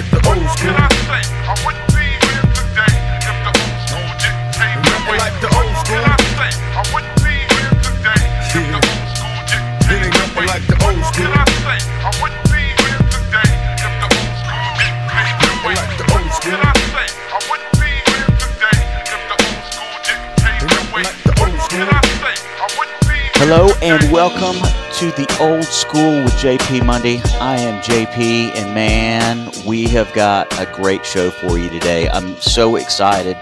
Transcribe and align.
like 0.00 0.10
the 0.12 0.28
old 0.32 0.48
school. 0.56 0.72
I 0.72 1.54
wouldn't 1.60 1.88
be 1.92 2.08
here 2.08 2.46
today 2.56 2.94
if 3.20 3.36
the 3.44 3.52
old 3.52 3.76
school 3.84 4.08
didn't 4.16 4.48
pave 4.56 4.80
the 4.80 4.96
way. 5.04 5.18
like 5.20 5.36
the 5.44 5.50
old 5.52 5.74
school. 5.76 6.00
I 6.00 6.82
wouldn't 6.88 7.16
be 7.20 7.36
here 7.36 7.72
today 7.84 8.24
if 8.48 8.64
the 8.64 8.80
old 8.80 9.04
school 9.12 9.36
didn't 9.44 9.76
pave 9.84 10.08
the 10.08 10.24
way. 10.40 10.46
like 10.48 10.64
the 10.64 10.76
old 10.80 11.04
school. 11.04 11.28
I 11.28 12.10
wouldn't 12.16 12.44
be 12.48 12.64
here 12.80 13.02
today 13.12 13.52
if 13.76 13.92
the 14.00 14.08
old 14.08 14.32
school 14.40 14.64
didn't 14.80 15.04
pave 15.12 15.36
the 15.36 15.52
way. 15.68 15.74
like 15.76 15.92
the 16.00 16.06
old 16.16 16.32
school. 16.32 16.60
I 16.64 17.38
wouldn't 17.44 17.72
be 17.76 17.92
here 18.08 18.28
today 18.40 18.80
if 19.04 19.20
the 19.28 19.36
old 19.36 19.60
school 19.68 19.94
didn't 20.00 20.32
pave 20.40 20.64
the 20.64 20.80
way. 20.96 21.02
like 21.04 21.20
the 21.28 21.34
old 21.44 21.60
school. 21.60 21.84
I 21.84 22.66
wouldn't 22.72 23.00
be 23.04 23.20
Hello 23.36 23.68
and 23.84 24.00
welcome 24.08 24.79
to 25.00 25.10
the 25.12 25.36
old 25.40 25.64
school 25.64 26.24
with 26.24 26.34
JP 26.34 26.84
Monday. 26.84 27.22
I 27.40 27.56
am 27.56 27.80
JP, 27.80 28.54
and 28.54 28.74
man, 28.74 29.50
we 29.66 29.88
have 29.88 30.12
got 30.12 30.52
a 30.60 30.70
great 30.74 31.06
show 31.06 31.30
for 31.30 31.58
you 31.58 31.70
today. 31.70 32.06
I'm 32.10 32.36
so 32.36 32.76
excited 32.76 33.38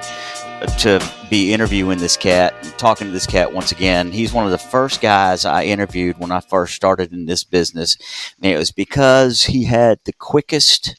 to 0.78 1.04
be 1.28 1.52
interviewing 1.52 1.98
this 1.98 2.16
cat, 2.16 2.54
talking 2.78 3.08
to 3.08 3.12
this 3.12 3.26
cat 3.26 3.52
once 3.52 3.72
again. 3.72 4.12
He's 4.12 4.32
one 4.32 4.44
of 4.44 4.52
the 4.52 4.58
first 4.58 5.00
guys 5.00 5.44
I 5.44 5.64
interviewed 5.64 6.18
when 6.18 6.30
I 6.30 6.38
first 6.38 6.76
started 6.76 7.12
in 7.12 7.26
this 7.26 7.42
business. 7.42 7.96
And 8.40 8.52
it 8.52 8.56
was 8.56 8.70
because 8.70 9.42
he 9.42 9.64
had 9.64 9.98
the 10.04 10.12
quickest 10.12 10.94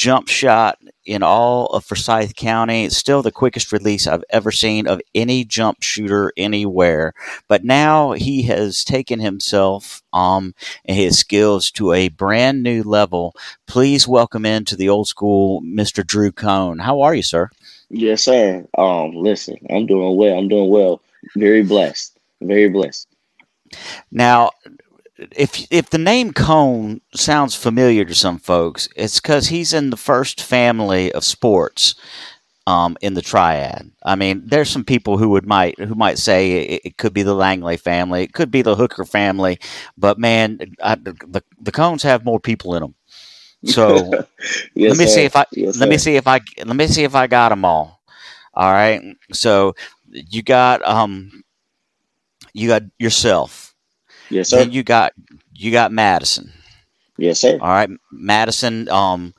jump 0.00 0.28
shot 0.28 0.78
in 1.04 1.22
all 1.22 1.66
of 1.66 1.84
Forsyth 1.84 2.34
County. 2.34 2.86
It's 2.86 2.96
still 2.96 3.20
the 3.20 3.30
quickest 3.30 3.70
release 3.70 4.06
I've 4.06 4.24
ever 4.30 4.50
seen 4.50 4.86
of 4.86 5.02
any 5.14 5.44
jump 5.44 5.82
shooter 5.82 6.32
anywhere. 6.38 7.12
But 7.48 7.64
now 7.64 8.12
he 8.12 8.40
has 8.44 8.82
taken 8.82 9.20
himself 9.20 10.02
um, 10.14 10.54
and 10.86 10.96
his 10.96 11.18
skills 11.18 11.70
to 11.72 11.92
a 11.92 12.08
brand 12.08 12.62
new 12.62 12.82
level. 12.82 13.34
Please 13.66 14.08
welcome 14.08 14.46
into 14.46 14.74
the 14.74 14.88
old 14.88 15.06
school 15.06 15.60
Mr. 15.60 16.06
Drew 16.06 16.32
Cone. 16.32 16.78
How 16.78 17.02
are 17.02 17.14
you, 17.14 17.22
sir? 17.22 17.50
Yes, 17.90 18.22
sir. 18.22 18.66
Um, 18.78 19.12
listen, 19.12 19.58
I'm 19.68 19.84
doing 19.84 20.16
well. 20.16 20.38
I'm 20.38 20.48
doing 20.48 20.70
well. 20.70 21.02
Very 21.36 21.62
blessed. 21.62 22.18
Very 22.40 22.70
blessed. 22.70 23.06
Now, 24.10 24.52
if 25.36 25.66
if 25.70 25.90
the 25.90 25.98
name 25.98 26.32
Cone 26.32 27.00
sounds 27.14 27.54
familiar 27.54 28.04
to 28.04 28.14
some 28.14 28.38
folks, 28.38 28.88
it's 28.96 29.20
because 29.20 29.48
he's 29.48 29.72
in 29.72 29.90
the 29.90 29.96
first 29.96 30.42
family 30.42 31.12
of 31.12 31.24
sports 31.24 31.94
um, 32.66 32.96
in 33.00 33.14
the 33.14 33.22
triad. 33.22 33.90
I 34.04 34.16
mean, 34.16 34.42
there's 34.46 34.70
some 34.70 34.84
people 34.84 35.18
who 35.18 35.30
would 35.30 35.46
might 35.46 35.78
who 35.78 35.94
might 35.94 36.18
say 36.18 36.52
it, 36.76 36.82
it 36.84 36.96
could 36.98 37.12
be 37.14 37.22
the 37.22 37.34
Langley 37.34 37.76
family, 37.76 38.22
it 38.24 38.32
could 38.32 38.50
be 38.50 38.62
the 38.62 38.76
Hooker 38.76 39.04
family, 39.04 39.58
but 39.96 40.18
man, 40.18 40.58
I, 40.82 40.96
the 40.96 41.42
the 41.60 41.72
Cones 41.72 42.02
have 42.02 42.24
more 42.24 42.40
people 42.40 42.74
in 42.74 42.82
them. 42.82 42.94
So 43.64 44.20
Yes, 44.74 44.86
let 44.86 44.96
me 44.98 45.06
sir. 45.06 45.06
see 45.06 45.24
if 45.24 45.36
I 45.36 45.44
Yes, 45.52 45.76
let 45.76 45.88
me 45.88 45.98
see 45.98 46.16
if 46.16 46.26
I 46.26 46.40
let 46.64 46.76
me 46.76 46.86
see 46.86 47.04
if 47.04 47.14
I 47.14 47.26
got 47.26 47.50
them 47.50 47.64
all. 47.64 48.00
All 48.54 48.72
right. 48.72 49.00
So 49.32 49.74
you 50.10 50.42
got 50.42 50.84
um 50.86 51.42
you 52.52 52.68
got 52.68 52.82
yourself. 52.98 53.69
Yes, 54.30 54.50
sir. 54.50 54.58
Then 54.58 54.72
you 54.72 54.82
got 54.82 55.12
you 55.54 55.70
got 55.70 55.92
Madison. 55.92 56.52
Yes, 57.18 57.40
sir. 57.40 57.58
All 57.60 57.68
right, 57.68 57.90
Madison 58.10 58.88
um, 58.88 59.34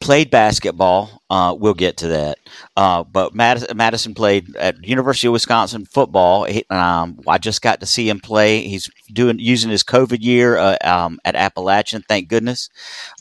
played 0.00 0.30
basketball. 0.30 1.22
Uh, 1.28 1.54
we'll 1.58 1.74
get 1.74 1.96
to 1.98 2.08
that. 2.08 2.38
Uh, 2.76 3.02
but 3.04 3.34
Madison, 3.34 3.76
Madison 3.76 4.14
played 4.14 4.56
at 4.56 4.82
University 4.86 5.26
of 5.26 5.32
Wisconsin 5.32 5.84
football. 5.84 6.44
He, 6.44 6.64
um, 6.70 7.18
I 7.26 7.38
just 7.38 7.60
got 7.60 7.80
to 7.80 7.86
see 7.86 8.08
him 8.08 8.20
play. 8.20 8.60
He's 8.62 8.88
doing 9.12 9.38
using 9.38 9.70
his 9.70 9.82
COVID 9.82 10.22
year 10.22 10.56
uh, 10.56 10.76
um, 10.82 11.18
at 11.24 11.34
Appalachian. 11.34 12.02
Thank 12.08 12.28
goodness. 12.28 12.70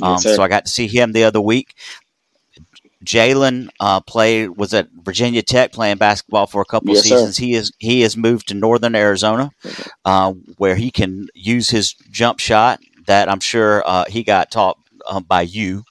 Um, 0.01 0.13
Yes, 0.13 0.23
so 0.23 0.43
I 0.43 0.47
got 0.47 0.65
to 0.65 0.71
see 0.71 0.87
him 0.87 1.11
the 1.11 1.23
other 1.23 1.41
week. 1.41 1.75
Jalen 3.05 3.69
uh, 3.79 4.01
played 4.01 4.49
was 4.57 4.73
at 4.73 4.89
Virginia 5.03 5.41
Tech 5.41 5.71
playing 5.71 5.97
basketball 5.97 6.47
for 6.47 6.61
a 6.61 6.65
couple 6.65 6.93
Yes, 6.93 7.03
sir. 7.05 7.15
seasons. 7.17 7.37
He 7.37 7.53
is 7.53 7.71
he 7.79 8.01
has 8.01 8.17
moved 8.17 8.47
to 8.49 8.53
Northern 8.53 8.95
Arizona, 8.95 9.51
uh, 10.05 10.33
where 10.57 10.75
he 10.75 10.91
can 10.91 11.27
use 11.33 11.69
his 11.69 11.93
jump 12.11 12.39
shot 12.39 12.79
that 13.07 13.29
I'm 13.29 13.39
sure 13.39 13.83
uh, 13.85 14.05
he 14.07 14.23
got 14.23 14.51
taught 14.51 14.77
uh, 15.07 15.19
by 15.21 15.41
you. 15.43 15.83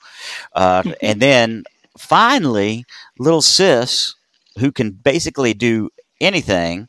Uh, 0.55 0.83
and 1.03 1.21
then 1.21 1.65
finally, 1.99 2.85
little 3.19 3.43
sis 3.43 4.15
who 4.59 4.71
can 4.73 4.91
basically 4.91 5.55
do 5.55 5.91
anything, 6.21 6.89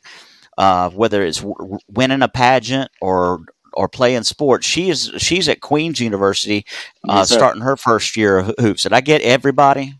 uh, 0.58 0.90
whether 0.90 1.22
it's 1.22 1.40
w- 1.40 1.78
winning 1.88 2.22
a 2.22 2.28
pageant 2.28 2.90
or 3.00 3.40
or 3.74 3.88
playing 3.88 4.22
sports. 4.24 4.66
She 4.66 4.88
is 4.88 5.12
she's 5.18 5.48
at 5.48 5.60
Queens 5.60 6.00
University, 6.00 6.64
uh, 7.08 7.18
Yes, 7.18 7.30
starting 7.30 7.62
her 7.62 7.76
first 7.76 8.16
year 8.16 8.38
of 8.38 8.54
hoops. 8.58 8.84
Did 8.84 8.92
I 8.94 9.00
get 9.02 9.20
everybody? 9.22 9.94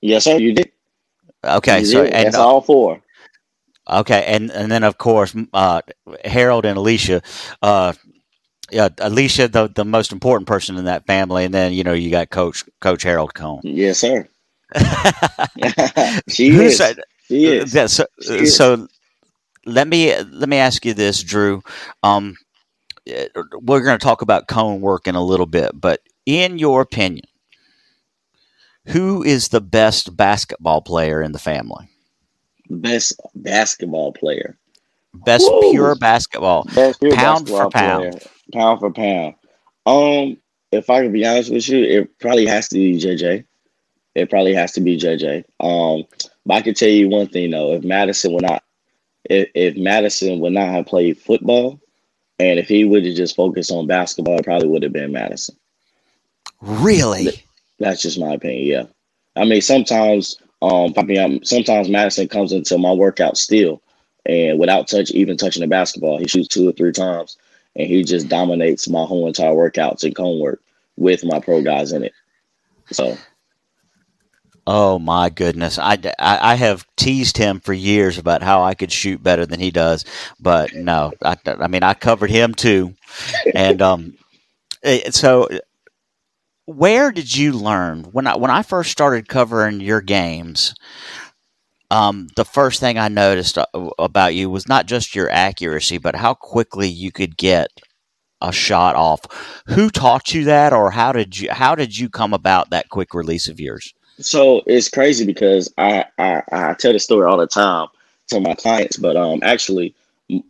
Yes, 0.00 0.24
sir. 0.24 0.38
You 0.38 0.54
did. 0.54 0.70
Okay, 1.44 1.82
You 1.82 1.84
so 1.84 2.04
did. 2.04 2.12
and 2.12 2.24
That's 2.24 2.36
uh, 2.36 2.46
all 2.46 2.60
four. 2.60 3.02
okay, 3.88 4.24
and 4.26 4.50
and 4.50 4.70
then 4.70 4.82
of 4.84 4.98
course 4.98 5.34
uh, 5.52 5.82
Harold 6.24 6.64
and 6.66 6.78
Alicia. 6.78 7.22
Uh, 7.62 7.92
yeah, 8.70 8.88
Alicia, 8.98 9.48
the 9.48 9.68
the 9.68 9.84
most 9.84 10.12
important 10.12 10.48
person 10.48 10.76
in 10.76 10.84
that 10.86 11.06
family, 11.06 11.44
and 11.44 11.54
then 11.54 11.72
you 11.72 11.84
know 11.84 11.92
you 11.92 12.10
got 12.10 12.30
Coach 12.30 12.64
Coach 12.80 13.02
Harold 13.02 13.34
Cone. 13.34 13.62
Yes, 13.62 13.98
sir. 13.98 14.28
she 16.28 16.50
is. 16.62 16.76
said- 16.76 17.00
She 17.28 17.46
is. 17.46 17.74
Yeah, 17.74 17.86
so, 17.86 18.04
She 18.20 18.46
is. 18.46 18.56
so 18.56 18.86
let 19.66 19.88
me 19.88 20.14
let 20.22 20.48
me 20.48 20.56
ask 20.58 20.84
you 20.84 20.94
this, 20.94 21.22
Drew. 21.22 21.62
Um, 22.02 22.36
eh, 23.06 23.28
we're 23.62 23.82
going 23.82 23.98
to 23.98 24.04
talk 24.04 24.22
about 24.22 24.48
cone 24.48 24.80
work 24.80 25.06
in 25.06 25.14
a 25.16 25.24
little 25.24 25.46
bit, 25.46 25.72
but 25.74 26.00
in 26.26 26.58
your 26.58 26.80
opinion, 26.82 27.24
who 28.92 29.22
is 29.22 29.48
the 29.48 29.60
best 29.60 30.16
basketball 30.16 30.82
player 30.82 31.22
in 31.22 31.32
the 31.32 31.38
family? 31.38 31.88
Best 32.68 33.20
basketball 33.34 34.12
player. 34.12 34.56
Best 35.14 35.50
Woo! 35.50 35.70
pure 35.72 35.94
basketball. 35.96 36.64
Best 36.74 37.00
pure 37.00 37.14
Pound 37.14 37.48
for 37.48 37.68
basketball 37.68 37.70
pound. 37.70 38.12
player. 38.12 38.30
Pound 38.52 38.80
for 38.80 38.92
pound. 38.92 39.34
Um, 39.86 40.36
if 40.72 40.88
I 40.88 41.02
can 41.02 41.12
be 41.12 41.26
honest 41.26 41.50
with 41.50 41.68
you, 41.68 41.82
it 41.82 42.18
probably 42.20 42.46
has 42.46 42.68
to 42.68 42.76
be 42.76 42.94
JJ. 42.98 43.44
It 44.14 44.30
probably 44.30 44.54
has 44.54 44.72
to 44.72 44.80
be 44.80 44.98
JJ. 44.98 45.44
Um, 45.58 46.04
but 46.46 46.54
I 46.54 46.62
can 46.62 46.74
tell 46.74 46.88
you 46.88 47.08
one 47.08 47.28
thing 47.28 47.50
though: 47.50 47.72
if 47.74 47.82
Madison 47.82 48.32
would 48.34 48.42
not, 48.42 48.62
if, 49.24 49.48
if 49.54 49.76
Madison 49.76 50.40
would 50.40 50.52
not 50.52 50.68
have 50.68 50.86
played 50.86 51.18
football, 51.18 51.80
and 52.38 52.58
if 52.58 52.68
he 52.68 52.84
would 52.84 53.04
have 53.04 53.16
just 53.16 53.36
focused 53.36 53.70
on 53.70 53.86
basketball, 53.86 54.38
it 54.38 54.44
probably 54.44 54.68
would 54.68 54.82
have 54.82 54.92
been 54.92 55.12
Madison. 55.12 55.56
Really? 56.60 57.44
That's 57.80 58.02
just 58.02 58.20
my 58.20 58.34
opinion. 58.34 58.66
Yeah, 58.66 58.84
I 59.42 59.44
mean 59.46 59.60
sometimes, 59.60 60.36
um, 60.62 60.92
mean, 61.04 61.18
I'm, 61.18 61.44
sometimes 61.44 61.88
Madison 61.88 62.28
comes 62.28 62.52
into 62.52 62.78
my 62.78 62.92
workout 62.92 63.36
still, 63.36 63.82
and 64.26 64.58
without 64.58 64.88
touch, 64.88 65.10
even 65.10 65.36
touching 65.36 65.62
the 65.62 65.66
basketball, 65.66 66.18
he 66.18 66.28
shoots 66.28 66.48
two 66.48 66.68
or 66.68 66.72
three 66.72 66.92
times, 66.92 67.36
and 67.74 67.88
he 67.88 68.04
just 68.04 68.28
dominates 68.28 68.88
my 68.88 69.04
whole 69.04 69.26
entire 69.26 69.54
workouts 69.54 70.04
and 70.04 70.14
cone 70.14 70.38
work 70.38 70.60
with 70.96 71.24
my 71.24 71.40
pro 71.40 71.62
guys 71.62 71.92
in 71.92 72.04
it. 72.04 72.12
So 72.92 73.16
Oh 74.66 74.98
my 74.98 75.30
goodness! 75.30 75.78
I, 75.78 75.98
I, 76.18 76.52
I 76.52 76.54
have 76.54 76.86
teased 76.96 77.36
him 77.36 77.60
for 77.60 77.72
years 77.72 78.18
about 78.18 78.42
how 78.42 78.62
I 78.62 78.74
could 78.74 78.92
shoot 78.92 79.22
better 79.22 79.46
than 79.46 79.58
he 79.58 79.70
does, 79.70 80.04
but 80.38 80.74
no, 80.74 81.12
I, 81.24 81.36
I 81.44 81.66
mean 81.66 81.82
I 81.82 81.94
covered 81.94 82.30
him 82.30 82.54
too, 82.54 82.94
and 83.54 83.80
um, 83.82 84.14
eh, 84.84 85.10
so 85.10 85.48
where 86.70 87.10
did 87.10 87.36
you 87.36 87.52
learn 87.52 88.04
when 88.04 88.26
I 88.26 88.36
when 88.36 88.50
I 88.50 88.62
first 88.62 88.90
started 88.90 89.28
covering 89.28 89.80
your 89.80 90.00
games? 90.00 90.74
Um, 91.90 92.28
the 92.36 92.44
first 92.44 92.78
thing 92.78 92.98
I 92.98 93.08
noticed 93.08 93.58
uh, 93.58 93.66
about 93.98 94.34
you 94.34 94.48
was 94.48 94.68
not 94.68 94.86
just 94.86 95.14
your 95.14 95.28
accuracy, 95.28 95.98
but 95.98 96.14
how 96.14 96.34
quickly 96.34 96.86
you 96.86 97.10
could 97.10 97.36
get 97.36 97.68
a 98.40 98.52
shot 98.52 98.94
off. 98.94 99.20
Who 99.66 99.90
taught 99.90 100.32
you 100.32 100.44
that, 100.44 100.72
or 100.72 100.90
how 100.90 101.12
did 101.12 101.38
you 101.38 101.50
how 101.50 101.74
did 101.74 101.98
you 101.98 102.08
come 102.08 102.32
about 102.32 102.70
that 102.70 102.88
quick 102.88 103.14
release 103.14 103.48
of 103.48 103.58
yours? 103.58 103.92
So 104.20 104.62
it's 104.66 104.88
crazy 104.88 105.26
because 105.26 105.72
I, 105.78 106.04
I 106.18 106.42
I 106.52 106.74
tell 106.74 106.92
this 106.92 107.04
story 107.04 107.26
all 107.26 107.38
the 107.38 107.46
time 107.46 107.88
to 108.28 108.40
my 108.40 108.54
clients, 108.54 108.96
but 108.96 109.16
um 109.16 109.40
actually 109.42 109.94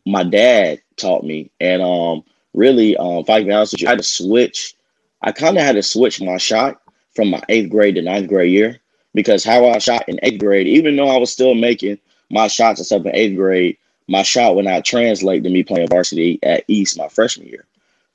my 0.04 0.22
dad 0.22 0.80
taught 0.96 1.24
me, 1.24 1.50
and 1.60 1.82
um 1.82 2.22
really 2.52 2.96
um 2.98 3.18
if 3.18 3.30
I 3.30 3.38
can 3.38 3.48
be 3.48 3.54
honest 3.54 3.72
with 3.72 3.82
you, 3.82 3.88
I 3.88 3.92
had 3.92 3.98
to 3.98 4.04
switch. 4.04 4.74
I 5.22 5.32
kind 5.32 5.56
of 5.56 5.62
had 5.62 5.76
to 5.76 5.82
switch 5.82 6.20
my 6.20 6.36
shot 6.38 6.80
from 7.14 7.30
my 7.30 7.42
eighth 7.48 7.70
grade 7.70 7.96
to 7.96 8.02
ninth 8.02 8.28
grade 8.28 8.52
year 8.52 8.80
because 9.14 9.44
how 9.44 9.66
I 9.68 9.78
shot 9.78 10.08
in 10.08 10.18
eighth 10.22 10.40
grade, 10.40 10.66
even 10.66 10.96
though 10.96 11.08
I 11.08 11.18
was 11.18 11.32
still 11.32 11.54
making 11.54 11.98
my 12.30 12.48
shots 12.48 12.80
and 12.80 12.86
stuff 12.86 13.06
in 13.06 13.14
eighth 13.14 13.36
grade, 13.36 13.76
my 14.08 14.22
shot 14.22 14.56
would 14.56 14.64
not 14.64 14.84
translate 14.84 15.44
to 15.44 15.50
me 15.50 15.62
playing 15.62 15.88
varsity 15.88 16.38
at 16.42 16.64
East 16.68 16.98
my 16.98 17.08
freshman 17.08 17.48
year. 17.48 17.64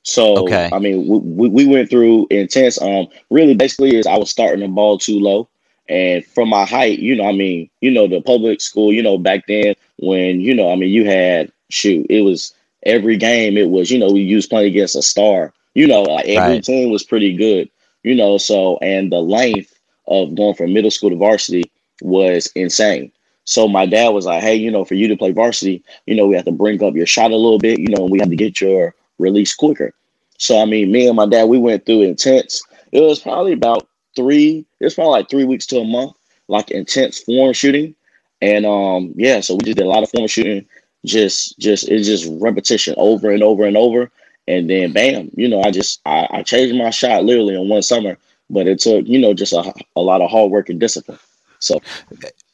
So 0.02 0.44
Okay. 0.44 0.70
I 0.72 0.78
mean, 0.78 1.06
we, 1.08 1.18
we 1.18 1.48
we 1.48 1.66
went 1.66 1.90
through 1.90 2.28
intense. 2.30 2.80
Um, 2.80 3.08
really, 3.30 3.54
basically, 3.54 3.96
is 3.96 4.06
I 4.06 4.16
was 4.16 4.30
starting 4.30 4.60
the 4.60 4.68
ball 4.68 4.98
too 4.98 5.18
low, 5.18 5.48
and 5.88 6.24
from 6.24 6.48
my 6.48 6.64
height, 6.64 7.00
you 7.00 7.16
know, 7.16 7.28
I 7.28 7.32
mean, 7.32 7.68
you 7.80 7.90
know, 7.90 8.06
the 8.06 8.20
public 8.20 8.60
school, 8.60 8.92
you 8.92 9.02
know, 9.02 9.18
back 9.18 9.46
then 9.48 9.74
when 9.98 10.40
you 10.40 10.54
know, 10.54 10.70
I 10.70 10.76
mean, 10.76 10.90
you 10.90 11.06
had 11.06 11.50
shoot, 11.70 12.06
it 12.08 12.20
was 12.20 12.54
every 12.84 13.16
game. 13.16 13.56
It 13.56 13.70
was 13.70 13.90
you 13.90 13.98
know, 13.98 14.12
we 14.12 14.20
used 14.20 14.48
playing 14.48 14.68
against 14.68 14.94
a 14.94 15.02
star. 15.02 15.52
You 15.76 15.88
know, 15.88 16.02
like 16.02 16.26
every 16.26 16.60
Right. 16.60 16.62
team 16.62 16.90
was 16.90 17.04
pretty 17.04 17.34
good. 17.34 17.70
You 18.04 18.16
know, 18.16 18.38
so 18.38 18.78
and 18.82 19.12
the 19.12 19.20
length 19.20 19.78
of 20.08 20.34
going 20.36 20.54
from 20.54 20.74
middle 20.74 20.90
school 20.90 21.10
to 21.10 21.16
varsity 21.16 21.64
was 22.02 22.48
insane. 22.56 23.12
So 23.44 23.68
my 23.68 23.86
dad 23.86 24.10
was 24.10 24.26
like, 24.26 24.42
"Hey, 24.42 24.56
you 24.56 24.70
know, 24.70 24.84
for 24.84 24.94
you 24.94 25.08
to 25.08 25.16
play 25.16 25.32
varsity, 25.32 25.82
you 26.06 26.16
know, 26.16 26.26
we 26.26 26.36
have 26.36 26.46
to 26.46 26.52
bring 26.52 26.82
up 26.82 26.94
your 26.96 27.06
shot 27.06 27.32
a 27.32 27.36
little 27.36 27.58
bit. 27.58 27.80
You 27.80 27.88
know, 27.90 28.04
we 28.06 28.20
have 28.20 28.30
to 28.30 28.36
get 28.36 28.60
your 28.60 28.94
release 29.18 29.54
quicker." 29.54 29.94
So 30.38 30.60
I 30.60 30.66
mean, 30.66 30.92
me 30.92 31.06
and 31.08 31.16
my 31.16 31.26
dad, 31.26 31.44
we 31.48 31.58
went 31.58 31.86
through 31.86 32.02
intense. 32.02 32.62
It 32.92 33.00
was 33.00 33.20
probably 33.20 33.52
about 33.52 33.88
three. 34.16 34.66
It 34.80 34.84
was 34.84 34.94
probably 34.94 35.12
like 35.12 35.30
three 35.30 35.44
weeks 35.44 35.66
to 35.68 35.78
a 35.80 35.84
month, 35.84 36.12
like 36.48 36.70
intense 36.70 37.18
form 37.20 37.52
shooting. 37.54 37.94
And 38.42 38.66
um, 38.66 39.12
yeah, 39.16 39.40
so 39.40 39.54
we 39.54 39.64
just 39.64 39.78
did 39.78 39.86
a 39.86 39.90
lot 39.90 40.02
of 40.04 40.10
form 40.10 40.26
shooting. 40.28 40.66
Just, 41.04 41.58
just 41.58 41.88
it's 41.88 42.06
just 42.06 42.28
repetition 42.40 42.94
over 42.98 43.30
and 43.30 43.42
over 43.42 43.64
and 43.64 43.76
over. 43.76 44.10
And 44.48 44.70
then 44.70 44.92
bam, 44.92 45.30
you 45.34 45.48
know, 45.48 45.62
I 45.62 45.70
just 45.70 46.00
I, 46.06 46.28
I 46.30 46.42
changed 46.42 46.76
my 46.76 46.90
shot 46.90 47.24
literally 47.24 47.54
in 47.54 47.68
one 47.68 47.82
summer, 47.82 48.16
but 48.48 48.66
it 48.68 48.78
took 48.78 49.06
you 49.06 49.18
know 49.18 49.34
just 49.34 49.52
a, 49.52 49.74
a 49.96 50.00
lot 50.00 50.20
of 50.20 50.30
hard 50.30 50.50
work 50.50 50.68
and 50.68 50.78
discipline. 50.78 51.18
So 51.58 51.80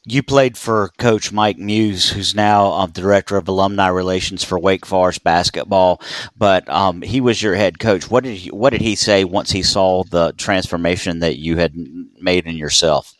you 0.05 0.21
played 0.21 0.57
for 0.57 0.89
Coach 0.97 1.31
Mike 1.31 1.57
Muse, 1.57 2.09
who's 2.09 2.35
now 2.35 2.71
um, 2.73 2.91
the 2.91 3.01
director 3.01 3.37
of 3.37 3.47
alumni 3.47 3.87
relations 3.87 4.43
for 4.43 4.59
Wake 4.59 4.85
Forest 4.85 5.23
basketball. 5.23 6.01
But 6.37 6.67
um, 6.69 7.01
he 7.01 7.21
was 7.21 7.41
your 7.41 7.55
head 7.55 7.79
coach. 7.79 8.09
What 8.09 8.23
did 8.23 8.35
he, 8.35 8.49
what 8.49 8.71
did 8.71 8.81
he 8.81 8.95
say 8.95 9.23
once 9.23 9.51
he 9.51 9.63
saw 9.63 10.03
the 10.03 10.33
transformation 10.33 11.19
that 11.19 11.37
you 11.37 11.57
had 11.57 11.73
made 12.19 12.45
in 12.45 12.57
yourself? 12.57 13.13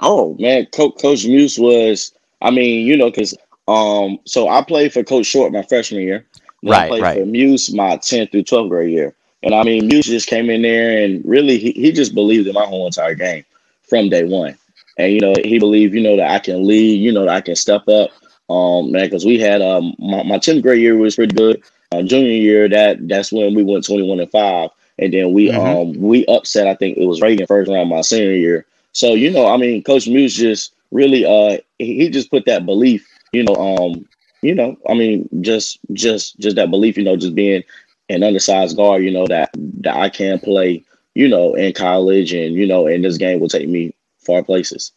Oh 0.00 0.36
man, 0.38 0.66
Coach, 0.66 1.00
Coach 1.00 1.24
Muse 1.24 1.58
was. 1.58 2.12
I 2.40 2.50
mean, 2.50 2.86
you 2.86 2.96
know, 2.96 3.08
because 3.08 3.34
um, 3.68 4.18
so 4.26 4.48
I 4.48 4.62
played 4.62 4.92
for 4.92 5.04
Coach 5.04 5.26
Short 5.26 5.52
my 5.52 5.62
freshman 5.62 6.02
year. 6.02 6.26
Then 6.62 6.72
right, 6.72 6.84
I 6.84 6.88
played 6.88 7.02
right. 7.02 7.18
for 7.18 7.26
Muse 7.26 7.72
my 7.72 7.96
10th 7.96 8.30
through 8.30 8.44
12th 8.44 8.68
grade 8.68 8.92
year. 8.92 9.14
And 9.42 9.54
I 9.54 9.64
mean, 9.64 9.88
Muse 9.88 10.06
just 10.06 10.28
came 10.28 10.48
in 10.50 10.62
there 10.62 11.04
and 11.04 11.24
really 11.24 11.58
he, 11.58 11.72
he 11.72 11.92
just 11.92 12.14
believed 12.14 12.46
in 12.46 12.54
my 12.54 12.64
whole 12.64 12.86
entire 12.86 13.14
game 13.14 13.44
from 13.82 14.08
day 14.08 14.24
one. 14.24 14.56
And 14.98 15.12
you 15.12 15.20
know, 15.20 15.34
he 15.42 15.58
believed, 15.58 15.94
you 15.94 16.02
know, 16.02 16.16
that 16.16 16.30
I 16.30 16.38
can 16.38 16.66
lead, 16.66 17.00
you 17.00 17.12
know, 17.12 17.24
that 17.24 17.34
I 17.34 17.40
can 17.40 17.56
step 17.56 17.88
up. 17.88 18.10
Um, 18.50 18.92
man, 18.92 19.06
because 19.06 19.24
we 19.24 19.38
had 19.38 19.62
um 19.62 19.94
my, 19.98 20.22
my 20.22 20.38
10th 20.38 20.62
grade 20.62 20.80
year 20.80 20.96
was 20.96 21.16
pretty 21.16 21.34
good. 21.34 21.62
Uh, 21.90 22.02
junior 22.02 22.30
year, 22.30 22.68
that 22.68 23.08
that's 23.08 23.32
when 23.32 23.54
we 23.54 23.62
went 23.62 23.86
21 23.86 24.20
and 24.20 24.30
5. 24.30 24.70
And 24.98 25.12
then 25.12 25.32
we 25.32 25.48
mm-hmm. 25.48 25.60
um 25.60 26.00
we 26.00 26.24
upset, 26.26 26.66
I 26.66 26.74
think 26.74 26.98
it 26.98 27.06
was 27.06 27.20
Reagan 27.20 27.46
first 27.46 27.70
round 27.70 27.90
my 27.90 28.02
senior 28.02 28.32
year. 28.32 28.66
So, 28.92 29.14
you 29.14 29.30
know, 29.30 29.46
I 29.46 29.56
mean, 29.56 29.82
Coach 29.82 30.06
Muse 30.06 30.36
just 30.36 30.74
really 30.90 31.24
uh 31.24 31.58
he 31.78 32.08
just 32.10 32.30
put 32.30 32.44
that 32.46 32.66
belief, 32.66 33.08
you 33.32 33.42
know, 33.42 33.54
um, 33.56 34.06
you 34.42 34.54
know, 34.54 34.76
I 34.88 34.94
mean, 34.94 35.28
just 35.40 35.78
just 35.92 36.38
just 36.38 36.56
that 36.56 36.70
belief, 36.70 36.96
you 36.98 37.04
know, 37.04 37.16
just 37.16 37.34
being 37.34 37.62
an 38.08 38.22
undersized 38.22 38.76
guard, 38.76 39.04
you 39.04 39.10
know, 39.10 39.26
that 39.28 39.50
that 39.80 39.96
I 39.96 40.08
can 40.08 40.38
play, 40.40 40.84
you 41.14 41.28
know, 41.28 41.54
in 41.54 41.72
college 41.72 42.32
and 42.32 42.54
you 42.54 42.66
know, 42.66 42.86
and 42.86 43.04
this 43.04 43.16
game 43.16 43.40
will 43.40 43.48
take 43.48 43.68
me 43.68 43.94
far 44.18 44.42
places. 44.42 44.92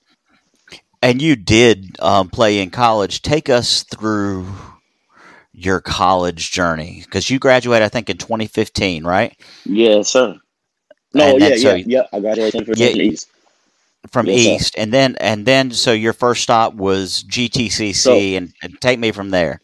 And 1.01 1.21
you 1.21 1.35
did 1.35 1.97
um, 1.99 2.29
play 2.29 2.59
in 2.59 2.71
college. 2.71 3.21
Take 3.21 3.47
us 3.47 3.83
through 3.83 4.47
your 5.53 5.79
college 5.79 6.51
journey 6.51 7.01
because 7.05 7.29
you 7.29 7.37
graduated, 7.37 7.85
I 7.85 7.89
think, 7.89 8.09
in 8.09 8.17
2015, 8.17 9.03
right? 9.03 9.39
Yes, 9.65 10.09
sir. 10.09 10.35
No, 11.13 11.31
and, 11.31 11.39
yeah, 11.39 11.47
and 11.47 11.61
so, 11.61 11.75
yeah, 11.75 11.83
yeah. 11.85 12.07
I 12.11 12.19
graduated 12.19 12.67
yeah, 12.75 12.91
from 12.91 13.01
East. 13.01 13.29
From 14.11 14.27
yes, 14.27 14.61
East, 14.61 14.75
and 14.77 14.93
then 14.93 15.15
and 15.19 15.45
then 15.45 15.71
so 15.71 15.91
your 15.91 16.13
first 16.13 16.43
stop 16.43 16.73
was 16.75 17.23
GTCC, 17.23 17.95
so, 17.95 18.13
and, 18.13 18.53
and 18.61 18.79
take 18.81 18.99
me 18.99 19.11
from 19.11 19.31
there. 19.31 19.61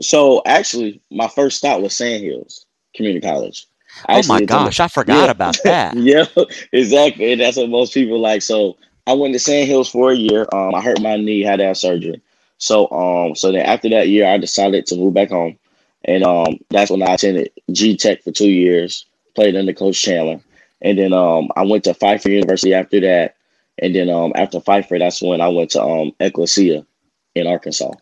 So 0.00 0.42
actually, 0.46 1.00
my 1.10 1.28
first 1.28 1.58
stop 1.58 1.80
was 1.80 1.96
Sandhills 1.96 2.66
Community 2.94 3.26
College. 3.26 3.66
I 4.06 4.20
oh 4.20 4.22
my 4.26 4.42
gosh, 4.42 4.80
I 4.80 4.88
forgot 4.88 5.24
yeah. 5.24 5.30
about 5.30 5.58
that. 5.64 5.96
yeah, 5.96 6.24
exactly. 6.72 7.32
And 7.32 7.40
that's 7.40 7.56
what 7.56 7.68
most 7.68 7.94
people 7.94 8.20
like. 8.20 8.42
So 8.42 8.76
I 9.06 9.12
went 9.12 9.34
to 9.34 9.38
Sandhills 9.38 9.90
for 9.90 10.12
a 10.12 10.16
year. 10.16 10.46
Um, 10.52 10.74
I 10.74 10.80
hurt 10.80 11.00
my 11.00 11.16
knee, 11.16 11.42
had 11.42 11.56
to 11.58 11.66
have 11.66 11.76
surgery. 11.76 12.20
So 12.58 12.88
um, 12.90 13.34
so 13.34 13.52
then 13.52 13.66
after 13.66 13.88
that 13.90 14.08
year, 14.08 14.26
I 14.26 14.38
decided 14.38 14.86
to 14.86 14.96
move 14.96 15.14
back 15.14 15.30
home, 15.30 15.58
and 16.04 16.22
um, 16.24 16.58
that's 16.70 16.90
when 16.90 17.02
I 17.02 17.14
attended 17.14 17.50
G 17.72 17.96
Tech 17.96 18.22
for 18.22 18.30
two 18.30 18.50
years, 18.50 19.04
played 19.34 19.56
under 19.56 19.72
Coach 19.72 20.00
Chandler, 20.00 20.40
and 20.80 20.98
then 20.98 21.12
um, 21.12 21.50
I 21.56 21.64
went 21.64 21.84
to 21.84 21.94
Pfeiffer 21.94 22.30
University 22.30 22.72
after 22.72 23.00
that, 23.00 23.34
and 23.78 23.94
then 23.94 24.10
um, 24.10 24.32
after 24.34 24.60
Pfeiffer, 24.60 24.98
that's 24.98 25.22
when 25.22 25.40
I 25.40 25.48
went 25.48 25.70
to 25.70 25.82
um, 25.82 26.12
Ecclesia 26.20 26.86
in 27.34 27.46
Arkansas. 27.46 27.92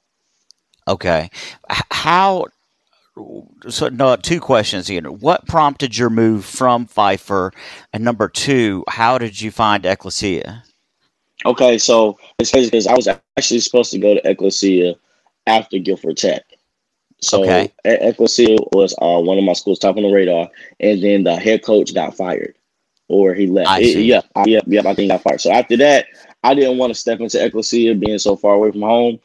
Okay, 0.88 1.30
how? 1.90 2.46
So 3.68 3.88
no, 3.88 4.16
two 4.16 4.40
questions 4.40 4.88
here. 4.88 5.02
What 5.02 5.46
prompted 5.46 5.96
your 5.96 6.10
move 6.10 6.44
from 6.44 6.86
Pfeiffer, 6.86 7.52
and 7.92 8.02
number 8.02 8.28
two, 8.28 8.84
how 8.88 9.18
did 9.18 9.40
you 9.40 9.50
find 9.50 9.84
Ecclesia? 9.84 10.64
Okay, 11.44 11.78
so 11.78 12.18
it's 12.38 12.50
crazy 12.50 12.66
because 12.66 12.86
I 12.86 12.94
was 12.94 13.08
actually 13.08 13.60
supposed 13.60 13.90
to 13.92 13.98
go 13.98 14.14
to 14.14 14.30
Ecclesia 14.30 14.94
after 15.46 15.78
Guilford 15.78 16.16
Tech. 16.16 16.42
So 17.22 17.42
okay. 17.42 17.72
Ecclesia 17.84 18.56
was 18.72 18.94
uh, 19.00 19.20
one 19.20 19.38
of 19.38 19.44
my 19.44 19.52
schools 19.52 19.78
top 19.78 19.96
on 19.96 20.02
the 20.02 20.10
radar, 20.10 20.48
and 20.80 21.02
then 21.02 21.24
the 21.24 21.36
head 21.36 21.62
coach 21.62 21.94
got 21.94 22.16
fired, 22.16 22.54
or 23.10 23.34
he 23.34 23.46
left. 23.48 23.72
It, 23.80 24.04
yeah, 24.04 24.22
yeah, 24.46 24.60
yeah. 24.66 24.80
I 24.80 24.94
think 24.94 24.98
he 24.98 25.08
got 25.08 25.22
fired. 25.22 25.40
So 25.40 25.50
after 25.50 25.76
that, 25.78 26.06
I 26.44 26.54
didn't 26.54 26.78
want 26.78 26.94
to 26.94 26.98
step 26.98 27.20
into 27.20 27.44
Ecclesia, 27.44 27.96
being 27.96 28.18
so 28.18 28.36
far 28.36 28.54
away 28.54 28.70
from 28.70 28.82
home, 28.82 29.18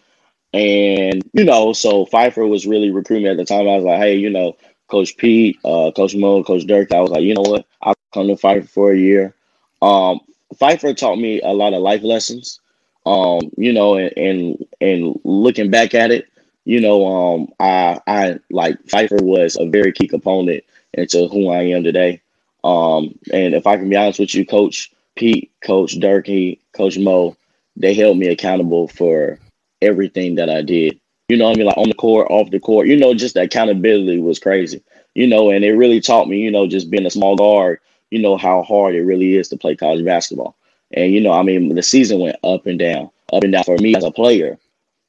and 0.53 1.23
you 1.33 1.45
know, 1.45 1.71
so 1.71 2.05
Pfeiffer 2.05 2.47
was 2.47 2.65
really 2.65 2.89
recruiting 2.91 3.25
me 3.25 3.29
at 3.29 3.37
the 3.37 3.45
time. 3.45 3.69
I 3.69 3.75
was 3.75 3.83
like, 3.85 3.99
hey, 3.99 4.15
you 4.15 4.29
know, 4.31 4.57
Coach 4.89 5.15
Pete, 5.17 5.59
uh, 5.63 5.91
Coach 5.95 6.15
Mo, 6.15 6.43
Coach 6.43 6.65
Dirk. 6.65 6.91
I 6.91 6.99
was 6.99 7.11
like, 7.11 7.23
you 7.23 7.35
know 7.35 7.41
what, 7.41 7.65
I'll 7.81 7.95
come 8.13 8.27
to 8.27 8.35
Pfeiffer 8.35 8.67
for 8.67 8.91
a 8.91 8.97
year. 8.97 9.35
Um, 9.81 10.19
Pfeiffer 10.57 10.93
taught 10.93 11.17
me 11.17 11.41
a 11.41 11.53
lot 11.53 11.73
of 11.73 11.81
life 11.81 12.03
lessons. 12.03 12.59
Um, 13.05 13.51
you 13.55 13.71
know, 13.71 13.97
and, 13.97 14.11
and 14.17 14.65
and 14.81 15.19
looking 15.23 15.69
back 15.69 15.93
at 15.93 16.09
it, 16.09 16.25
you 16.63 16.81
know, 16.81 17.05
um, 17.05 17.47
I 17.59 17.99
I 18.07 18.39
like 18.49 18.79
Pfeiffer 18.87 19.17
was 19.21 19.57
a 19.57 19.69
very 19.69 19.91
key 19.91 20.07
component 20.07 20.63
into 20.93 21.27
who 21.27 21.49
I 21.49 21.61
am 21.63 21.83
today. 21.83 22.21
Um, 22.65 23.13
and 23.31 23.53
if 23.53 23.67
I 23.67 23.77
can 23.77 23.89
be 23.89 23.95
honest 23.95 24.19
with 24.19 24.33
you, 24.33 24.43
Coach 24.43 24.91
Pete, 25.15 25.51
Coach 25.63 25.99
Durkee, 25.99 26.59
Coach 26.73 26.97
Mo, 26.97 27.37
they 27.75 27.93
held 27.93 28.17
me 28.17 28.27
accountable 28.27 28.87
for 28.87 29.39
everything 29.83 30.35
that 30.35 30.49
I 30.49 30.63
did. 30.63 30.99
You 31.29 31.37
know 31.37 31.51
I 31.51 31.53
mean? 31.53 31.67
Like 31.67 31.77
on 31.77 31.89
the 31.89 31.95
court, 31.95 32.27
off 32.31 32.49
the 32.49 32.59
court, 32.59 32.87
you 32.87 32.97
know, 32.97 33.13
just 33.13 33.35
the 33.35 33.43
accountability 33.43 34.19
was 34.19 34.39
crazy. 34.39 34.83
You 35.13 35.27
know, 35.27 35.51
and 35.51 35.63
it 35.63 35.73
really 35.73 36.01
taught 36.01 36.27
me, 36.27 36.39
you 36.39 36.49
know, 36.49 36.65
just 36.65 36.89
being 36.89 37.05
a 37.05 37.11
small 37.11 37.35
guard, 37.35 37.79
you 38.09 38.19
know 38.19 38.35
how 38.35 38.63
hard 38.63 38.95
it 38.95 39.03
really 39.03 39.35
is 39.35 39.47
to 39.49 39.57
play 39.57 39.75
college 39.75 40.03
basketball. 40.03 40.55
And 40.91 41.13
you 41.13 41.21
know, 41.21 41.33
I 41.33 41.43
mean, 41.43 41.73
the 41.73 41.83
season 41.83 42.19
went 42.19 42.37
up 42.43 42.65
and 42.65 42.79
down, 42.79 43.11
up 43.31 43.43
and 43.43 43.51
down 43.51 43.63
for 43.63 43.77
me 43.77 43.95
as 43.95 44.03
a 44.03 44.11
player. 44.11 44.57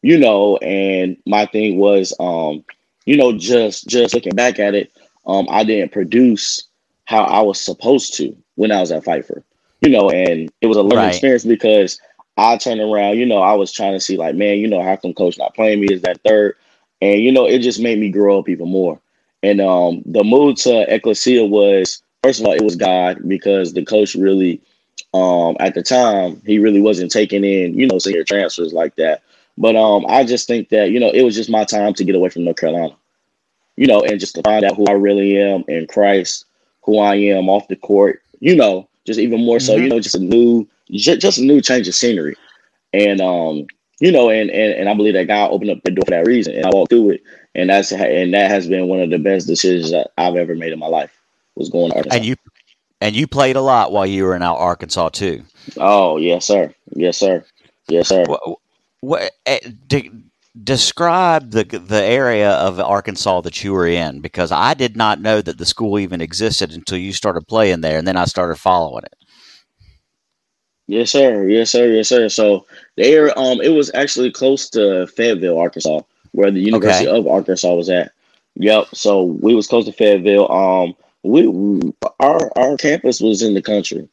You 0.03 0.19
know, 0.19 0.59
and 0.59 1.17
my 1.27 1.47
thing 1.47 1.79
was, 1.79 2.13
um, 2.21 2.65
you 3.07 3.17
know, 3.17 3.33
just 3.33 3.89
just 3.89 4.15
looking 4.15 4.35
back 4.35 4.59
at 4.59 4.75
it, 4.75 4.93
um, 5.27 5.47
I 5.51 5.65
didn't 5.65 5.93
produce 5.93 6.66
how 7.07 7.25
I 7.25 7.41
was 7.41 7.61
supposed 7.61 8.15
to 8.15 8.37
when 8.57 8.71
I 8.71 8.81
was 8.81 8.93
at 8.93 9.05
Pfeiffer. 9.05 9.43
You 9.81 9.91
know, 9.91 10.11
and 10.11 10.51
it 10.61 10.67
was 10.67 10.77
a 10.77 10.83
learning 10.83 10.99
right. 10.99 11.09
experience 11.09 11.45
because 11.45 12.01
I 12.37 12.57
turned 12.57 12.81
around. 12.81 13.19
You 13.19 13.27
know, 13.27 13.39
I 13.39 13.55
was 13.55 13.73
trying 13.73 13.93
to 13.93 14.01
see 14.01 14.17
like, 14.17 14.35
man, 14.35 14.59
you 14.59 14.69
know, 14.69 14.83
how 14.83 14.97
come 14.97 15.15
coach 15.15 15.39
not 15.39 15.55
playing 15.55 15.81
me? 15.81 15.89
Is 15.91 16.03
that 16.03 16.21
third? 16.25 16.57
And 17.01 17.21
you 17.21 17.33
know, 17.33 17.47
it 17.47 17.59
just 17.61 17.81
made 17.81 17.99
me 17.99 18.11
grow 18.11 18.39
up 18.39 18.49
even 18.49 18.69
more. 18.69 19.01
And 19.43 19.61
um, 19.61 20.03
the 20.07 20.25
move 20.25 20.57
to 20.61 20.93
Ecclesia 20.93 21.45
was 21.45 22.03
first 22.23 22.41
of 22.41 22.47
all, 22.47 22.53
it 22.53 22.63
was 22.63 22.77
God 22.77 23.21
because 23.29 23.73
the 23.73 23.85
coach 23.85 24.15
really, 24.15 24.61
um, 25.15 25.57
at 25.61 25.75
the 25.75 25.83
time, 25.83 26.43
he 26.45 26.59
really 26.59 26.81
wasn't 26.81 27.13
taking 27.13 27.45
in, 27.45 27.79
you 27.79 27.87
know, 27.87 27.99
senior 27.99 28.25
transfers 28.25 28.73
like 28.73 28.97
that. 28.97 29.23
But 29.59 29.77
um, 29.77 30.05
I 30.09 30.25
just 30.25 30.47
think 30.47 30.69
that 30.71 30.91
you 30.91 31.01
know 31.01 31.11
it 31.11 31.23
was 31.23 31.35
just 31.35 31.51
my 31.51 31.65
time 31.65 31.95
to 31.95 32.05
get 32.05 32.15
away 32.15 32.29
from 32.29 32.45
North 32.45 32.57
Carolina, 32.57 32.97
you 33.77 33.87
know, 33.87 34.03
and 34.03 34.21
just 34.21 34.35
to 34.35 34.43
find 34.43 34.65
out 34.65 34.77
who 34.77 34.87
I 34.87 34.93
really 34.93 35.41
am 35.41 35.65
in 35.69 35.87
Christ, 35.87 36.45
who 36.87 36.99
I 36.99 37.17
am 37.17 37.51
off 37.51 37.69
the 37.69 37.77
court, 37.77 38.23
you 38.41 38.57
know, 38.57 38.89
just 39.05 39.21
even 39.21 39.45
more 39.45 39.61
so, 39.61 39.75
mm-hmm. 39.75 39.83
you 39.83 39.89
know, 39.91 40.01
just 40.01 40.15
a 40.15 40.21
new, 40.21 40.67
just, 40.91 41.21
just 41.21 41.39
a 41.39 41.45
new 41.45 41.61
change 41.61 41.89
of 41.89 41.95
scenery, 41.95 42.37
and 42.95 43.21
um, 43.21 43.67
you 44.01 44.11
know, 44.11 44.31
and 44.31 44.49
and 44.51 44.73
and 44.73 44.89
I 44.89 44.95
believe 44.95 45.15
that 45.15 45.27
God 45.27 45.51
opened 45.51 45.71
up 45.71 45.83
the 45.83 45.91
door 45.91 46.05
for 46.07 46.13
that 46.13 46.27
reason, 46.27 46.55
and 46.55 46.65
I 46.65 46.71
walked 46.71 46.91
through 46.91 47.11
it, 47.11 47.23
and 47.55 47.69
that's 47.69 47.93
and 47.93 48.33
that 48.33 48.51
has 48.51 48.69
been 48.69 48.89
one 48.89 49.01
of 49.01 49.11
the 49.11 49.19
best 49.19 49.47
decisions 49.47 49.91
that 49.91 50.13
I've 50.17 50.37
ever 50.37 50.55
made 50.55 50.73
in 50.73 50.79
my 50.79 50.87
life 50.87 51.17
was 51.57 51.69
going 51.69 51.91
to 51.91 51.97
Arkansas. 51.97 52.17
And 52.17 52.25
you 52.25 52.37
and 53.01 53.17
you 53.17 53.27
played 53.27 53.57
a 53.57 53.61
lot 53.61 53.93
while 53.93 54.07
you 54.07 54.25
were 54.25 54.37
in 54.37 54.43
Arkansas 54.43 55.11
too. 55.11 55.43
Oh 55.77 56.17
yes, 56.19 56.47
sir. 56.47 56.73
Yes, 56.95 57.19
sir. 57.19 57.45
Yes, 57.89 58.09
sir. 58.09 58.25
What, 58.27 58.59
what 59.01 59.33
eh, 59.47 59.61
de- 59.89 60.11
describe 60.63 61.51
the 61.51 61.65
the 61.65 62.03
area 62.03 62.53
of 62.53 62.81
Arkansas 62.81 63.43
that 63.43 63.63
you 63.63 63.73
were 63.73 63.87
in 63.87 64.21
because 64.21 64.53
I 64.53 64.75
did 64.75 64.97
not 64.97 65.21
know 65.21 65.43
that 65.43 65.59
the 65.59 65.67
school 65.67 65.99
even 65.99 66.21
existed 66.21 66.73
until 66.73 66.99
you 66.99 67.13
started 67.13 67.47
playing 67.47 67.81
there, 67.81 67.99
and 67.99 68.07
then 68.07 68.17
I 68.17 68.25
started 68.25 68.57
following 68.57 69.05
it. 69.05 69.15
Yes, 70.89 71.11
sir. 71.11 71.49
Yes, 71.49 71.71
sir. 71.71 71.89
Yes, 71.89 72.09
sir. 72.09 72.29
So 72.29 72.65
there, 72.97 73.37
um, 73.39 73.61
it 73.61 73.71
was 73.71 73.91
actually 73.95 74.31
close 74.31 74.71
to 74.71 75.07
Fayetteville, 75.09 75.59
Arkansas, 75.59 76.03
where 76.33 76.51
the 76.51 76.61
University 76.61 77.09
okay. 77.09 77.19
of 77.19 77.27
Arkansas 77.27 77.75
was 77.75 77.91
at. 77.91 78.13
Yep. 78.55 78.95
So 78.95 79.25
we 79.25 79.55
was 79.55 79.67
close 79.67 79.85
to 79.87 79.93
Fayetteville. 79.93 80.51
Um, 80.51 80.95
we, 81.23 81.49
we 81.49 81.93
our 82.21 82.51
our 82.57 82.77
campus 82.77 83.21
was 83.21 83.43
in 83.43 83.55
the 83.55 83.63
country, 83.63 84.09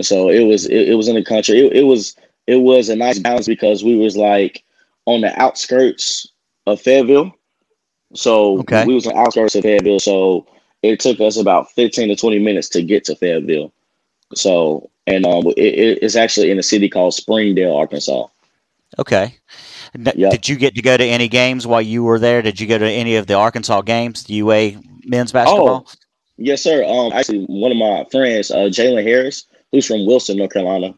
so 0.00 0.28
it 0.28 0.44
was 0.44 0.66
it, 0.66 0.90
it 0.90 0.94
was 0.94 1.08
in 1.08 1.16
the 1.16 1.24
country. 1.24 1.58
It, 1.58 1.72
it 1.72 1.82
was 1.82 2.16
it 2.46 2.56
was 2.56 2.88
a 2.88 2.96
nice 2.96 3.18
balance 3.18 3.46
because 3.46 3.82
we 3.82 3.96
was 3.96 4.16
like 4.16 4.62
on 5.06 5.20
the 5.20 5.40
outskirts 5.40 6.28
of 6.66 6.80
Fayetteville. 6.80 7.32
So 8.14 8.58
Okay. 8.60 8.84
we 8.86 8.94
was 8.94 9.06
on 9.06 9.14
the 9.14 9.20
outskirts 9.20 9.54
of 9.54 9.62
Fayetteville. 9.62 10.00
So 10.00 10.46
it 10.82 11.00
took 11.00 11.20
us 11.20 11.36
about 11.36 11.70
fifteen 11.72 12.08
to 12.08 12.16
twenty 12.16 12.38
minutes 12.38 12.68
to 12.70 12.82
get 12.82 13.04
to 13.06 13.16
Fayetteville. 13.16 13.72
So 14.34 14.90
and 15.06 15.26
um, 15.26 15.46
it, 15.48 15.58
it- 15.58 15.98
it's 16.02 16.16
actually 16.16 16.50
in 16.50 16.58
a 16.58 16.62
city 16.62 16.88
called 16.88 17.14
Springdale, 17.14 17.74
Arkansas. 17.76 18.26
Okay. 18.98 19.34
Yep. 19.96 20.30
Did 20.32 20.48
you 20.48 20.56
get 20.56 20.74
to 20.74 20.82
go 20.82 20.96
to 20.96 21.04
any 21.04 21.28
games 21.28 21.66
while 21.66 21.82
you 21.82 22.02
were 22.02 22.18
there? 22.18 22.42
Did 22.42 22.58
you 22.60 22.66
go 22.66 22.78
to 22.78 22.88
any 22.88 23.16
of 23.16 23.26
the 23.26 23.34
Arkansas 23.34 23.82
games, 23.82 24.24
the 24.24 24.34
UA 24.34 24.72
men's 25.04 25.30
basketball? 25.32 25.86
Oh, 25.86 25.92
Yes, 26.36 26.62
sir. 26.62 26.84
Um, 26.84 27.12
actually, 27.12 27.44
one 27.44 27.70
of 27.70 27.76
my 27.76 28.04
friends, 28.10 28.50
uh, 28.50 28.66
Jalen 28.68 29.04
Harris, 29.04 29.44
who's 29.70 29.86
from 29.86 30.04
Wilson, 30.04 30.36
North 30.38 30.52
Carolina, 30.52 30.92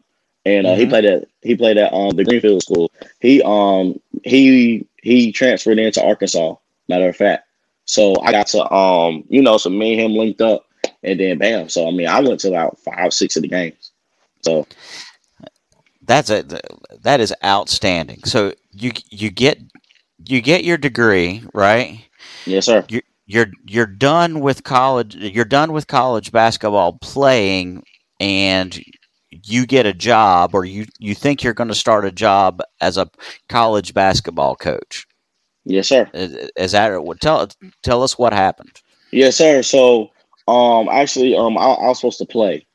and 0.47 0.67
uh, 0.67 0.75
he 0.75 0.85
Mhm. 0.85 0.87
played 0.87 1.05
at 1.05 1.25
he 1.41 1.55
played 1.55 1.77
at 1.77 1.93
um 1.93 2.15
the 2.15 2.25
Greenfield 2.25 2.63
School. 2.63 2.91
He 3.19 3.41
um 3.43 3.99
he 4.23 4.85
he 5.01 5.31
transferred 5.31 5.79
into 5.79 6.03
Arkansas. 6.05 6.55
Matter 6.89 7.09
of 7.09 7.15
fact, 7.17 7.47
so 7.85 8.19
I 8.21 8.31
got 8.31 8.47
to 8.47 8.71
um 8.73 9.23
you 9.29 9.41
know 9.41 9.57
so 9.57 9.69
me 9.69 9.93
and 9.93 10.01
him 10.01 10.17
linked 10.17 10.41
up, 10.41 10.65
and 11.03 11.19
then 11.19 11.37
bam. 11.39 11.69
So 11.69 11.87
I 11.87 11.91
mean, 11.91 12.07
I 12.07 12.21
went 12.21 12.41
to 12.41 12.49
about 12.49 12.79
five 12.79 13.13
six 13.13 13.35
of 13.37 13.43
the 13.43 13.49
games. 13.49 13.91
So 14.41 14.67
That's 16.01 16.29
a 16.29 16.43
that 17.01 17.19
is 17.19 17.33
outstanding. 17.43 18.23
So 18.25 18.53
you 18.71 18.91
you 19.09 19.29
get 19.31 19.59
you 20.25 20.41
get 20.41 20.63
your 20.63 20.77
degree, 20.77 21.43
right? 21.53 22.05
yes, 22.45 22.65
sir. 22.65 22.87
You're 22.87 23.03
you're 23.25 23.47
you're 23.65 23.85
done 23.87 24.39
with 24.41 24.63
college. 24.63 25.15
You're 25.15 25.45
done 25.45 25.71
with 25.73 25.87
college 25.87 26.31
basketball 26.31 26.93
playing, 27.01 27.83
and 28.19 28.79
you 29.31 29.65
get 29.65 29.85
a 29.85 29.93
job, 29.93 30.53
or 30.53 30.65
you 30.65 30.85
you 30.99 31.13
think 31.13 31.43
you're 31.43 31.53
going 31.53 31.67
to 31.67 31.75
start 31.75 32.05
a 32.05 32.11
job 32.11 32.61
as 32.81 32.97
a 32.97 33.09
college 33.49 33.93
basketball 33.93 34.55
coach. 34.55 35.07
Yes, 35.65 35.89
sir. 35.89 36.09
Is, 36.13 36.49
is 36.55 36.71
that? 36.71 36.91
Tell 37.21 37.47
tell 37.83 38.03
us 38.03 38.17
what 38.17 38.33
happened. 38.33 38.81
Yes, 39.11 39.35
sir. 39.35 39.61
So, 39.63 40.11
um, 40.47 40.87
actually, 40.89 41.35
um, 41.35 41.57
I, 41.57 41.65
I 41.65 41.87
was 41.87 41.99
supposed 41.99 42.19
to 42.19 42.25
play, 42.25 42.65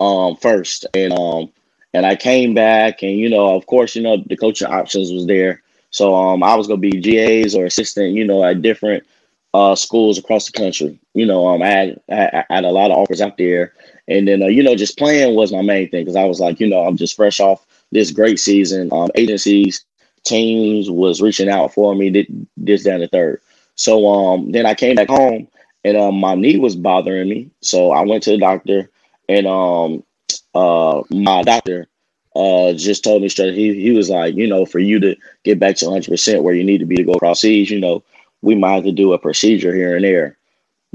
um, 0.00 0.36
first, 0.36 0.86
and 0.94 1.12
um, 1.12 1.52
and 1.94 2.06
I 2.06 2.16
came 2.16 2.54
back, 2.54 3.02
and 3.02 3.16
you 3.16 3.28
know, 3.28 3.54
of 3.56 3.66
course, 3.66 3.94
you 3.94 4.02
know, 4.02 4.22
the 4.26 4.36
coaching 4.36 4.68
options 4.68 5.12
was 5.12 5.26
there. 5.26 5.62
So, 5.90 6.14
um, 6.14 6.42
I 6.42 6.54
was 6.56 6.66
gonna 6.66 6.78
be 6.78 7.00
GAs 7.00 7.54
or 7.54 7.64
assistant, 7.66 8.14
you 8.14 8.24
know, 8.24 8.44
at 8.44 8.62
different 8.62 9.04
uh 9.52 9.74
schools 9.74 10.18
across 10.18 10.46
the 10.46 10.52
country. 10.52 10.98
You 11.14 11.26
know, 11.26 11.46
um, 11.48 11.62
I 11.62 11.68
had 11.68 12.00
I, 12.08 12.44
I 12.50 12.54
had 12.54 12.64
a 12.64 12.70
lot 12.70 12.90
of 12.90 12.98
offers 12.98 13.20
out 13.20 13.38
there, 13.38 13.74
and 14.10 14.28
then 14.28 14.42
uh, 14.42 14.46
you 14.46 14.62
know, 14.62 14.74
just 14.74 14.98
playing 14.98 15.34
was 15.36 15.52
my 15.52 15.62
main 15.62 15.88
thing 15.88 16.04
because 16.04 16.16
I 16.16 16.24
was 16.24 16.40
like, 16.40 16.60
you 16.60 16.68
know, 16.68 16.82
I'm 16.82 16.96
just 16.96 17.16
fresh 17.16 17.40
off 17.40 17.64
this 17.92 18.10
great 18.10 18.38
season. 18.38 18.90
Um, 18.92 19.08
agencies, 19.14 19.84
teams 20.24 20.90
was 20.90 21.22
reaching 21.22 21.48
out 21.48 21.72
for 21.72 21.94
me. 21.94 22.10
Did 22.10 22.46
this, 22.56 22.82
down 22.82 23.00
the 23.00 23.08
third. 23.08 23.40
So, 23.76 24.06
um, 24.06 24.52
then 24.52 24.66
I 24.66 24.74
came 24.74 24.96
back 24.96 25.08
home 25.08 25.48
and 25.84 25.96
um, 25.96 26.20
my 26.20 26.34
knee 26.34 26.58
was 26.58 26.76
bothering 26.76 27.28
me. 27.28 27.50
So 27.62 27.92
I 27.92 28.02
went 28.02 28.24
to 28.24 28.32
the 28.32 28.38
doctor, 28.38 28.90
and 29.28 29.46
um, 29.46 30.02
uh, 30.54 31.02
my 31.10 31.42
doctor 31.42 31.88
uh, 32.36 32.72
just 32.74 33.04
told 33.04 33.22
me 33.22 33.28
straight. 33.28 33.54
He 33.54 33.80
he 33.80 33.92
was 33.92 34.10
like, 34.10 34.34
you 34.34 34.48
know, 34.48 34.66
for 34.66 34.80
you 34.80 35.00
to 35.00 35.16
get 35.44 35.60
back 35.60 35.76
to 35.76 35.86
100 35.86 36.10
percent 36.10 36.42
where 36.42 36.54
you 36.54 36.64
need 36.64 36.78
to 36.78 36.86
be 36.86 36.96
to 36.96 37.04
go 37.04 37.12
across 37.12 37.40
seas, 37.40 37.70
you 37.70 37.80
know, 37.80 38.02
we 38.42 38.56
might 38.56 38.74
have 38.74 38.84
to 38.84 38.92
do 38.92 39.12
a 39.12 39.18
procedure 39.18 39.74
here 39.74 39.94
and 39.94 40.04
there 40.04 40.36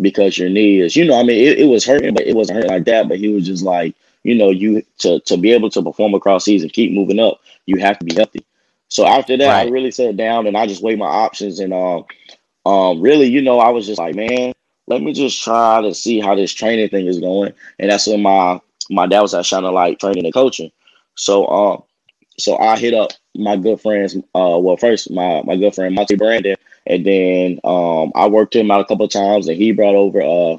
because 0.02 0.38
your 0.38 0.50
knee 0.50 0.80
is, 0.82 0.96
you 0.96 1.06
know, 1.06 1.20
I 1.20 1.24
mean, 1.24 1.38
it, 1.38 1.60
it 1.60 1.66
was 1.66 1.86
hurting, 1.86 2.14
but 2.14 2.28
it 2.28 2.36
wasn't 2.36 2.58
hurting 2.58 2.72
like 2.72 2.86
that. 2.86 3.08
But 3.08 3.20
he 3.20 3.30
was 3.30 3.46
just 3.46 3.64
like, 3.64 3.96
you 4.24 4.36
know, 4.36 4.50
you 4.50 4.84
to 5.00 5.20
to 5.22 5.38
be 5.38 5.52
able 5.52 5.70
to 5.72 5.84
perform 5.84 6.14
across 6.14 6.46
seas 6.46 6.64
and 6.64 6.74
keep 6.74 6.92
moving 6.92 7.20
up, 7.20 7.40
you 7.66 7.78
have 7.80 8.00
to 8.00 8.06
be 8.06 8.16
healthy. 8.16 8.46
So 8.90 9.06
after 9.06 9.38
that, 9.38 9.56
I 9.56 9.64
really 9.64 9.92
sat 9.92 10.18
down 10.18 10.48
and 10.48 10.58
I 10.58 10.68
just 10.68 10.84
weighed 10.84 11.00
my 11.00 11.06
options 11.08 11.60
and 11.60 11.74
um 11.74 12.06
um 12.66 13.02
really, 13.02 13.28
you 13.28 13.42
know, 13.42 13.60
I 13.60 13.70
was 13.70 13.86
just 13.86 14.00
like, 14.00 14.16
man, 14.16 14.54
let 14.88 15.02
me 15.02 15.14
just 15.14 15.42
try 15.44 15.82
to 15.82 15.94
see 15.94 16.20
how 16.20 16.36
this 16.36 16.54
training 16.54 16.90
thing 16.90 17.08
is 17.08 17.20
going. 17.20 17.54
And 17.80 17.92
that's 17.92 18.08
when 18.08 18.22
my 18.22 18.60
my 18.90 19.08
dad 19.08 19.22
was 19.22 19.34
at 19.34 19.46
Shining 19.46 19.72
Light 19.72 20.00
training 20.00 20.26
and 20.26 20.34
coaching. 20.34 20.72
So 21.16 21.48
um 21.48 21.84
so 22.38 22.58
I 22.58 22.78
hit 22.78 22.94
up 22.94 23.12
my 23.36 23.56
good 23.58 23.82
friends, 23.82 24.16
uh 24.16 24.58
well 24.60 24.78
first 24.78 25.12
my 25.12 25.42
my 25.44 25.56
good 25.56 25.76
friend 25.76 25.96
Monty 25.96 26.16
Brandon, 26.16 26.56
and 26.86 27.06
then 27.06 27.60
um 27.64 28.12
I 28.16 28.28
worked 28.28 28.56
him 28.56 28.72
out 28.72 28.82
a 28.82 28.86
couple 28.86 29.06
of 29.06 29.12
times 29.12 29.48
and 29.48 29.58
he 29.58 29.72
brought 29.72 29.96
over 29.96 30.22
uh 30.22 30.58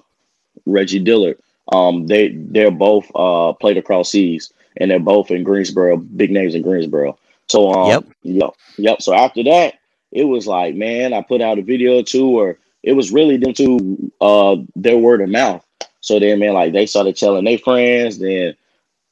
Reggie 0.67 1.01
Dillard. 1.01 1.39
Um 1.73 2.07
they 2.07 2.29
they're 2.29 2.71
both 2.71 3.11
uh 3.15 3.53
played 3.55 3.77
across 3.77 4.11
seas 4.11 4.53
and 4.77 4.91
they're 4.91 4.99
both 5.01 5.31
in 5.31 5.43
Greensboro, 5.45 5.97
big 5.97 6.31
names 6.31 6.55
in 6.55 6.63
Greensboro. 6.63 7.19
So 7.49 7.73
um 7.73 8.01
Yep. 8.01 8.15
yep, 8.23 8.51
yep. 8.77 9.03
So 9.03 9.15
after 9.15 9.43
that, 9.45 9.75
it 10.13 10.25
was 10.25 10.47
like, 10.47 10.75
man, 10.75 11.13
I 11.13 11.23
put 11.23 11.41
out 11.43 11.59
a 11.59 11.63
video 11.63 11.99
or 12.01 12.03
two, 12.03 12.27
or 12.39 12.59
it 12.83 12.93
was 12.93 13.13
really 13.13 13.37
them 13.37 13.55
two 13.55 14.13
uh 14.21 14.57
their 14.77 14.99
word 14.99 15.21
of 15.23 15.29
mouth. 15.31 15.65
So 16.01 16.19
then 16.19 16.39
man, 16.41 16.55
like 16.55 16.73
they 16.73 16.87
started 16.87 17.17
telling 17.17 17.45
their 17.45 17.59
friends, 17.59 18.19
then 18.19 18.55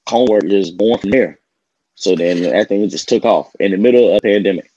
homework 0.08 0.48
just 0.48 0.76
going 0.76 0.98
from 0.98 1.10
there. 1.10 1.38
So 1.96 2.14
then 2.16 2.42
that 2.42 2.68
thing 2.68 2.88
just 2.88 3.08
took 3.08 3.24
off 3.24 3.54
in 3.60 3.72
the 3.72 3.78
middle 3.78 4.10
of 4.10 4.16
a 4.16 4.20
pandemic. 4.20 4.70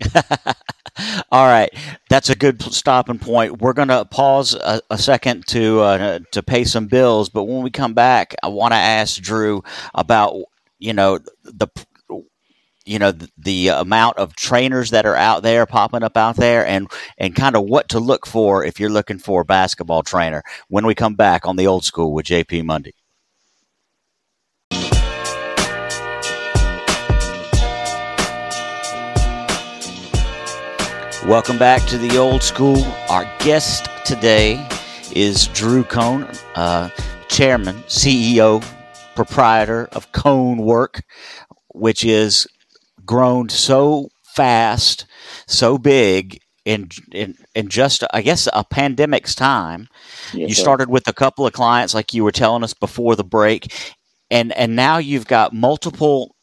All 1.32 1.46
right, 1.46 1.70
that's 2.08 2.30
a 2.30 2.36
good 2.36 2.62
stopping 2.62 3.18
point. 3.18 3.60
We're 3.60 3.72
going 3.72 3.88
to 3.88 4.04
pause 4.04 4.54
a, 4.54 4.80
a 4.90 4.98
second 4.98 5.46
to 5.48 5.80
uh, 5.80 6.18
to 6.32 6.42
pay 6.42 6.64
some 6.64 6.86
bills, 6.86 7.28
but 7.28 7.44
when 7.44 7.62
we 7.62 7.70
come 7.70 7.94
back, 7.94 8.34
I 8.42 8.48
want 8.48 8.72
to 8.72 8.78
ask 8.78 9.20
Drew 9.20 9.62
about 9.94 10.36
you 10.78 10.92
know 10.92 11.18
the 11.44 11.68
you 12.84 12.98
know 12.98 13.12
the, 13.12 13.30
the 13.38 13.68
amount 13.68 14.18
of 14.18 14.34
trainers 14.34 14.90
that 14.90 15.06
are 15.06 15.16
out 15.16 15.42
there 15.42 15.66
popping 15.66 16.02
up 16.02 16.16
out 16.16 16.36
there, 16.36 16.66
and 16.66 16.90
and 17.18 17.34
kind 17.34 17.56
of 17.56 17.64
what 17.64 17.88
to 17.90 18.00
look 18.00 18.26
for 18.26 18.64
if 18.64 18.80
you're 18.80 18.90
looking 18.90 19.18
for 19.18 19.42
a 19.42 19.46
basketball 19.46 20.02
trainer. 20.02 20.42
When 20.68 20.86
we 20.86 20.94
come 20.94 21.14
back 21.14 21.46
on 21.46 21.56
the 21.56 21.66
old 21.66 21.84
school 21.84 22.12
with 22.12 22.26
JP 22.26 22.64
Monday. 22.64 22.94
Welcome 31.26 31.56
back 31.56 31.86
to 31.86 31.98
the 31.98 32.18
old 32.18 32.42
school. 32.42 32.84
Our 33.08 33.22
guest 33.38 33.88
today 34.04 34.66
is 35.14 35.46
Drew 35.48 35.84
Cone, 35.84 36.24
uh, 36.56 36.90
chairman, 37.28 37.76
CEO, 37.84 38.60
proprietor 39.14 39.88
of 39.92 40.10
Cone 40.10 40.58
Work, 40.58 41.04
which 41.68 42.04
is 42.04 42.48
grown 43.06 43.48
so 43.50 44.08
fast, 44.34 45.06
so 45.46 45.78
big 45.78 46.40
in 46.64 46.88
in, 47.12 47.36
in 47.54 47.68
just 47.68 48.02
I 48.12 48.22
guess 48.22 48.48
a 48.52 48.64
pandemic's 48.64 49.36
time. 49.36 49.86
Yes, 50.34 50.48
you 50.48 50.54
started 50.56 50.90
with 50.90 51.06
a 51.06 51.12
couple 51.12 51.46
of 51.46 51.52
clients, 51.52 51.94
like 51.94 52.12
you 52.12 52.24
were 52.24 52.32
telling 52.32 52.64
us 52.64 52.74
before 52.74 53.14
the 53.14 53.22
break, 53.24 53.72
and 54.28 54.50
and 54.54 54.74
now 54.74 54.98
you've 54.98 55.28
got 55.28 55.52
multiple 55.52 56.34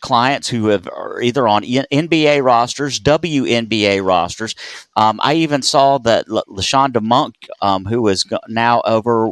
clients 0.00 0.48
who 0.48 0.66
have 0.66 0.86
are 0.88 1.20
either 1.22 1.46
on 1.46 1.62
NBA 1.62 2.42
rosters, 2.44 2.98
WNBA 3.00 4.04
rosters. 4.04 4.54
Um, 4.96 5.20
I 5.22 5.34
even 5.34 5.62
saw 5.62 5.98
that 5.98 6.26
L- 6.30 6.44
Lashonda 6.48 7.00
Monk, 7.02 7.34
um, 7.62 7.84
who 7.84 8.06
is 8.08 8.24
now 8.48 8.82
over 8.82 9.28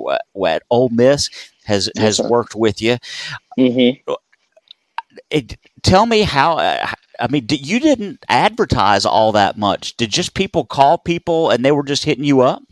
at 0.46 0.62
Ole 0.70 0.88
Miss, 0.90 1.28
has 1.64 1.90
Yes, 1.94 2.02
has 2.02 2.16
sir. 2.18 2.28
worked 2.28 2.54
with 2.54 2.80
you. 2.80 2.98
Mm-hmm. 3.58 4.12
It, 5.30 5.56
tell 5.82 6.06
me 6.06 6.22
how. 6.22 6.58
Uh, 6.58 6.86
I 7.20 7.28
mean, 7.28 7.46
d- 7.46 7.56
you 7.56 7.78
didn't 7.80 8.24
advertise 8.28 9.04
all 9.04 9.32
that 9.32 9.56
much. 9.58 9.96
Did 9.96 10.10
just 10.10 10.34
people 10.34 10.64
call 10.64 10.98
people 10.98 11.50
and 11.50 11.64
they 11.64 11.72
were 11.72 11.84
just 11.84 12.04
hitting 12.04 12.24
you 12.24 12.40
up? 12.40 12.62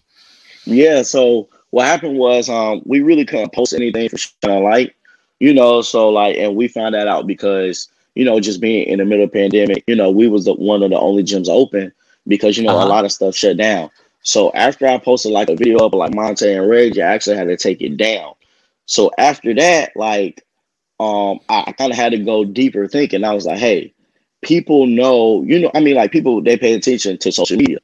Yeah, 0.64 1.02
so 1.02 1.48
what 1.70 1.86
happened 1.86 2.18
was 2.18 2.48
um 2.48 2.82
we 2.84 3.00
really 3.00 3.24
couldn't 3.24 3.52
post 3.52 3.72
anything 3.74 4.08
for 4.08 4.18
Shining 4.18 4.64
Light, 4.64 4.94
you 5.40 5.54
know, 5.54 5.82
so 5.82 6.10
like 6.10 6.36
and 6.38 6.56
we 6.56 6.68
found 6.68 6.94
that 6.94 7.08
out 7.08 7.26
because, 7.26 7.88
you 8.14 8.24
know, 8.24 8.40
just 8.40 8.60
being 8.60 8.88
in 8.88 8.98
the 9.00 9.06
middle 9.06 9.24
of 9.26 9.32
pandemic, 9.32 9.84
you 9.88 9.96
know, 9.96 10.10
we 10.10 10.28
was 10.28 10.46
the 10.46 10.54
one 10.54 10.82
of 10.82 10.90
the 10.90 10.98
only 11.00 11.24
gyms 11.24 11.48
open 11.48 11.92
because 12.28 12.58
you 12.58 12.64
know 12.64 12.76
Uh-huh. 12.76 12.82
a 12.82 12.84
lot 12.86 13.04
of 13.06 13.12
stuff 13.12 13.36
shut 13.36 13.58
down. 13.58 13.90
So 14.22 14.52
after 14.54 14.86
I 14.86 14.98
posted 14.98 15.32
like 15.32 15.50
a 15.50 15.56
video 15.56 15.86
up 15.86 15.94
like 15.94 16.14
Monte 16.14 16.52
and 16.52 16.68
Reggie, 16.70 17.02
I 17.02 17.12
actually 17.14 17.36
had 17.36 17.48
to 17.48 17.56
take 17.56 17.82
it 17.82 17.96
down. 17.98 18.34
So 18.86 19.10
after 19.18 19.54
that, 19.54 19.92
like 19.96 20.44
um 21.00 21.40
I, 21.48 21.72
kind 21.72 21.92
of 21.92 21.98
had 21.98 22.12
to 22.12 22.18
go 22.18 22.44
deeper 22.44 22.86
thinking. 22.88 23.24
I 23.24 23.34
was 23.34 23.46
like, 23.46 23.58
hey, 23.58 23.94
people 24.42 24.86
know, 24.86 25.42
you 25.44 25.60
know, 25.60 25.70
I 25.74 25.80
mean 25.80 25.96
like 25.96 26.12
people 26.12 26.42
they 26.42 26.56
pay 26.58 26.74
attention 26.74 27.18
to 27.18 27.32
social 27.32 27.58
media. 27.58 27.78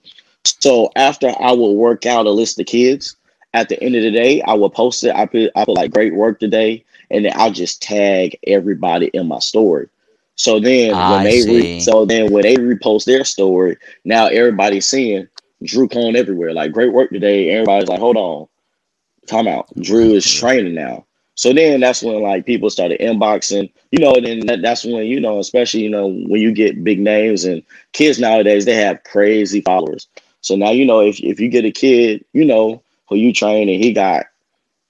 So 0.44 0.90
after 0.96 1.32
I 1.40 1.52
would 1.52 1.72
work 1.72 2.06
out 2.06 2.26
a 2.26 2.30
list 2.30 2.60
of 2.60 2.66
kids, 2.66 3.16
at 3.54 3.68
the 3.68 3.82
end 3.82 3.96
of 3.96 4.02
the 4.02 4.10
day, 4.12 4.42
I 4.42 4.54
would 4.54 4.72
post 4.72 5.04
it. 5.04 5.14
I 5.14 5.26
put 5.26 5.50
I 5.56 5.64
put 5.64 5.74
like 5.74 5.92
great 5.92 6.14
work 6.14 6.40
today, 6.40 6.84
and 7.10 7.24
then 7.24 7.32
I'll 7.36 7.52
just 7.52 7.82
tag 7.82 8.38
everybody 8.46 9.06
in 9.14 9.28
my 9.28 9.38
story. 9.38 9.88
So 10.36 10.60
then 10.60 10.94
ah, 10.94 11.12
I 11.12 11.14
when 11.14 11.24
they 11.24 11.42
re- 11.42 11.80
so 11.80 12.04
then 12.04 12.32
when 12.32 12.42
they 12.42 12.56
repost 12.56 13.04
their 13.04 13.24
story, 13.24 13.76
now 14.04 14.26
everybody's 14.26 14.86
seeing 14.86 15.28
Drew 15.64 15.88
Cone 15.88 16.16
everywhere. 16.16 16.52
Like 16.52 16.72
great 16.72 16.92
work 16.92 17.10
today. 17.10 17.50
Everybody's 17.50 17.88
like, 17.88 18.00
hold 18.00 18.16
on. 18.16 18.46
time 19.26 19.48
out. 19.48 19.68
Drew 19.80 20.12
is 20.12 20.30
training 20.30 20.74
now. 20.74 21.06
So 21.36 21.52
then 21.52 21.80
that's 21.80 22.02
when 22.02 22.22
like 22.22 22.46
people 22.46 22.70
started 22.70 22.98
inboxing, 23.00 23.70
you 23.90 23.98
know, 23.98 24.14
and 24.14 24.24
then 24.26 24.46
that, 24.46 24.62
that's 24.62 24.84
when, 24.84 25.04
you 25.04 25.20
know, 25.20 25.38
especially, 25.38 25.82
you 25.82 25.90
know, 25.90 26.06
when 26.08 26.40
you 26.40 26.50
get 26.52 26.82
big 26.82 26.98
names 26.98 27.44
and 27.44 27.62
kids 27.92 28.18
nowadays, 28.18 28.64
they 28.64 28.74
have 28.74 29.04
crazy 29.04 29.60
followers. 29.60 30.08
So 30.40 30.56
now, 30.56 30.70
you 30.70 30.86
know, 30.86 31.00
if, 31.00 31.20
if 31.20 31.38
you 31.38 31.48
get 31.50 31.66
a 31.66 31.70
kid, 31.70 32.24
you 32.32 32.44
know, 32.44 32.82
who 33.08 33.16
you 33.16 33.34
train 33.34 33.68
and 33.68 33.82
he 33.82 33.92
got 33.92 34.26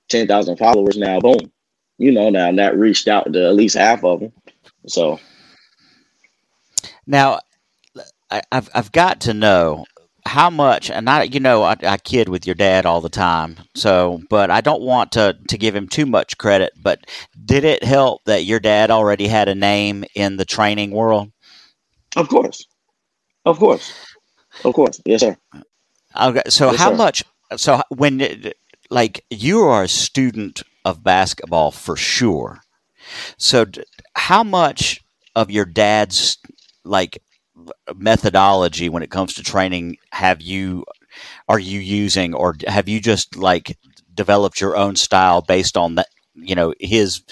10,000 0.08 0.56
followers 0.56 0.96
now, 0.96 1.18
boom, 1.18 1.50
you 1.98 2.12
know, 2.12 2.30
now 2.30 2.52
that 2.52 2.76
reached 2.76 3.08
out 3.08 3.32
to 3.32 3.46
at 3.46 3.54
least 3.54 3.76
half 3.76 4.04
of 4.04 4.20
them. 4.20 4.32
So 4.86 5.18
now 7.06 7.40
I, 8.30 8.42
I've, 8.52 8.68
I've 8.74 8.92
got 8.92 9.20
to 9.22 9.34
know 9.34 9.84
how 10.24 10.50
much 10.50 10.90
and 10.90 11.08
i 11.08 11.22
you 11.22 11.38
know 11.38 11.62
I, 11.62 11.76
I, 11.84 11.96
kid 11.98 12.28
with 12.28 12.46
your 12.46 12.56
dad 12.56 12.84
all 12.84 13.00
the 13.00 13.08
time 13.08 13.58
so 13.76 14.20
but 14.28 14.50
i 14.50 14.60
don't 14.60 14.82
want 14.82 15.12
to 15.12 15.38
to 15.48 15.56
give 15.56 15.76
him 15.76 15.86
too 15.86 16.04
much 16.04 16.36
credit 16.36 16.72
but 16.82 17.06
did 17.44 17.62
it 17.64 17.84
help 17.84 18.24
that 18.24 18.44
your 18.44 18.58
dad 18.58 18.90
already 18.90 19.28
had 19.28 19.48
a 19.48 19.54
name 19.54 20.04
in 20.14 20.36
the 20.36 20.44
training 20.44 20.90
world? 20.90 21.30
Of 22.16 22.28
course. 22.28 22.66
Of 23.44 23.58
course. 23.58 23.92
Of 24.64 24.74
course. 24.74 25.00
Yes 25.04 25.20
sir. 25.20 25.36
Okay 26.20 26.42
so 26.48 26.72
yes, 26.72 26.80
how 26.80 26.90
sir. 26.90 26.96
much 26.96 27.24
so 27.56 27.82
when 27.90 28.52
like 28.90 29.24
you 29.30 29.62
are 29.62 29.84
a 29.84 29.88
student 29.88 30.62
of 30.87 31.02
basketball 31.02 31.73
for 31.73 31.97
sure. 31.97 32.61
So 33.38 33.66
how 34.14 34.45
much 34.45 35.05
of 35.35 35.50
your 35.50 35.64
dad's 35.64 36.38
like 36.85 37.19
methodology 37.97 38.88
when 38.88 39.02
it 39.02 39.11
comes 39.11 39.35
to 39.35 39.43
training 39.43 39.97
have 40.12 40.40
you 40.40 40.85
are 41.49 41.59
you 41.59 41.81
using? 41.81 42.35
Or 42.35 42.55
have 42.69 42.88
you 42.88 43.00
just 43.00 43.37
like 43.37 43.76
developed 44.14 44.61
your 44.61 44.76
own 44.76 44.95
style 44.95 45.43
based 45.43 45.76
on 45.76 45.97
that 45.97 46.07
you 46.35 46.55
know 46.55 46.73
his 46.78 47.23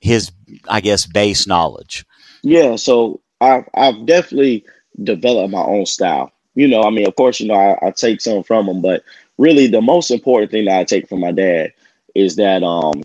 his 0.00 0.30
i 0.68 0.80
guess 0.80 1.06
base 1.06 1.46
knowledge? 1.46 2.04
Yeah 2.42 2.76
so 2.76 3.20
i've, 3.40 3.64
I've 3.74 4.04
definitely 4.04 4.64
developed 5.02 5.52
my 5.52 5.62
own 5.62 5.86
style. 5.86 6.30
You 6.54 6.68
know 6.68 6.82
i 6.82 6.90
mean 6.90 7.06
of 7.06 7.16
course 7.16 7.40
you 7.40 7.48
know 7.48 7.54
I, 7.54 7.86
I 7.86 7.90
take 7.92 8.20
some 8.20 8.42
from 8.42 8.68
him 8.68 8.82
but 8.82 9.02
really 9.38 9.66
the 9.66 9.80
most 9.80 10.10
important 10.10 10.50
thing 10.50 10.66
that 10.66 10.78
i 10.78 10.84
take 10.84 11.08
from 11.08 11.20
my 11.20 11.32
dad 11.32 11.72
is 12.14 12.36
that 12.36 12.62
um 12.62 13.02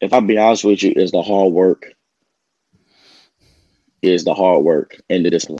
if 0.00 0.12
i 0.12 0.20
be 0.20 0.38
honest 0.38 0.64
with 0.64 0.82
you 0.82 0.92
is 0.96 1.10
the 1.12 1.22
hard 1.22 1.52
work 1.52 1.86
is 4.02 4.24
the 4.24 4.34
hard 4.34 4.64
work 4.64 4.96
and 5.08 5.24
the 5.24 5.30
discipline 5.30 5.58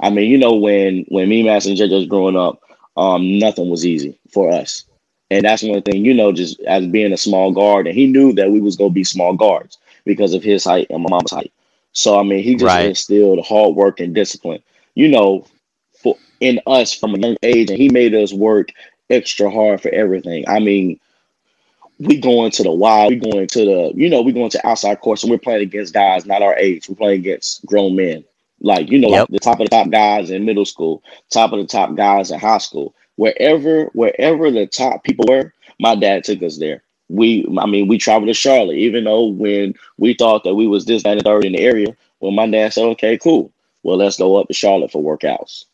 I 0.00 0.10
mean, 0.10 0.30
you 0.30 0.38
know, 0.38 0.54
when 0.54 1.04
when 1.08 1.28
me, 1.28 1.42
Mass, 1.42 1.66
and 1.66 1.76
JJ 1.76 1.96
was 1.96 2.06
growing 2.06 2.36
up, 2.36 2.60
um, 2.96 3.38
nothing 3.38 3.70
was 3.70 3.86
easy 3.86 4.18
for 4.32 4.50
us. 4.50 4.84
And 5.30 5.44
that's 5.44 5.62
one 5.62 5.82
thing, 5.82 6.04
you 6.04 6.14
know, 6.14 6.32
just 6.32 6.60
as 6.62 6.86
being 6.86 7.12
a 7.12 7.16
small 7.16 7.52
guard, 7.52 7.86
and 7.86 7.96
he 7.96 8.06
knew 8.06 8.32
that 8.34 8.50
we 8.50 8.60
was 8.60 8.76
gonna 8.76 8.90
be 8.90 9.04
small 9.04 9.34
guards 9.34 9.78
because 10.04 10.34
of 10.34 10.42
his 10.42 10.64
height 10.64 10.86
and 10.90 11.02
my 11.02 11.08
mom's 11.10 11.32
height. 11.32 11.52
So 11.92 12.18
I 12.18 12.22
mean, 12.22 12.42
he 12.42 12.56
just 12.56 12.76
Right. 12.76 12.78
instilled 12.78 13.44
hard 13.46 13.74
work 13.74 14.00
and 14.00 14.14
discipline, 14.14 14.62
you 14.94 15.08
know, 15.08 15.46
for 16.02 16.18
in 16.40 16.60
us 16.66 16.92
from 16.92 17.14
a 17.14 17.18
young 17.18 17.36
age, 17.42 17.70
and 17.70 17.78
he 17.78 17.88
made 17.88 18.14
us 18.14 18.32
work 18.32 18.68
extra 19.10 19.50
hard 19.50 19.80
for 19.80 19.90
everything. 19.90 20.44
I 20.48 20.58
mean, 20.60 20.98
we 21.98 22.20
going 22.20 22.50
to 22.52 22.62
the 22.62 22.70
wild, 22.70 23.10
we 23.12 23.16
going 23.16 23.46
to 23.46 23.64
the, 23.64 23.92
you 23.94 24.08
know, 24.08 24.22
we 24.22 24.32
going 24.32 24.50
to 24.50 24.66
outside 24.66 25.00
courts, 25.00 25.22
and 25.22 25.30
we're 25.30 25.38
playing 25.38 25.62
against 25.62 25.94
guys 25.94 26.26
not 26.26 26.42
our 26.42 26.56
age. 26.56 26.88
We're 26.88 26.96
playing 26.96 27.20
against 27.20 27.64
grown 27.66 27.96
men, 27.96 28.24
like 28.60 28.90
you 28.90 28.98
know, 28.98 29.08
Yep. 29.08 29.20
like 29.20 29.28
the 29.30 29.38
top 29.40 29.60
of 29.60 29.66
the 29.66 29.76
top 29.76 29.90
guys 29.90 30.30
in 30.30 30.44
middle 30.44 30.64
school, 30.66 31.02
top 31.30 31.52
of 31.52 31.58
the 31.58 31.66
top 31.66 31.94
guys 31.96 32.30
in 32.30 32.38
high 32.38 32.58
school. 32.58 32.94
Wherever, 33.16 33.86
wherever 33.94 34.50
the 34.50 34.66
top 34.66 35.02
people 35.02 35.24
were, 35.28 35.52
my 35.80 35.96
dad 35.96 36.24
took 36.24 36.42
us 36.42 36.58
there. 36.58 36.82
We, 37.08 37.46
I 37.58 37.66
mean, 37.66 37.88
we 37.88 37.98
traveled 37.98 38.28
to 38.28 38.34
Charlotte, 38.34 38.76
even 38.76 39.04
though 39.04 39.24
when 39.26 39.74
we 39.96 40.14
thought 40.14 40.44
that 40.44 40.54
we 40.54 40.66
was 40.68 40.84
this, 40.84 41.02
that, 41.02 41.14
and 41.16 41.22
third 41.22 41.44
in 41.44 41.52
the 41.52 41.60
area, 41.60 41.96
well, 42.20 42.32
my 42.32 42.46
dad 42.48 42.72
said, 42.72 42.84
okay, 42.84 43.16
cool. 43.18 43.50
Well, 43.82 43.96
let's 43.96 44.18
go 44.18 44.36
up 44.36 44.48
to 44.48 44.54
Charlotte 44.54 44.92
for 44.92 45.02
workouts. 45.02 45.64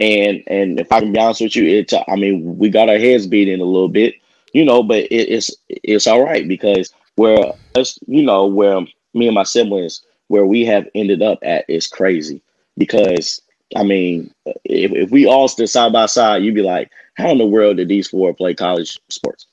And 0.00 0.44
and 0.46 0.78
if 0.78 0.92
I 0.92 1.00
can 1.00 1.12
be 1.12 1.18
honest 1.18 1.40
with 1.40 1.56
you, 1.56 1.64
it 1.66 1.92
I 2.06 2.14
mean 2.14 2.56
we 2.56 2.68
got 2.70 2.88
our 2.88 2.98
heads 2.98 3.26
beat 3.26 3.48
in 3.48 3.60
a 3.60 3.64
little 3.64 3.88
bit, 3.88 4.14
you 4.52 4.64
know, 4.64 4.82
but 4.82 4.98
it, 5.04 5.28
it's 5.30 5.50
it's 5.68 6.06
all 6.06 6.24
right 6.24 6.46
because 6.46 6.92
where 7.16 7.38
us, 7.74 7.98
you 8.06 8.22
know, 8.22 8.46
where 8.46 8.80
me 9.14 9.26
and 9.26 9.34
my 9.34 9.42
siblings 9.44 10.02
where 10.28 10.46
we 10.46 10.64
have 10.64 10.86
ended 10.94 11.22
up 11.22 11.38
at 11.42 11.64
is 11.68 11.86
crazy 11.86 12.42
because 12.76 13.40
I 13.76 13.82
mean 13.82 14.30
if, 14.64 14.92
if 14.92 15.10
we 15.10 15.26
all 15.26 15.48
stood 15.48 15.68
side 15.68 15.92
by 15.92 16.06
side, 16.06 16.42
you'd 16.42 16.54
be 16.54 16.62
like, 16.62 16.90
how 17.14 17.30
in 17.30 17.38
the 17.38 17.46
world 17.46 17.76
did 17.76 17.88
these 17.88 18.08
four 18.08 18.32
play 18.34 18.54
college 18.54 18.98
sports? 19.08 19.46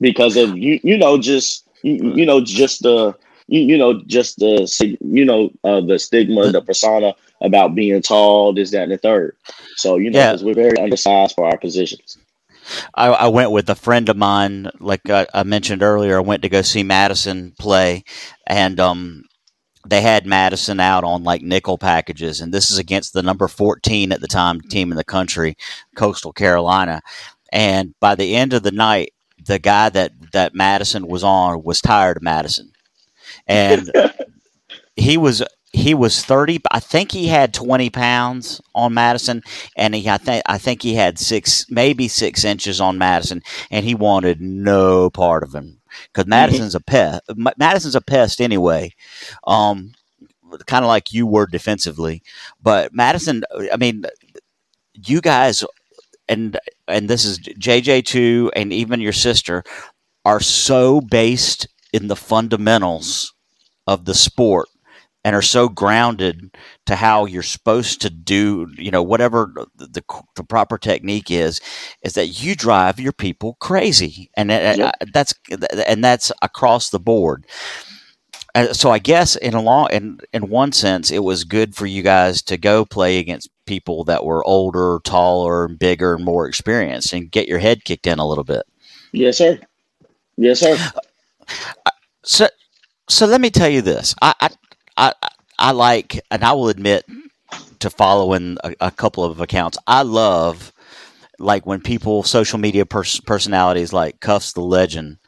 Because 0.00 0.36
of 0.36 0.56
you, 0.56 0.80
you 0.82 0.96
know, 0.98 1.18
just 1.18 1.66
you, 1.82 2.12
you 2.14 2.26
know, 2.26 2.40
just 2.42 2.82
the 2.82 3.14
you, 3.48 3.60
you 3.60 3.78
know, 3.78 4.02
just 4.06 4.38
the 4.38 4.66
you 5.00 5.24
know, 5.24 5.50
uh, 5.64 5.80
the 5.80 5.98
stigma, 5.98 6.48
the 6.50 6.60
persona 6.62 7.14
about 7.40 7.74
being 7.74 8.00
tall, 8.02 8.52
this, 8.52 8.70
that, 8.72 8.82
and 8.84 8.92
the 8.92 8.98
third. 8.98 9.36
So 9.74 9.96
you 9.96 10.10
know, 10.10 10.24
Yeah. 10.24 10.36
we're 10.42 10.54
very 10.54 10.78
undersized 10.78 11.34
for 11.34 11.46
our 11.46 11.58
positions. 11.58 12.18
I, 12.94 13.08
I 13.08 13.28
went 13.28 13.50
with 13.50 13.68
a 13.70 13.74
friend 13.74 14.08
of 14.08 14.16
mine, 14.16 14.70
like 14.80 15.08
I, 15.08 15.26
I 15.34 15.42
mentioned 15.42 15.82
earlier. 15.82 16.18
I 16.18 16.22
went 16.22 16.42
to 16.42 16.48
go 16.48 16.62
see 16.62 16.82
Madison 16.82 17.52
play, 17.58 18.04
and 18.46 18.78
um, 18.80 19.24
they 19.86 20.00
had 20.00 20.26
Madison 20.26 20.80
out 20.80 21.04
on 21.04 21.24
like 21.24 21.42
nickel 21.42 21.78
packages, 21.78 22.40
and 22.40 22.52
this 22.52 22.70
is 22.70 22.78
against 22.78 23.12
the 23.12 23.22
number 23.22 23.48
fourteen 23.48 24.12
at 24.12 24.20
the 24.20 24.28
time 24.28 24.60
team 24.60 24.90
in 24.90 24.96
the 24.96 25.04
country, 25.04 25.56
Coastal 25.94 26.32
Carolina. 26.32 27.00
And 27.52 27.94
by 28.00 28.14
the 28.14 28.34
end 28.34 28.52
of 28.52 28.62
the 28.62 28.72
night, 28.72 29.12
the 29.44 29.58
guy 29.58 29.88
that 29.90 30.12
that 30.32 30.54
Madison 30.54 31.06
was 31.06 31.22
on 31.22 31.62
was 31.62 31.80
tired 31.80 32.16
of 32.16 32.22
Madison, 32.22 32.72
and 33.46 33.90
he 34.96 35.16
was 35.16 35.42
he 35.76 35.92
was 35.92 36.24
30 36.24 36.60
i 36.70 36.80
think 36.80 37.12
he 37.12 37.26
had 37.26 37.52
20 37.52 37.90
pounds 37.90 38.62
on 38.74 38.94
madison 38.94 39.42
and 39.76 39.94
he 39.94 40.08
i 40.08 40.16
think 40.16 40.42
i 40.46 40.56
think 40.56 40.82
he 40.82 40.94
had 40.94 41.18
six 41.18 41.66
maybe 41.70 42.08
six 42.08 42.44
inches 42.44 42.80
on 42.80 42.96
madison 42.96 43.42
and 43.70 43.84
he 43.84 43.94
wanted 43.94 44.40
no 44.40 45.10
part 45.10 45.42
of 45.42 45.54
him 45.54 45.78
because 46.06 46.26
madison's 46.26 46.74
a 46.74 46.80
pest 46.80 47.20
madison's 47.58 47.94
a 47.94 48.00
pest 48.00 48.40
anyway 48.40 48.90
um 49.46 49.92
kind 50.66 50.84
of 50.84 50.88
like 50.88 51.12
you 51.12 51.26
were 51.26 51.46
defensively 51.46 52.22
but 52.62 52.94
madison 52.94 53.42
i 53.70 53.76
mean 53.76 54.04
you 55.06 55.20
guys 55.20 55.62
and 56.26 56.58
and 56.88 57.10
this 57.10 57.26
is 57.26 57.38
jj2 57.38 58.50
and 58.56 58.72
even 58.72 59.00
your 59.00 59.12
sister 59.12 59.62
are 60.24 60.40
so 60.40 61.02
based 61.02 61.68
in 61.92 62.08
the 62.08 62.16
fundamentals 62.16 63.34
of 63.86 64.06
the 64.06 64.14
sport 64.14 64.68
and 65.26 65.34
are 65.36 65.42
so 65.42 65.68
grounded 65.68 66.56
to 66.86 66.94
how 66.94 67.24
you're 67.26 67.42
supposed 67.42 68.00
to 68.02 68.10
do, 68.10 68.68
you 68.78 68.92
know, 68.92 69.02
whatever 69.02 69.52
the, 69.76 69.88
the, 69.88 70.04
the 70.36 70.44
proper 70.44 70.78
technique 70.78 71.32
is, 71.32 71.60
is 72.02 72.14
that 72.14 72.40
you 72.40 72.54
drive 72.54 73.00
your 73.00 73.12
people 73.12 73.56
crazy, 73.60 74.30
and 74.36 74.52
Yep. 74.76 74.92
that's 75.12 75.34
and 75.88 76.04
that's 76.04 76.30
across 76.42 76.90
the 76.90 77.00
board. 77.00 77.44
Uh, 78.54 78.72
so 78.72 78.92
I 78.92 79.00
guess 79.00 79.34
in 79.34 79.54
a 79.54 79.60
long 79.62 79.88
in 79.90 80.20
in 80.32 80.48
one 80.48 80.70
sense, 80.70 81.10
it 81.10 81.24
was 81.24 81.42
good 81.42 81.74
for 81.74 81.86
you 81.86 82.02
guys 82.02 82.40
to 82.42 82.56
go 82.56 82.84
play 82.84 83.18
against 83.18 83.50
people 83.66 84.04
that 84.04 84.24
were 84.24 84.44
older, 84.44 85.00
taller, 85.04 85.66
bigger, 85.66 86.14
and 86.14 86.24
more 86.24 86.46
experienced, 86.46 87.12
and 87.12 87.32
get 87.32 87.48
your 87.48 87.58
head 87.58 87.84
kicked 87.84 88.06
in 88.06 88.20
a 88.20 88.28
little 88.28 88.44
bit. 88.44 88.62
Yes, 89.12 89.38
sir. 89.38 89.58
Yes, 90.36 90.60
sir. 90.60 90.76
So, 92.24 92.48
so 93.08 93.26
let 93.26 93.40
me 93.40 93.50
tell 93.50 93.68
you 93.68 93.82
this. 93.82 94.14
I, 94.22 94.34
I, 94.40 94.50
I, 94.96 95.12
I 95.58 95.72
like, 95.72 96.20
and 96.30 96.44
I 96.44 96.52
will 96.52 96.68
admit 96.68 97.04
to 97.80 97.90
following 97.90 98.58
a, 98.64 98.74
a 98.80 98.90
couple 98.90 99.24
of 99.24 99.40
accounts. 99.40 99.78
I 99.86 100.02
love, 100.02 100.72
like 101.38 101.66
when 101.66 101.80
people, 101.80 102.22
social 102.22 102.58
media 102.58 102.86
pers- 102.86 103.20
personalities 103.20 103.92
like 103.92 104.20
Cuffs 104.20 104.52
the 104.52 104.60
Legend, 104.62 105.18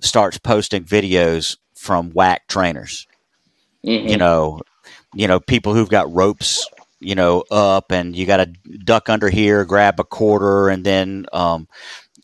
starts 0.00 0.38
posting 0.38 0.84
videos 0.84 1.56
from 1.74 2.10
whack 2.10 2.46
trainers. 2.48 3.06
Mhm. 3.84 4.10
You 4.10 4.16
know, 4.16 4.60
you 5.14 5.26
know 5.26 5.40
people 5.40 5.74
who've 5.74 5.88
got 5.90 6.12
ropes. 6.12 6.66
You 7.02 7.14
know, 7.14 7.44
up 7.50 7.92
and 7.92 8.14
you 8.14 8.26
got 8.26 8.36
to 8.38 8.46
duck 8.84 9.08
under 9.08 9.30
here, 9.30 9.64
grab 9.64 9.98
a 9.98 10.04
quarter, 10.04 10.68
and 10.68 10.84
then 10.84 11.24
um, 11.32 11.66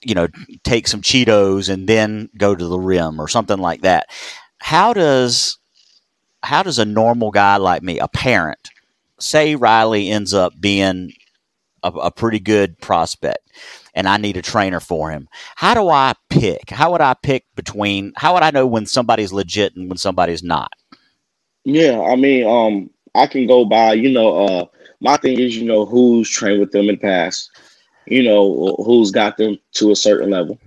you 0.03 0.15
know, 0.15 0.29
take 0.65 0.87
some 0.87 1.01
Cheetos 1.03 1.69
and 1.69 1.89
then 1.89 2.29
go 2.37 2.55
to 2.55 2.67
the 2.67 2.79
rim 2.79 3.21
or 3.21 3.29
something 3.29 3.59
like 3.59 3.83
that. 3.83 4.09
How 4.59 4.93
does 4.93 5.59
how 6.47 6.63
does 6.63 6.79
a 6.79 6.85
normal 6.85 7.33
guy 7.33 7.57
like 7.57 7.83
me, 7.83 7.99
a 7.99 8.07
parent, 8.07 8.71
say 9.19 9.57
Riley 9.57 10.11
ends 10.11 10.33
up 10.33 10.53
being 10.61 11.13
a, 11.83 11.89
a 11.91 12.11
pretty 12.13 12.39
good 12.39 12.79
prospect 12.81 13.51
and 13.95 14.07
I 14.07 14.17
need 14.17 14.37
a 14.37 14.43
trainer 14.43 14.79
for 14.79 15.11
him? 15.11 15.29
How 15.57 15.75
do 15.75 15.89
I 15.89 16.15
pick? 16.31 16.71
How 16.71 16.93
would 16.93 17.01
I 17.01 17.15
pick 17.15 17.45
between 17.57 18.13
how 18.17 18.35
would 18.35 18.45
I 18.45 18.53
know 18.53 18.65
when 18.65 18.87
somebody's 18.87 19.33
legit 19.33 19.75
and 19.75 19.89
when 19.89 19.99
somebody's 19.99 20.45
not? 20.45 20.71
Yeah, 21.65 22.01
I 22.01 22.15
mean, 22.15 22.47
um, 22.47 22.91
I 23.17 23.27
can 23.27 23.49
go 23.49 23.65
by, 23.65 23.95
you 23.95 24.11
know, 24.13 24.47
uh, 24.47 24.67
my 25.01 25.17
thing 25.17 25.41
is, 25.41 25.57
you 25.57 25.65
know, 25.65 25.85
who's 25.85 26.31
trained 26.31 26.61
with 26.61 26.71
them 26.71 26.89
in 26.89 26.95
the 26.95 27.01
past, 27.01 27.51
you 28.07 28.23
know, 28.23 28.77
who's 28.85 29.11
got 29.11 29.37
them 29.37 29.59
to 29.73 29.91
a 29.91 29.97
certain 29.97 30.31
level. 30.31 30.61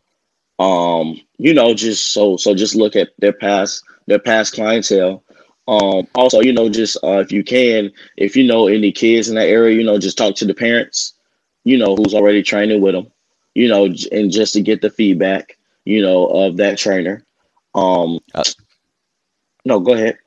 Um, 0.60 1.22
you 1.38 1.54
know, 1.54 1.74
just 1.74 2.12
so 2.12 2.36
so 2.36 2.54
just 2.54 2.76
look 2.76 2.98
at 2.98 3.12
their 3.20 3.32
past 3.32 3.82
their 4.08 4.20
past 4.20 4.56
clientele. 4.56 5.24
Um, 5.70 6.08
also, 6.16 6.40
you 6.40 6.52
know, 6.52 6.68
just 6.68 6.98
uh, 7.04 7.20
if 7.20 7.32
you 7.32 7.44
can, 7.44 7.92
if 8.18 8.36
you 8.36 8.44
know 8.44 8.68
any 8.68 8.92
kids 8.92 9.30
in 9.30 9.36
that 9.36 9.48
area, 9.48 9.78
you 9.78 9.84
know, 9.84 10.00
just 10.00 10.18
talk 10.18 10.36
to 10.38 10.46
the 10.46 10.54
parents, 10.56 11.14
you 11.64 11.78
know, 11.78 11.96
who's 11.96 12.16
already 12.16 12.42
training 12.42 12.82
with 12.82 12.96
them, 12.96 13.06
you 13.54 13.68
know, 13.68 13.86
and 14.12 14.32
just 14.32 14.54
to 14.54 14.62
get 14.62 14.82
the 14.82 14.90
feedback, 14.90 15.60
you 15.86 16.02
know, 16.02 16.26
of 16.26 16.58
that 16.58 16.80
trainer. 16.80 17.24
Um, 17.76 18.20
uh, 18.34 18.44
no, 19.64 19.80
go 19.80 19.94
ahead. 19.94 20.18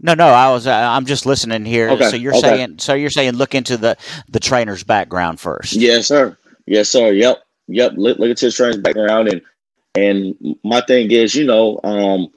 No, 0.00 0.14
no, 0.14 0.26
I 0.26 0.50
was. 0.50 0.66
Uh, 0.66 0.72
I'm 0.72 1.06
just 1.06 1.24
listening 1.24 1.64
here. 1.64 1.90
Okay, 1.90 2.10
so 2.10 2.16
you're 2.16 2.34
okay. 2.34 2.40
saying, 2.40 2.78
so 2.80 2.94
you're 2.94 3.10
saying, 3.10 3.34
look 3.34 3.54
into 3.54 3.76
the 3.76 3.96
the 4.28 4.40
trainer's 4.40 4.82
background 4.82 5.38
first. 5.38 5.74
Yes, 5.74 6.08
sir. 6.08 6.36
Yes, 6.66 6.88
sir. 6.88 7.12
Yep, 7.12 7.44
yep. 7.68 7.92
Look, 7.94 8.18
look 8.18 8.30
at 8.30 8.40
his 8.40 8.56
trainer's 8.56 8.78
background, 8.78 9.28
and 9.28 9.42
and 9.94 10.56
my 10.64 10.80
thing 10.80 11.12
is, 11.12 11.36
you 11.36 11.44
know, 11.44 11.78
um, 11.84 12.28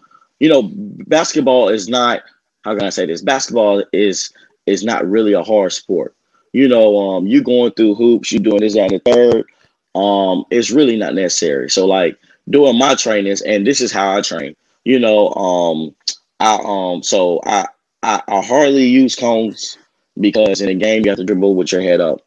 you 0.41 0.49
know, 0.49 0.69
basketball 1.07 1.69
is 1.69 1.87
not. 1.87 2.23
How 2.63 2.75
can 2.75 2.85
I 2.85 2.89
say 2.89 3.05
this? 3.05 3.21
Basketball 3.21 3.85
is 3.93 4.33
is 4.65 4.83
not 4.83 5.07
really 5.09 5.33
a 5.33 5.43
hard 5.43 5.71
sport. 5.71 6.15
You 6.51 6.67
know, 6.67 6.97
um, 6.97 7.27
you 7.27 7.43
going 7.43 7.71
through 7.73 7.95
hoops, 7.95 8.31
you 8.31 8.39
doing 8.39 8.61
this 8.61 8.75
and 8.75 8.91
the 8.91 8.99
third. 8.99 9.45
Um, 9.95 10.45
it's 10.51 10.71
really 10.71 10.97
not 10.97 11.13
necessary. 11.13 11.69
So, 11.69 11.85
like 11.85 12.17
doing 12.49 12.77
my 12.77 12.95
trainings, 12.95 13.41
and 13.41 13.67
this 13.67 13.81
is 13.81 13.91
how 13.91 14.17
I 14.17 14.21
train. 14.21 14.55
You 14.83 14.99
know, 14.99 15.29
um, 15.35 15.95
I 16.39 16.59
um 16.63 17.03
so 17.03 17.39
I, 17.45 17.67
I 18.01 18.23
I 18.27 18.41
hardly 18.41 18.85
use 18.85 19.15
cones 19.15 19.77
because 20.19 20.59
in 20.61 20.69
a 20.69 20.75
game 20.75 21.05
you 21.05 21.11
have 21.11 21.19
to 21.19 21.23
dribble 21.23 21.55
with 21.55 21.71
your 21.71 21.81
head 21.81 22.01
up. 22.01 22.21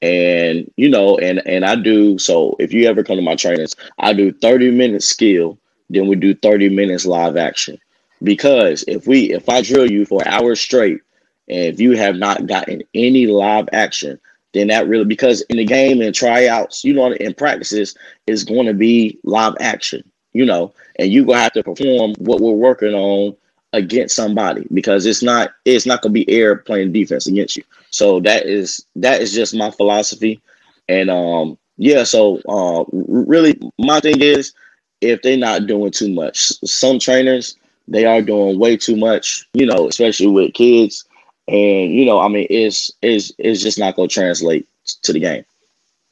And 0.00 0.70
you 0.76 0.88
know, 0.88 1.18
and 1.18 1.42
and 1.46 1.64
I 1.64 1.74
do 1.74 2.18
so 2.18 2.54
if 2.60 2.72
you 2.72 2.86
ever 2.86 3.02
come 3.02 3.16
to 3.16 3.22
my 3.22 3.34
trainings, 3.34 3.74
I 3.98 4.12
do 4.12 4.32
30 4.32 4.70
minutes 4.70 5.06
skill, 5.06 5.58
then 5.90 6.06
we 6.08 6.16
do 6.16 6.34
30 6.34 6.68
minutes 6.68 7.06
live 7.06 7.36
action. 7.36 7.78
Because 8.22 8.84
if 8.88 9.06
we 9.06 9.32
if 9.32 9.48
I 9.48 9.62
drill 9.62 9.90
you 9.90 10.04
for 10.04 10.26
hours 10.26 10.60
straight 10.60 11.00
and 11.48 11.58
if 11.74 11.80
you 11.80 11.96
have 11.96 12.16
not 12.16 12.46
gotten 12.46 12.82
any 12.94 13.26
live 13.26 13.68
action, 13.72 14.18
then 14.52 14.68
that 14.68 14.88
really 14.88 15.04
because 15.04 15.42
in 15.42 15.56
the 15.58 15.64
game 15.64 16.00
and 16.00 16.14
tryouts, 16.14 16.84
you 16.84 16.94
know, 16.94 17.12
in 17.12 17.34
practices 17.34 17.94
is 18.26 18.44
going 18.44 18.66
to 18.66 18.74
be 18.74 19.18
live 19.24 19.54
action, 19.60 20.02
you 20.32 20.44
know, 20.44 20.72
and 20.98 21.12
you're 21.12 21.24
gonna 21.24 21.40
have 21.40 21.52
to 21.52 21.62
perform 21.62 22.14
what 22.18 22.40
we're 22.40 22.52
working 22.52 22.94
on 22.94 23.36
against 23.72 24.16
somebody 24.16 24.66
because 24.72 25.04
it's 25.06 25.22
not 25.22 25.50
it's 25.64 25.86
not 25.86 26.00
gonna 26.02 26.12
be 26.12 26.28
air 26.30 26.56
playing 26.56 26.92
defense 26.92 27.26
against 27.26 27.56
you. 27.56 27.62
So 27.90 28.20
that 28.20 28.46
is 28.46 28.84
that 28.96 29.20
is 29.20 29.32
just 29.34 29.54
my 29.54 29.70
philosophy, 29.70 30.40
and 30.88 31.10
um 31.10 31.58
yeah. 31.76 32.02
So 32.04 32.40
uh, 32.48 32.84
really, 32.92 33.58
my 33.78 34.00
thing 34.00 34.20
is 34.20 34.52
if 35.00 35.22
they're 35.22 35.36
not 35.36 35.66
doing 35.66 35.90
too 35.90 36.12
much, 36.12 36.52
some 36.64 36.98
trainers 36.98 37.56
they 37.86 38.04
are 38.04 38.22
doing 38.22 38.58
way 38.58 38.76
too 38.76 38.96
much. 38.96 39.48
You 39.54 39.66
know, 39.66 39.88
especially 39.88 40.28
with 40.28 40.54
kids, 40.54 41.04
and 41.48 41.92
you 41.92 42.04
know, 42.04 42.20
I 42.20 42.28
mean, 42.28 42.46
it's 42.50 42.90
it's 43.02 43.32
it's 43.38 43.62
just 43.62 43.78
not 43.78 43.96
gonna 43.96 44.08
translate 44.08 44.68
to 45.02 45.12
the 45.12 45.20
game. 45.20 45.44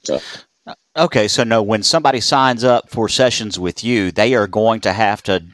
So. 0.04 0.20
Okay, 0.96 1.28
so 1.28 1.44
no, 1.44 1.62
when 1.62 1.82
somebody 1.82 2.20
signs 2.20 2.64
up 2.64 2.88
for 2.88 3.08
sessions 3.08 3.58
with 3.58 3.84
you, 3.84 4.10
they 4.10 4.34
are 4.34 4.46
going 4.46 4.80
to 4.80 4.92
have 4.94 5.22
to 5.24 5.44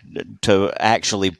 to 0.43 0.73
actually 0.79 1.37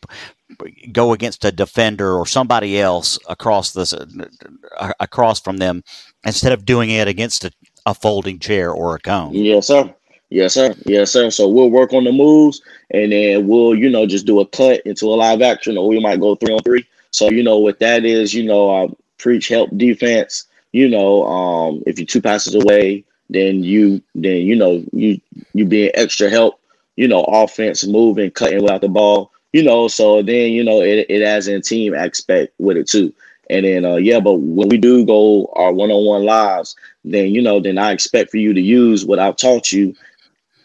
go 0.91 1.13
against 1.13 1.45
a 1.45 1.53
defender 1.53 2.13
or 2.15 2.27
somebody 2.27 2.81
else 2.81 3.19
across 3.29 3.73
this 3.73 3.93
uh, 3.93 4.93
across 4.99 5.41
from 5.41 5.59
them 5.59 5.85
instead 6.25 6.53
of 6.53 6.65
doing 6.65 6.91
it 6.91 7.09
against 7.09 7.45
a, 7.45 7.53
a 7.87 7.95
folding 7.95 8.39
chair 8.39 8.73
or 8.73 8.97
a 8.97 8.99
cone. 8.99 9.33
Yes, 9.33 9.69
sir. 9.69 9.95
Yes, 10.33 10.55
sir. 10.55 10.75
Yes, 10.87 11.11
sir. 11.13 11.31
So 11.31 11.49
we'll 11.49 11.71
work 11.71 11.93
on 11.93 12.05
the 12.05 12.13
moves 12.13 12.63
and 12.91 13.13
then 13.13 13.47
we'll, 13.49 13.75
you 13.75 13.91
know, 13.91 14.07
just 14.07 14.27
do 14.27 14.41
a 14.41 14.47
cut 14.47 14.81
into 14.87 15.07
a 15.07 15.15
live 15.17 15.43
action 15.43 15.77
or 15.77 15.89
we 15.89 16.01
might 16.01 16.21
go 16.21 16.35
three 16.37 16.55
on 16.55 16.63
three. 16.63 16.87
So, 17.11 17.31
you 17.31 17.43
know, 17.43 17.59
what 17.59 17.81
that 17.81 18.05
is, 18.05 18.33
you 18.33 18.45
know, 18.45 18.71
I 18.71 18.89
preach 19.19 19.49
help 19.49 19.71
defense. 19.77 20.47
You 20.73 20.89
know, 20.89 21.27
um, 21.27 21.83
if 21.87 21.99
you're 21.99 22.07
two 22.07 22.23
passes 22.23 22.55
away, 22.55 23.05
then 23.29 23.63
you 23.63 24.03
then 24.15 24.39
you 24.39 24.57
know 24.57 24.83
you 24.93 25.21
you 25.53 25.67
being 25.67 25.91
extra 25.95 26.31
help, 26.31 26.61
you 26.97 27.09
know, 27.09 27.25
offense 27.25 27.87
moving, 27.87 28.31
cutting 28.31 28.63
without 28.63 28.81
the 28.81 28.89
ball 28.89 29.31
you 29.53 29.63
know, 29.63 29.87
so 29.87 30.23
then 30.23 30.51
you 30.51 30.65
know 30.65 30.81
it 30.81 31.07
it 31.11 31.21
has 31.27 31.47
a 31.47 31.61
team 31.61 31.95
aspect 31.95 32.55
with 32.59 32.79
it 32.79 32.89
too. 32.89 33.13
And 33.51 33.67
then 33.67 33.85
uh 33.85 33.97
yeah, 33.97 34.21
but 34.21 34.35
when 34.35 34.69
we 34.71 34.79
do 34.79 35.05
go 35.05 35.53
our 35.55 35.73
one 35.73 35.91
on 35.91 36.07
one 36.07 36.25
lives, 36.25 36.75
then 37.05 37.29
you 37.35 37.43
know, 37.43 37.61
then 37.61 37.77
I 37.79 37.93
expect 37.93 38.31
for 38.31 38.39
you 38.39 38.55
to 38.55 38.61
use 38.61 39.05
what 39.05 39.19
I've 39.19 39.37
taught 39.37 39.71
you 39.73 39.95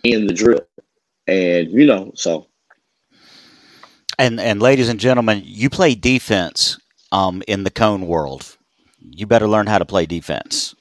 in 0.04 0.28
the 0.28 0.34
drill. 0.34 0.62
And 1.28 1.70
you 1.72 1.86
know, 1.86 2.12
so 2.16 2.48
and 4.18 4.40
and 4.40 4.62
ladies 4.62 4.90
and 4.90 5.00
gentlemen, 5.00 5.42
you 5.46 5.70
play 5.70 5.96
defense 5.96 6.80
um 7.12 7.44
in 7.48 7.64
the 7.64 7.72
cone 7.72 8.08
world. 8.08 8.58
You 9.00 9.28
better 9.28 9.48
learn 9.48 9.68
how 9.68 9.78
to 9.78 9.86
play 9.86 10.06
defense. 10.06 10.76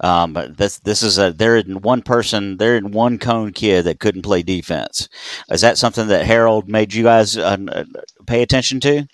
Um, 0.00 0.36
this 0.56 0.78
this 0.80 1.02
is 1.02 1.18
a 1.18 1.32
there 1.32 1.56
in 1.56 1.80
one 1.80 2.02
person 2.02 2.58
there 2.58 2.76
in 2.76 2.90
one 2.90 3.18
cone 3.18 3.52
kid 3.52 3.84
that 3.84 4.00
couldn't 4.00 4.22
play 4.22 4.42
defense. 4.42 5.08
Is 5.50 5.62
that 5.62 5.78
something 5.78 6.08
that 6.08 6.26
Harold 6.26 6.68
made 6.68 6.92
you 6.92 7.04
guys 7.04 7.36
uh, 7.38 7.56
uh, 7.68 7.84
pay 8.26 8.42
attention 8.42 8.80
to? 8.80 9.08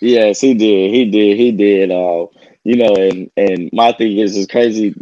Yes, 0.00 0.40
he 0.40 0.54
did. 0.54 0.92
He 0.92 1.04
did. 1.10 1.36
He 1.36 1.52
did. 1.52 1.90
Uh, 1.90 2.26
you 2.64 2.76
know, 2.76 2.94
and 2.96 3.30
and 3.36 3.70
my 3.72 3.92
thing 3.92 4.18
is 4.18 4.36
it's 4.36 4.50
crazy 4.50 4.94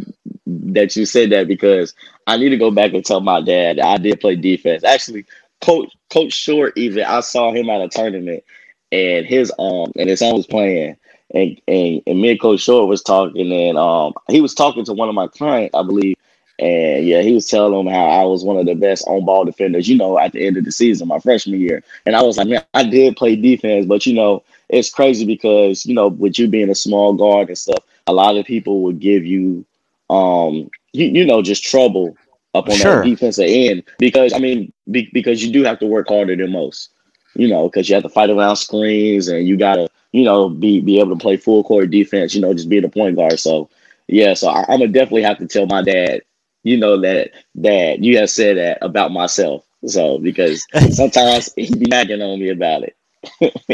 that 0.45 0.95
you 0.95 1.05
said 1.05 1.31
that 1.31 1.47
because 1.47 1.95
I 2.27 2.37
need 2.37 2.49
to 2.49 2.57
go 2.57 2.71
back 2.71 2.93
and 2.93 3.05
tell 3.05 3.21
my 3.21 3.41
dad 3.41 3.79
I 3.79 3.97
did 3.97 4.19
play 4.21 4.35
defense. 4.35 4.83
Actually, 4.83 5.25
Coach 5.61 5.93
Coach 6.11 6.33
Short 6.33 6.73
even 6.77 7.03
I 7.03 7.19
saw 7.21 7.51
him 7.51 7.69
at 7.69 7.81
a 7.81 7.89
tournament 7.89 8.43
and 8.91 9.25
his 9.25 9.51
um 9.59 9.91
and 9.97 10.09
his 10.09 10.19
son 10.19 10.35
was 10.35 10.47
playing 10.47 10.97
and 11.33 11.59
and, 11.67 12.01
and 12.07 12.21
me 12.21 12.31
and 12.31 12.41
Coach 12.41 12.61
Short 12.61 12.87
was 12.87 13.01
talking, 13.01 13.51
and 13.51 13.77
um, 13.77 14.13
he 14.29 14.41
was 14.41 14.53
talking 14.53 14.85
to 14.85 14.93
one 14.93 15.09
of 15.09 15.15
my 15.15 15.27
clients, 15.27 15.75
I 15.75 15.83
believe, 15.83 16.15
and 16.59 17.05
yeah, 17.05 17.21
he 17.21 17.33
was 17.33 17.47
telling 17.47 17.77
him 17.79 17.91
how 17.91 18.05
I 18.05 18.23
was 18.23 18.43
one 18.43 18.57
of 18.57 18.65
the 18.65 18.75
best 18.75 19.05
on 19.07 19.25
ball 19.25 19.43
defenders, 19.45 19.89
you 19.89 19.97
know, 19.97 20.17
at 20.19 20.31
the 20.31 20.45
end 20.45 20.57
of 20.57 20.65
the 20.65 20.71
season, 20.71 21.07
my 21.07 21.19
freshman 21.19 21.59
year. 21.59 21.83
And 22.05 22.15
I 22.15 22.21
was 22.21 22.37
like, 22.37 22.47
man, 22.47 22.63
I 22.73 22.83
did 22.83 23.17
play 23.17 23.35
defense, 23.35 23.85
but 23.85 24.05
you 24.05 24.13
know, 24.13 24.43
it's 24.69 24.89
crazy 24.89 25.25
because, 25.25 25.85
you 25.85 25.93
know, 25.93 26.07
with 26.07 26.39
you 26.39 26.47
being 26.47 26.69
a 26.69 26.75
small 26.75 27.13
guard 27.13 27.49
and 27.49 27.57
stuff, 27.57 27.83
a 28.07 28.13
lot 28.13 28.37
of 28.37 28.45
people 28.45 28.81
would 28.83 28.99
give 28.99 29.25
you 29.25 29.65
um 30.09 30.69
you, 30.95 31.07
you 31.07 31.25
know, 31.25 31.41
just 31.41 31.63
trouble 31.63 32.15
up 32.53 32.69
on 32.69 32.75
sure. 32.75 32.97
that 32.97 33.05
defensive 33.05 33.45
end 33.47 33.83
because 33.99 34.33
I 34.33 34.39
mean, 34.39 34.71
be, 34.89 35.09
because 35.13 35.43
you 35.43 35.51
do 35.51 35.63
have 35.63 35.79
to 35.79 35.85
work 35.85 36.07
harder 36.07 36.35
than 36.35 36.51
most, 36.51 36.89
you 37.35 37.47
know, 37.47 37.69
because 37.69 37.89
you 37.89 37.95
have 37.95 38.03
to 38.03 38.09
fight 38.09 38.29
around 38.29 38.55
screens 38.55 39.27
and 39.27 39.47
you 39.47 39.57
gotta 39.57 39.89
you 40.15 40.23
know, 40.23 40.47
be 40.47 40.79
be 40.79 40.97
able 41.01 41.09
to 41.09 41.21
play 41.21 41.35
full 41.35 41.61
court 41.65 41.91
defense, 41.91 42.33
you 42.33 42.39
know, 42.39 42.53
just 42.53 42.69
being 42.69 42.85
a 42.85 42.89
point 42.89 43.17
guard. 43.17 43.37
So 43.37 43.69
yeah, 44.07 44.33
so 44.33 44.47
I, 44.47 44.61
am 44.61 44.79
gonna 44.79 44.87
definitely 44.87 45.23
have 45.23 45.39
to 45.39 45.47
tell 45.47 45.65
my 45.65 45.81
dad, 45.81 46.21
you 46.63 46.77
know, 46.77 47.01
that 47.01 47.31
that 47.55 47.99
you 48.01 48.17
have 48.19 48.29
said 48.29 48.55
that 48.55 48.77
about 48.81 49.11
myself. 49.11 49.65
So 49.85 50.17
because 50.17 50.65
sometimes 50.91 51.53
he 51.57 51.69
be 51.75 51.87
nagging 51.87 52.21
on 52.21 52.39
me 52.39 52.49
about 52.49 52.83
it. 52.83 52.95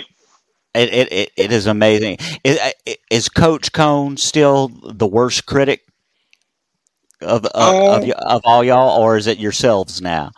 It, 0.73 0.93
it, 0.93 1.11
it, 1.11 1.31
it 1.35 1.51
is 1.51 1.67
amazing. 1.67 2.17
Is, 2.45 2.57
is 3.09 3.27
Coach 3.27 3.73
Cone 3.73 4.15
still 4.15 4.69
the 4.69 5.05
worst 5.05 5.45
critic 5.45 5.90
of 7.21 7.45
of, 7.45 7.55
um, 7.55 8.03
of, 8.03 8.09
of 8.09 8.41
all 8.45 8.63
y'all, 8.63 9.01
or 9.01 9.17
is 9.17 9.27
it 9.27 9.39
yourselves 9.39 10.01
now? 10.01 10.31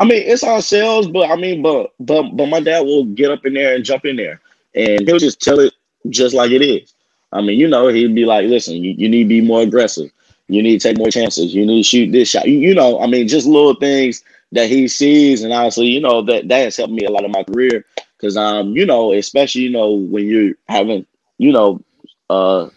I 0.00 0.04
mean, 0.04 0.22
it's 0.24 0.42
ourselves, 0.42 1.06
but 1.08 1.30
I 1.30 1.36
mean, 1.36 1.62
but 1.62 1.92
but 2.00 2.36
but 2.36 2.46
my 2.46 2.60
dad 2.60 2.80
will 2.80 3.04
get 3.04 3.30
up 3.30 3.46
in 3.46 3.54
there 3.54 3.74
and 3.74 3.84
jump 3.84 4.04
in 4.04 4.16
there 4.16 4.40
and 4.74 5.06
he'll 5.06 5.18
just 5.18 5.40
tell 5.40 5.60
it 5.60 5.72
just 6.08 6.34
like 6.34 6.50
it 6.50 6.62
is. 6.62 6.94
I 7.32 7.40
mean, 7.40 7.58
you 7.58 7.68
know, 7.68 7.88
he'd 7.88 8.14
be 8.14 8.24
like, 8.24 8.46
listen, 8.46 8.76
you, 8.76 8.92
you 8.96 9.08
need 9.08 9.24
to 9.24 9.28
be 9.28 9.40
more 9.40 9.62
aggressive. 9.62 10.10
You 10.48 10.62
need 10.62 10.80
to 10.80 10.88
take 10.88 10.98
more 10.98 11.10
chances. 11.10 11.54
You 11.54 11.66
need 11.66 11.82
to 11.82 11.88
shoot 11.88 12.12
this 12.12 12.28
shot. 12.28 12.46
You, 12.46 12.58
you 12.58 12.74
know, 12.74 13.00
I 13.00 13.06
mean, 13.06 13.26
just 13.28 13.46
little 13.46 13.74
things 13.74 14.22
that 14.52 14.68
he 14.68 14.86
sees. 14.88 15.42
And 15.42 15.52
honestly, 15.52 15.86
you 15.86 16.00
know, 16.00 16.22
that, 16.22 16.48
that 16.48 16.58
has 16.58 16.76
helped 16.76 16.92
me 16.92 17.04
a 17.04 17.10
lot 17.10 17.24
in 17.24 17.32
my 17.32 17.42
career. 17.42 17.84
Cause, 18.20 18.36
um, 18.36 18.76
you 18.76 18.86
know, 18.86 19.12
especially, 19.12 19.62
you 19.62 19.70
know, 19.70 19.92
when 19.92 20.26
you're 20.26 20.54
having, 20.68 21.06
you 21.38 21.52
know, 21.52 21.82
uh, 22.30 22.68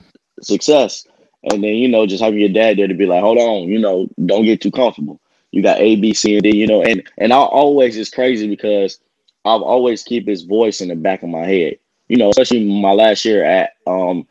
success 0.41 1.06
and 1.43 1.63
then, 1.63 1.76
you 1.76 1.88
know, 1.88 2.06
just 2.06 2.23
having 2.23 2.39
your 2.39 2.50
dad 2.50 2.78
there 2.78 2.88
to 2.88 2.93
be 2.93 3.06
like, 3.06 3.21
hold 3.21 3.38
on, 3.38 3.67
you 3.67 3.80
know, 3.80 4.08
don't 4.26 4.45
get 4.45 4.62
too 4.62 4.71
comfortable. 4.71 5.19
You 5.52 5.62
got 5.62 5.80
A, 5.80 5.95
B, 5.95 6.13
C, 6.13 6.36
and 6.36 6.43
D, 6.43 6.56
you 6.56 6.67
know, 6.67 6.84
and, 6.84 7.08
and 7.17 7.32
I 7.32 7.38
always 7.38 7.97
it's 7.97 8.10
crazy 8.10 8.47
because 8.47 9.00
I'll 9.45 9.63
always 9.63 10.04
keep 10.04 10.28
his 10.28 10.43
voice 10.43 10.82
in 10.82 10.89
the 10.89 10.95
back 10.95 11.23
of 11.23 11.30
my 11.30 11.45
head 11.45 11.78
you 12.08 12.17
know, 12.17 12.30
especially 12.30 12.63
my 12.63 12.91
last 12.91 13.26
year 13.26 13.43
at 13.43 13.71
um 13.86 14.28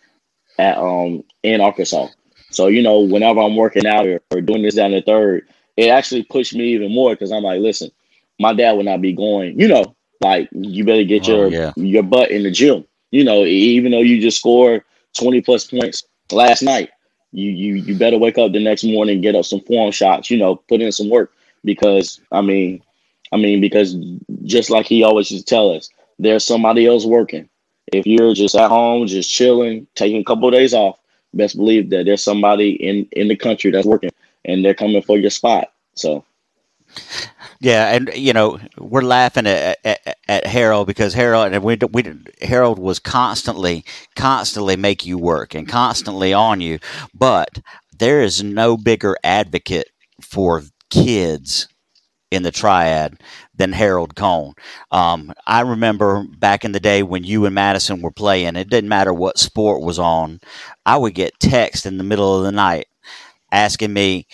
at 0.58 0.78
um 0.78 1.22
in 1.42 1.60
Arkansas. 1.60 2.08
So 2.50 2.68
you 2.68 2.82
know, 2.82 3.00
whenever 3.00 3.40
I'm 3.40 3.56
working 3.56 3.86
out 3.86 4.06
or, 4.06 4.20
or 4.30 4.40
doing 4.40 4.62
this 4.62 4.74
down 4.74 4.92
the 4.92 5.02
third, 5.02 5.48
it 5.76 5.88
actually 5.88 6.24
pushed 6.24 6.54
me 6.54 6.64
even 6.68 6.92
more 6.92 7.10
because 7.10 7.32
I'm 7.32 7.42
like, 7.42 7.60
listen, 7.60 7.90
my 8.38 8.54
dad 8.54 8.72
would 8.72 8.86
not 8.86 9.02
be 9.02 9.12
going. 9.12 9.58
You 9.58 9.68
know, 9.68 9.96
like 10.20 10.48
you 10.52 10.84
better 10.84 11.04
get 11.04 11.28
oh, 11.28 11.32
your 11.32 11.48
yeah. 11.48 11.72
your 11.76 12.02
butt 12.02 12.30
in 12.30 12.42
the 12.42 12.50
gym. 12.50 12.84
You 13.10 13.24
know, 13.24 13.44
even 13.44 13.92
though 13.92 14.00
you 14.00 14.20
just 14.20 14.38
scored 14.38 14.82
20 15.18 15.40
plus 15.42 15.64
points 15.66 16.04
last 16.30 16.62
night, 16.62 16.90
you 17.36 17.50
you 17.50 17.74
you 17.74 17.98
better 17.98 18.16
wake 18.16 18.38
up 18.38 18.52
the 18.52 18.62
next 18.62 18.82
morning, 18.82 19.20
get 19.20 19.34
up 19.34 19.44
some 19.44 19.60
form 19.60 19.90
shots. 19.90 20.30
You 20.30 20.38
know, 20.38 20.56
put 20.56 20.80
in 20.80 20.90
some 20.90 21.10
work 21.10 21.32
because 21.64 22.18
I 22.32 22.40
mean, 22.40 22.82
I 23.30 23.36
mean 23.36 23.60
because 23.60 23.94
just 24.44 24.70
like 24.70 24.86
he 24.86 25.02
always 25.02 25.30
used 25.30 25.46
to 25.46 25.54
tell 25.54 25.70
us, 25.70 25.90
there's 26.18 26.44
somebody 26.44 26.86
else 26.86 27.04
working. 27.04 27.48
If 27.92 28.06
you're 28.06 28.32
just 28.34 28.56
at 28.56 28.70
home, 28.70 29.06
just 29.06 29.30
chilling, 29.30 29.86
taking 29.94 30.22
a 30.22 30.24
couple 30.24 30.48
of 30.48 30.54
days 30.54 30.72
off, 30.72 30.98
best 31.34 31.56
believe 31.56 31.90
that 31.90 32.06
there's 32.06 32.24
somebody 32.24 32.70
in 32.70 33.06
in 33.12 33.28
the 33.28 33.36
country 33.36 33.70
that's 33.70 33.86
working 33.86 34.10
and 34.46 34.64
they're 34.64 34.74
coming 34.74 35.02
for 35.02 35.18
your 35.18 35.30
spot. 35.30 35.72
So 35.94 36.24
Yeah, 37.60 37.94
and 37.94 38.10
you 38.14 38.32
know 38.32 38.58
we're 38.78 39.02
laughing 39.02 39.46
at, 39.46 39.78
at, 39.84 40.16
at 40.28 40.46
Harold 40.46 40.86
because 40.86 41.14
Harold 41.14 41.52
and 41.52 41.64
we 41.64 41.78
we 41.92 42.04
Harold 42.42 42.78
was 42.78 42.98
constantly 42.98 43.84
constantly 44.14 44.76
make 44.76 45.06
you 45.06 45.18
work 45.18 45.54
and 45.54 45.68
constantly 45.68 46.32
on 46.32 46.60
you, 46.60 46.78
but 47.14 47.60
there 47.98 48.22
is 48.22 48.42
no 48.42 48.76
bigger 48.76 49.16
advocate 49.24 49.88
for 50.22 50.62
kids 50.90 51.68
in 52.30 52.42
the 52.42 52.52
triad 52.52 53.20
than 53.56 53.72
Harold 53.72 54.16
Cone. 54.16 54.54
Um, 54.90 55.32
I 55.46 55.60
remember 55.62 56.24
back 56.38 56.64
in 56.64 56.72
the 56.72 56.80
day 56.80 57.02
when 57.02 57.24
you 57.24 57.46
and 57.46 57.54
Madison 57.54 58.02
were 58.02 58.12
playing, 58.12 58.56
it 58.56 58.70
didn't 58.70 58.90
matter 58.90 59.14
what 59.14 59.38
sport 59.38 59.82
was 59.82 59.98
on. 59.98 60.40
I 60.86 60.96
would 60.96 61.14
get 61.14 61.40
text 61.40 61.86
in 61.86 61.98
the 61.98 62.04
middle 62.04 62.36
of 62.38 62.44
the 62.44 62.52
night 62.52 62.86
asking 63.52 63.92
me 63.92 64.26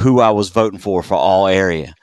who 0.00 0.20
I 0.20 0.30
was 0.30 0.50
voting 0.50 0.78
for 0.80 1.02
for 1.02 1.14
all 1.16 1.46
area 1.48 1.94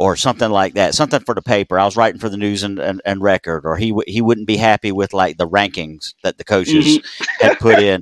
or 0.00 0.16
something 0.16 0.50
like 0.50 0.72
that, 0.72 0.94
something 0.94 1.20
for 1.20 1.34
the 1.34 1.42
paper. 1.42 1.78
I 1.78 1.84
was 1.84 1.94
writing 1.94 2.18
for 2.18 2.30
the 2.30 2.38
news 2.38 2.62
and, 2.62 2.78
and, 2.78 3.02
and 3.04 3.20
record, 3.20 3.66
or 3.66 3.76
he 3.76 3.90
w- 3.90 4.10
he 4.10 4.22
wouldn't 4.22 4.46
be 4.46 4.56
happy 4.56 4.92
with 4.92 5.12
like 5.12 5.36
the 5.36 5.46
rankings 5.46 6.14
that 6.22 6.38
the 6.38 6.44
coaches 6.44 6.86
Mm-hmm. 6.86 7.46
had 7.46 7.58
put 7.58 7.78
in, 7.78 8.00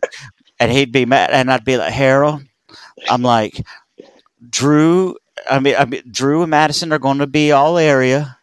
and 0.61 0.71
he'd 0.71 0.93
be 0.93 1.07
mad, 1.07 1.31
and 1.33 1.51
I'd 1.51 1.65
be 1.65 1.77
like, 1.77 1.93
Harold, 1.93 2.43
I'm 3.11 3.23
like, 3.23 3.61
Drew. 4.49 5.17
I 5.51 5.59
mean, 5.59 5.75
I 5.77 5.87
mean, 5.87 6.03
Drew 6.09 6.43
and 6.43 6.51
Madison 6.51 6.93
are 6.93 7.01
going 7.01 7.19
to 7.19 7.27
be 7.27 7.51
all 7.51 7.79
area. 7.79 8.39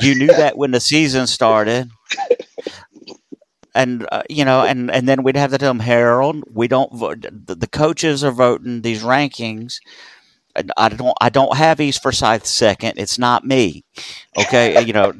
You 0.00 0.14
knew 0.14 0.28
that 0.28 0.56
when 0.56 0.70
the 0.70 0.80
season 0.80 1.26
started. 1.26 1.90
And 3.74 4.06
uh, 4.12 4.22
you 4.28 4.44
know, 4.44 4.62
and, 4.62 4.90
and 4.90 5.08
then 5.08 5.22
we'd 5.22 5.36
have 5.36 5.50
to 5.50 5.58
tell 5.58 5.70
them, 5.70 5.80
Harold, 5.80 6.44
we 6.52 6.68
don't 6.68 6.92
vote. 6.94 7.22
The, 7.22 7.54
the 7.54 7.66
coaches 7.66 8.22
are 8.22 8.30
voting 8.30 8.82
these 8.82 9.02
rankings. 9.02 9.76
I 10.76 10.88
don't, 10.90 11.16
I 11.20 11.28
don't 11.28 11.56
have 11.56 11.80
East 11.80 12.02
Forsyth 12.02 12.46
second. 12.46 12.94
It's 12.98 13.18
not 13.18 13.44
me. 13.44 13.84
Okay, 14.38 14.82
you 14.84 14.92
know, 14.92 15.12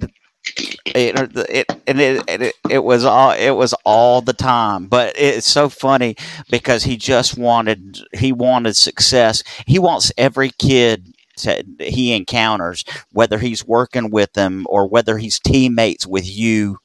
it, 0.87 1.17
uh, 1.19 1.45
it 1.49 1.67
and 1.87 2.01
it, 2.01 2.25
it 2.29 2.55
it 2.69 2.79
was 2.85 3.05
all 3.05 3.31
it 3.33 3.51
was 3.53 3.75
all 3.85 4.21
the 4.21 4.33
time 4.33 4.87
but 4.87 5.15
it's 5.17 5.47
so 5.47 5.69
funny 5.69 6.17
because 6.51 6.83
he 6.85 6.97
just 6.97 7.39
wanted 7.39 8.01
he 8.13 8.33
wanted 8.33 8.77
success 8.77 9.43
he 9.67 9.79
wants 9.79 10.13
every 10.19 10.51
kid 10.51 11.15
to, 11.37 11.65
he 11.79 12.13
encounters 12.13 12.85
whether 13.13 13.39
he's 13.39 13.65
working 13.67 14.11
with 14.11 14.33
them 14.33 14.67
or 14.69 14.87
whether 14.87 15.17
he's 15.19 15.39
teammates 15.39 16.07
with 16.07 16.29
you 16.29 16.79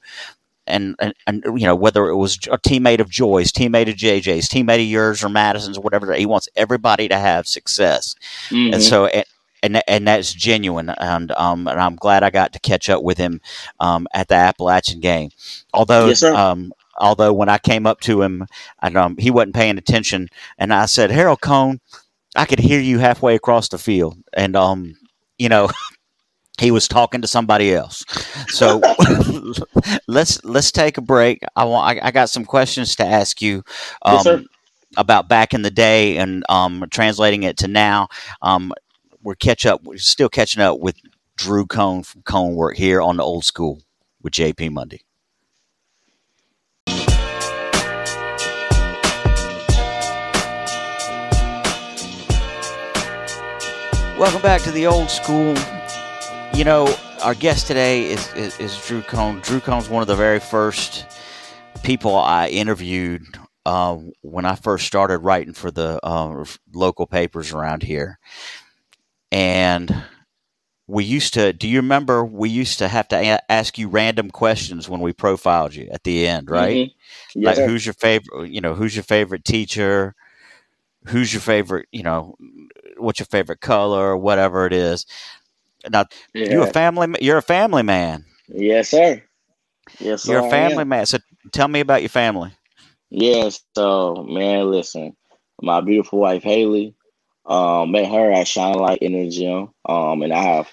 and, 0.68 0.94
and, 1.00 1.14
and 1.26 1.42
you 1.60 1.66
know 1.66 1.74
whether 1.76 2.08
it 2.08 2.16
was 2.16 2.36
a 2.50 2.58
teammate 2.58 3.00
of 3.00 3.10
Joy's, 3.10 3.52
teammate 3.52 3.88
of 3.88 3.96
JJ's, 3.96 4.48
teammate 4.48 4.76
of 4.82 4.88
yours 4.88 5.24
or 5.24 5.28
Madison's, 5.28 5.78
or 5.78 5.80
whatever. 5.82 6.12
He 6.14 6.26
wants 6.26 6.48
everybody 6.56 7.08
to 7.08 7.16
have 7.18 7.46
success, 7.48 8.14
Mhm. 8.50 8.74
and 8.74 8.82
so 8.82 9.06
and 9.06 9.24
and, 9.62 9.82
and 9.88 10.06
that's 10.06 10.32
genuine. 10.32 10.90
And 10.90 11.32
um, 11.32 11.66
and 11.66 11.80
I'm 11.80 11.96
glad 11.96 12.22
I 12.22 12.30
got 12.30 12.52
to 12.52 12.60
catch 12.60 12.88
up 12.88 13.02
with 13.02 13.18
him 13.18 13.40
um, 13.80 14.06
at 14.14 14.28
the 14.28 14.34
Appalachian 14.36 15.00
game. 15.00 15.30
Although 15.74 16.06
Yes, 16.08 16.22
um, 16.22 16.72
although 16.98 17.32
when 17.32 17.48
I 17.48 17.58
came 17.58 17.86
up 17.86 18.00
to 18.02 18.22
him, 18.22 18.46
and 18.82 18.96
um, 18.96 19.16
he 19.18 19.30
wasn't 19.30 19.54
paying 19.54 19.78
attention, 19.78 20.28
and 20.58 20.72
I 20.72 20.86
said, 20.86 21.10
Harold 21.10 21.40
Cone, 21.40 21.80
I 22.36 22.44
could 22.44 22.60
hear 22.60 22.80
you 22.80 22.98
halfway 22.98 23.34
across 23.34 23.68
the 23.68 23.78
field, 23.78 24.16
and 24.32 24.54
um, 24.56 24.94
you 25.38 25.48
know. 25.48 25.70
He 26.58 26.70
was 26.70 26.88
talking 26.88 27.22
to 27.22 27.28
somebody 27.28 27.72
else, 27.72 28.04
so 28.48 28.80
let's 30.08 30.44
let's 30.44 30.72
take 30.72 30.98
a 30.98 31.00
break. 31.00 31.40
I 31.54 31.64
want 31.64 31.98
I, 31.98 32.08
I 32.08 32.10
got 32.10 32.30
some 32.30 32.44
questions 32.44 32.96
to 32.96 33.04
ask 33.06 33.40
you 33.40 33.62
um, 34.02 34.22
Yes, 34.24 34.44
about 34.96 35.28
back 35.28 35.54
in 35.54 35.62
the 35.62 35.70
day 35.70 36.16
and 36.16 36.44
um, 36.48 36.84
translating 36.90 37.44
it 37.44 37.58
to 37.58 37.68
now. 37.68 38.08
Um, 38.42 38.72
we're 39.22 39.34
catch 39.34 39.66
up. 39.66 39.82
We're 39.84 39.98
still 39.98 40.28
catching 40.28 40.62
up 40.62 40.80
with 40.80 40.96
Drew 41.36 41.66
Cone 41.66 42.02
from 42.02 42.22
Cone 42.22 42.54
Work 42.54 42.76
here 42.76 43.00
on 43.00 43.16
the 43.16 43.22
old 43.22 43.44
school 43.44 43.80
with 44.22 44.32
JP 44.32 44.72
Monday. 44.72 45.02
Welcome 54.18 54.42
back 54.42 54.62
to 54.62 54.72
the 54.72 54.84
old 54.88 55.10
school. 55.10 55.54
You 56.54 56.64
know, 56.64 56.92
our 57.22 57.34
guest 57.34 57.66
today 57.68 58.04
is, 58.10 58.32
is, 58.34 58.58
is 58.58 58.86
Drew 58.86 59.02
Cone. 59.02 59.40
Drew 59.40 59.60
Cone's 59.60 59.88
one 59.88 60.02
of 60.02 60.08
the 60.08 60.16
very 60.16 60.40
first 60.40 61.06
people 61.84 62.16
I 62.16 62.48
interviewed 62.48 63.22
uh, 63.64 63.96
when 64.22 64.44
I 64.44 64.56
first 64.56 64.86
started 64.86 65.18
writing 65.18 65.52
for 65.54 65.70
the 65.70 66.00
uh, 66.04 66.44
local 66.72 67.06
papers 67.06 67.52
around 67.52 67.82
here. 67.84 68.18
And 69.30 70.04
we 70.86 71.04
used 71.04 71.34
to, 71.34 71.52
do 71.52 71.68
you 71.68 71.78
remember 71.78 72.24
we 72.24 72.48
used 72.50 72.78
to 72.78 72.88
have 72.88 73.08
to 73.08 73.16
a- 73.16 73.52
ask 73.52 73.78
you 73.78 73.88
random 73.88 74.30
questions 74.30 74.88
when 74.88 75.00
we 75.00 75.12
profiled 75.12 75.74
you 75.74 75.88
at 75.92 76.04
the 76.04 76.26
end, 76.26 76.50
right? 76.50 76.80
Mhm. 76.80 76.90
Yes, 77.34 77.58
like 77.58 77.64
who's 77.64 77.86
your 77.86 77.94
favorite 77.94 78.50
you 78.50 78.60
know 78.60 78.74
who's 78.74 78.94
your 78.96 79.04
favorite 79.04 79.44
teacher 79.44 80.14
who's 81.06 81.32
your 81.32 81.40
favorite 81.40 81.86
you 81.92 82.02
know 82.02 82.34
what's 82.98 83.18
your 83.20 83.26
favorite 83.26 83.60
color 83.60 84.08
or 84.10 84.16
whatever 84.16 84.66
it 84.66 84.72
is 84.72 85.06
now 85.90 86.04
you're 86.48 86.62
a 86.62 86.66
family 86.66 87.14
you're 87.20 87.38
a 87.38 87.42
family 87.42 87.82
man 87.82 88.24
Yes, 88.48 88.90
sir. 88.90 89.22
Yes, 89.98 90.24
sir. 90.24 90.32
you're 90.32 90.40
a 90.40 90.42
family 90.42 90.84
am. 90.84 90.84
man 90.84 91.06
so 91.06 91.18
tell 91.52 91.68
me 91.68 91.80
about 91.80 92.02
your 92.02 92.08
family 92.08 92.52
Yes. 93.10 93.60
So, 93.74 94.26
man, 94.28 94.70
listen, 94.70 95.16
my 95.62 95.80
beautiful 95.80 96.18
wife 96.20 96.42
Haley, 96.42 96.94
um, 97.46 97.92
met 97.92 98.10
her 98.10 98.32
at 98.32 98.48
Shine 98.48 98.74
Light 98.74 98.98
in 99.00 99.12
the 99.12 99.28
gym, 99.28 99.68
um, 99.86 100.22
and 100.22 100.32
I 100.32 100.42
have 100.42 100.68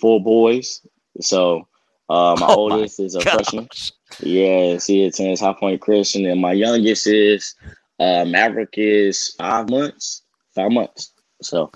four 0.00 0.22
boys. 0.22 0.84
So, 1.20 1.68
uh, 2.08 2.36
my 2.38 2.46
Oh 2.48 2.56
my 2.68 2.78
oldest 2.78 3.00
is 3.00 3.14
a 3.14 3.24
freshman. 3.24 3.68
Gosh. 3.70 3.92
Yes, 4.18 4.86
he 4.86 5.04
attends 5.04 5.40
High 5.40 5.54
Point 5.54 5.80
Christian, 5.80 6.26
and 6.26 6.40
my 6.40 6.52
youngest 6.52 7.06
is 7.06 7.54
uh, 7.98 8.24
Maverick 8.24 8.74
is 8.74 9.28
five 9.38 9.68
months. 9.68 10.22
Five 10.54 10.70
months. 10.72 11.12
So, 11.42 11.70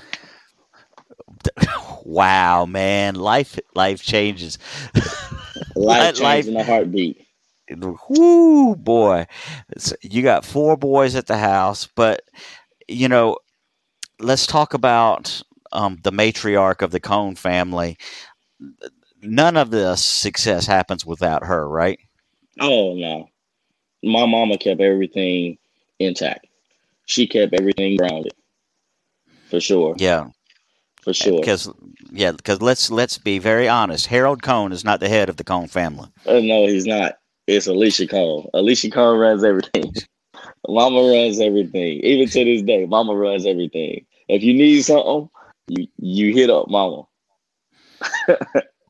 wow 2.04 2.64
man 2.66 3.14
life 3.14 3.58
life 3.74 4.02
changes 4.02 4.58
life 5.76 6.16
life 6.18 6.48
in 6.48 6.56
a 6.56 6.64
heartbeat. 6.64 7.26
Whoo, 8.08 8.76
boy. 8.76 9.26
You 10.02 10.22
got 10.22 10.44
four 10.44 10.76
boys 10.76 11.14
at 11.14 11.26
the 11.26 11.38
house, 11.38 11.86
but, 11.94 12.22
you 12.88 13.08
know, 13.08 13.38
let's 14.20 14.46
talk 14.46 14.74
about 14.74 15.42
um, 15.72 15.98
the 16.02 16.12
matriarch 16.12 16.82
of 16.82 16.90
the 16.90 17.00
Cone 17.00 17.36
family. 17.36 17.96
None 19.22 19.56
of 19.56 19.70
this 19.70 20.04
success 20.04 20.66
happens 20.66 21.04
without 21.04 21.44
her, 21.44 21.68
right? 21.68 21.98
Oh 22.60 22.94
no, 22.94 23.28
my 24.02 24.26
mama 24.26 24.58
kept 24.58 24.80
everything 24.80 25.58
intact. 25.98 26.46
She 27.06 27.26
kept 27.26 27.54
everything 27.54 27.96
grounded, 27.96 28.34
for 29.48 29.60
sure, 29.60 29.98
Yeah, 29.98 30.28
for 31.04 31.12
sure. 31.12 31.38
because 31.38 31.70
yeah, 32.10 32.32
because 32.32 32.62
let's 32.62 32.90
let's 32.90 33.18
be 33.18 33.38
very 33.38 33.68
honest. 33.68 34.06
Harold 34.06 34.42
Cone 34.42 34.72
is 34.72 34.84
not 34.84 35.00
the 35.00 35.08
head 35.08 35.28
of 35.28 35.36
the 35.36 35.44
Cone 35.44 35.68
family. 35.68 36.08
Uh, 36.26 36.40
no, 36.40 36.66
he's 36.66 36.86
not. 36.86 37.18
It's 37.46 37.66
Alicia 37.66 38.06
Cone. 38.06 38.48
Alicia 38.54 38.90
Cone 38.90 39.18
runs 39.18 39.44
everything. 39.44 39.92
Mama 40.68 41.00
runs 41.00 41.40
everything. 41.40 42.00
Even 42.00 42.28
to 42.28 42.44
this 42.44 42.62
day, 42.62 42.86
Mama 42.86 43.14
runs 43.14 43.44
everything. 43.44 44.06
If 44.28 44.42
you 44.42 44.54
need 44.54 44.82
something, 44.82 45.28
you 45.68 45.86
you 45.98 46.32
hit 46.32 46.50
up 46.50 46.68
Mama. 46.68 47.02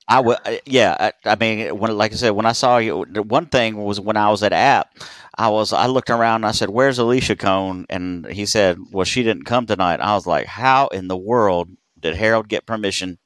I 0.07 0.20
would, 0.20 0.37
yeah. 0.66 0.96
I, 1.24 1.31
I 1.31 1.37
mean, 1.37 1.79
when, 1.79 1.96
like 1.96 2.12
I 2.12 2.16
said, 2.16 2.31
when 2.31 2.44
I 2.44 2.53
saw 2.53 2.77
you, 2.77 3.07
the 3.11 3.22
one 3.22 3.46
thing 3.46 3.83
was 3.83 3.98
when 3.98 4.18
I 4.18 4.31
was 4.31 4.42
at 4.42 4.53
App, 4.53 4.98
I 5.38 5.48
was, 5.48 5.72
I 5.72 5.87
looked 5.87 6.11
around 6.11 6.37
and 6.37 6.46
I 6.46 6.53
said, 6.53 6.68
"Where's 6.68 6.98
Alicia 6.98 7.37
Cone?" 7.37 7.87
And 7.88 8.27
he 8.27 8.44
said, 8.44 8.79
"Well, 8.92 9.05
she 9.05 9.22
didn't 9.22 9.44
come 9.44 9.66
tonight." 9.66 10.00
I 10.00 10.14
was 10.14 10.27
like, 10.27 10.46
"How 10.46 10.88
in 10.88 11.09
the 11.09 11.16
world 11.16 11.70
did 12.05 12.17
Harold 12.17 12.49
get 12.49 12.67
permission 12.67 13.19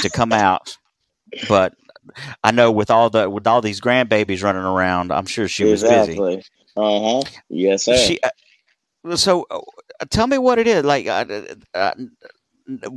to 0.00 0.10
come 0.10 0.32
out?" 0.32 0.76
But 1.48 1.74
I 2.42 2.50
know 2.50 2.70
with 2.70 2.90
all 2.90 3.10
the 3.10 3.30
with 3.30 3.46
all 3.46 3.60
these 3.60 3.80
grandbabies 3.80 4.42
running 4.42 4.62
around, 4.62 5.12
I'm 5.12 5.26
sure 5.26 5.48
she 5.48 5.64
was 5.64 5.82
busy. 5.82 6.14
exactly. 6.14 6.44
Uh 6.76 7.00
huh. 7.00 7.22
Yes, 7.48 7.84
sir. 7.84 7.96
She, 7.96 8.20
uh, 8.22 9.16
so 9.16 9.46
uh, 9.50 9.60
tell 10.10 10.26
me 10.26 10.38
what 10.38 10.58
it 10.58 10.66
is 10.66 10.84
like. 10.84 11.06
Uh, 11.06 11.42
uh, 11.74 11.94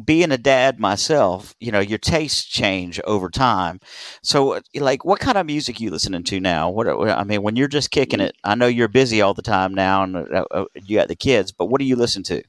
being 0.06 0.32
a 0.32 0.38
dad 0.38 0.80
myself, 0.80 1.54
you 1.60 1.72
know, 1.72 1.80
your 1.80 1.98
tastes 1.98 2.46
change 2.46 3.02
over 3.04 3.30
time. 3.30 3.80
So, 4.24 4.54
uh, 4.54 4.62
like, 4.76 5.04
what 5.04 5.20
kind 5.20 5.38
of 5.38 5.46
music 5.46 5.80
you 5.80 5.92
listening 5.92 6.24
to 6.24 6.40
now? 6.40 6.70
What 6.70 6.88
uh, 6.88 7.02
I 7.02 7.24
mean, 7.24 7.44
when 7.44 7.56
you're 7.56 7.68
just 7.68 7.92
kicking 7.92 8.22
it, 8.22 8.36
I 8.44 8.56
know 8.56 8.68
you're 8.68 8.88
busy 8.88 9.22
all 9.22 9.34
the 9.34 9.42
time 9.42 9.74
now, 9.74 10.04
and 10.04 10.16
uh, 10.16 10.46
uh, 10.52 10.66
you 10.74 10.98
got 10.98 11.10
the 11.10 11.16
kids. 11.16 11.52
But 11.52 11.66
what 11.66 11.80
do 11.80 11.86
you 11.86 11.96
listen 11.96 12.24
to? 12.24 12.42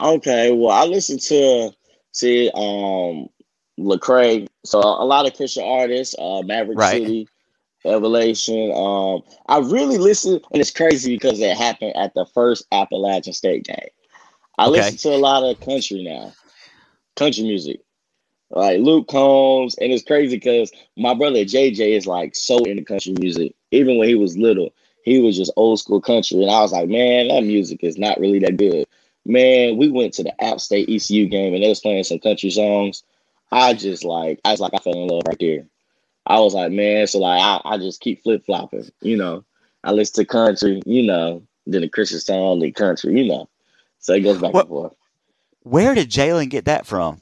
Okay, 0.00 0.52
well, 0.52 0.70
I 0.70 0.84
listen 0.84 1.18
to 1.18 1.72
See, 2.12 2.50
um, 2.54 3.28
Lecrae. 3.78 4.48
So 4.64 4.80
a 4.80 5.04
lot 5.04 5.26
of 5.26 5.34
Christian 5.34 5.64
artists, 5.64 6.16
uh, 6.18 6.42
Maverick 6.42 6.78
Right. 6.78 7.00
City, 7.00 7.28
Revelation. 7.84 8.72
Um, 8.74 9.22
I 9.46 9.58
really 9.58 9.98
listen, 9.98 10.40
and 10.50 10.60
it's 10.60 10.72
crazy 10.72 11.14
because 11.14 11.40
it 11.40 11.56
happened 11.56 11.96
at 11.96 12.14
the 12.14 12.26
first 12.26 12.66
Appalachian 12.72 13.32
State 13.32 13.64
game. 13.64 13.88
I 14.58 14.66
Okay. 14.66 14.78
listen 14.78 14.96
to 14.98 15.16
a 15.16 15.18
lot 15.18 15.44
of 15.44 15.60
country 15.60 16.02
now, 16.02 16.32
country 17.16 17.44
music, 17.44 17.80
like 18.50 18.80
Luke 18.80 19.06
Combs, 19.06 19.76
and 19.76 19.92
it's 19.92 20.04
crazy 20.04 20.36
because 20.36 20.72
my 20.96 21.14
brother 21.14 21.44
JJ 21.44 21.96
is 21.96 22.06
like 22.06 22.34
so 22.34 22.58
into 22.64 22.82
country 22.84 23.14
music. 23.20 23.54
Even 23.70 23.98
when 23.98 24.08
he 24.08 24.16
was 24.16 24.36
little, 24.36 24.70
he 25.04 25.20
was 25.20 25.36
just 25.36 25.52
old 25.56 25.78
school 25.78 26.00
country, 26.00 26.42
and 26.42 26.50
I 26.50 26.62
was 26.62 26.72
like, 26.72 26.88
man, 26.88 27.28
that 27.28 27.44
music 27.44 27.84
is 27.84 27.96
not 27.96 28.18
really 28.18 28.40
that 28.40 28.56
good. 28.56 28.86
Man, 29.28 29.76
we 29.76 29.90
went 29.90 30.14
to 30.14 30.22
the 30.22 30.42
App 30.42 30.58
State 30.58 30.88
ECU 30.88 31.26
game, 31.26 31.52
and 31.52 31.62
they 31.62 31.68
was 31.68 31.80
playing 31.80 32.02
some 32.02 32.18
country 32.18 32.48
songs. 32.48 33.02
I 33.52 33.74
just 33.74 34.02
like, 34.02 34.40
I 34.42 34.52
was 34.52 34.60
like, 34.60 34.72
I 34.74 34.78
fell 34.78 34.94
in 34.94 35.06
love 35.06 35.22
right 35.28 35.36
there. 35.38 35.66
I 36.26 36.40
was 36.40 36.54
like, 36.54 36.72
man, 36.72 37.06
so 37.06 37.18
like, 37.18 37.40
I, 37.40 37.60
I 37.66 37.76
just 37.76 38.00
keep 38.00 38.22
flip 38.22 38.46
flopping, 38.46 38.90
you 39.02 39.18
know. 39.18 39.44
I 39.84 39.92
listen 39.92 40.24
to 40.24 40.24
country, 40.24 40.82
you 40.86 41.02
know, 41.02 41.42
then 41.66 41.82
the 41.82 41.88
Christian 41.90 42.20
song, 42.20 42.60
the 42.60 42.72
country, 42.72 43.20
you 43.20 43.28
know. 43.28 43.50
So 43.98 44.14
it 44.14 44.20
goes 44.20 44.38
back 44.38 44.54
What- 44.54 44.62
and 44.62 44.68
forth. 44.70 44.94
Where 45.62 45.94
did 45.94 46.08
Jalen 46.08 46.48
get 46.48 46.64
that 46.64 46.86
from? 46.86 47.20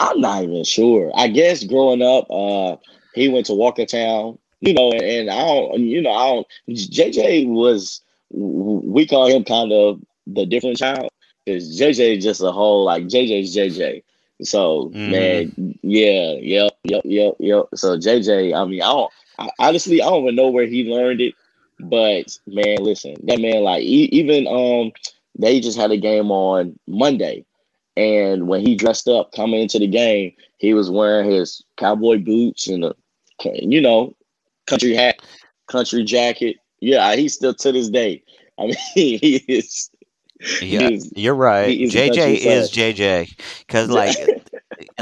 I'm 0.00 0.20
not 0.20 0.42
even 0.42 0.64
sure. 0.64 1.12
I 1.14 1.28
guess 1.28 1.62
growing 1.62 2.02
up, 2.02 2.26
uh, 2.28 2.76
he 3.14 3.28
went 3.28 3.46
to 3.46 3.52
Walkertown, 3.52 4.38
you 4.60 4.74
know, 4.74 4.90
and, 4.90 5.02
and 5.02 5.30
I 5.30 5.38
don't, 5.44 5.78
you 5.80 6.02
know, 6.02 6.10
I 6.10 6.26
don't. 6.26 6.46
JJ 6.68 7.48
was, 7.48 8.00
we 8.30 9.06
call 9.06 9.28
him 9.28 9.44
kind 9.44 9.72
of 9.72 10.00
the 10.26 10.44
different 10.44 10.78
child 10.78 11.10
because 11.46 11.78
JJ 11.78 12.18
is 12.18 12.24
just 12.24 12.42
a 12.42 12.52
whole 12.52 12.84
like 12.84 13.04
JJ's 13.04 13.54
JJ. 13.54 14.04
So 14.42 14.94
Mhm. 14.94 15.06
man, 15.06 15.76
yeah, 15.82 16.32
yep, 16.34 16.72
yep, 16.84 17.02
yep, 17.06 17.36
yep. 17.40 17.66
So 17.76 17.98
JJ, 17.98 18.54
I 18.54 18.64
mean, 18.66 18.82
I 18.82 18.86
don't 18.92 19.12
I, 19.38 19.50
honestly, 19.60 20.02
I 20.02 20.06
don't 20.06 20.24
even 20.24 20.36
know 20.36 20.50
where 20.50 20.66
he 20.66 20.92
learned 20.92 21.22
it, 21.22 21.34
but 21.80 22.36
man, 22.46 22.78
listen, 22.82 23.16
that 23.24 23.40
man, 23.40 23.62
like 23.64 23.82
e- 23.82 24.10
even 24.12 24.46
um, 24.48 24.92
they 25.38 25.60
just 25.60 25.78
had 25.78 25.92
a 25.92 25.98
game 25.98 26.30
on 26.32 26.78
Monday. 26.88 27.46
And 27.96 28.48
when 28.48 28.64
he 28.66 28.76
dressed 28.76 29.08
up 29.08 29.32
coming 29.32 29.62
into 29.62 29.78
the 29.78 29.88
game, 29.88 30.34
he 30.58 30.74
was 30.74 30.90
wearing 30.90 31.30
his 31.30 31.64
cowboy 31.76 32.18
boots 32.18 32.68
and 32.68 32.84
a, 32.84 32.94
you 33.44 33.80
know, 33.80 34.14
country 34.66 34.94
hat, 34.94 35.20
country 35.68 36.04
jacket. 36.04 36.56
Yeah, 36.80 37.16
he's 37.16 37.34
still 37.34 37.54
to 37.54 37.72
this 37.72 37.88
day. 37.90 38.22
I 38.58 38.62
mean, 38.66 38.76
he 38.94 39.36
is. 39.48 39.90
Yeah, 40.60 40.90
you're 41.14 41.34
right. 41.34 41.68
is 41.80 41.92
JJ 41.94 42.36
is. 42.38 42.70
JJ 42.70 43.38
because 43.60 43.88
like 43.90 44.16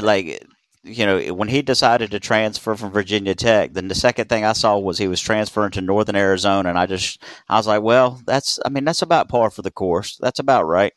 like 0.01 0.45
you 0.83 1.05
know 1.05 1.19
when 1.33 1.47
he 1.49 1.61
decided 1.61 2.11
to 2.11 2.19
transfer 2.19 2.75
from 2.75 2.91
Virginia 2.91 3.35
Tech, 3.35 3.73
then 3.73 3.87
the 3.87 3.95
second 3.95 4.29
thing 4.29 4.45
I 4.45 4.53
saw 4.53 4.77
was 4.77 4.97
he 4.97 5.07
was 5.07 5.19
transferring 5.19 5.71
to 5.71 5.81
Northern 5.81 6.15
Arizona, 6.15 6.69
and 6.69 6.77
I 6.79 6.85
just 6.85 7.21
I 7.49 7.57
was 7.57 7.67
like, 7.67 7.81
well, 7.81 8.21
that's 8.25 8.59
I 8.65 8.69
mean 8.69 8.85
that's 8.85 9.01
about 9.01 9.29
par 9.29 9.49
for 9.49 9.61
the 9.61 9.71
course. 9.71 10.17
That's 10.21 10.39
about 10.39 10.63
right. 10.67 10.93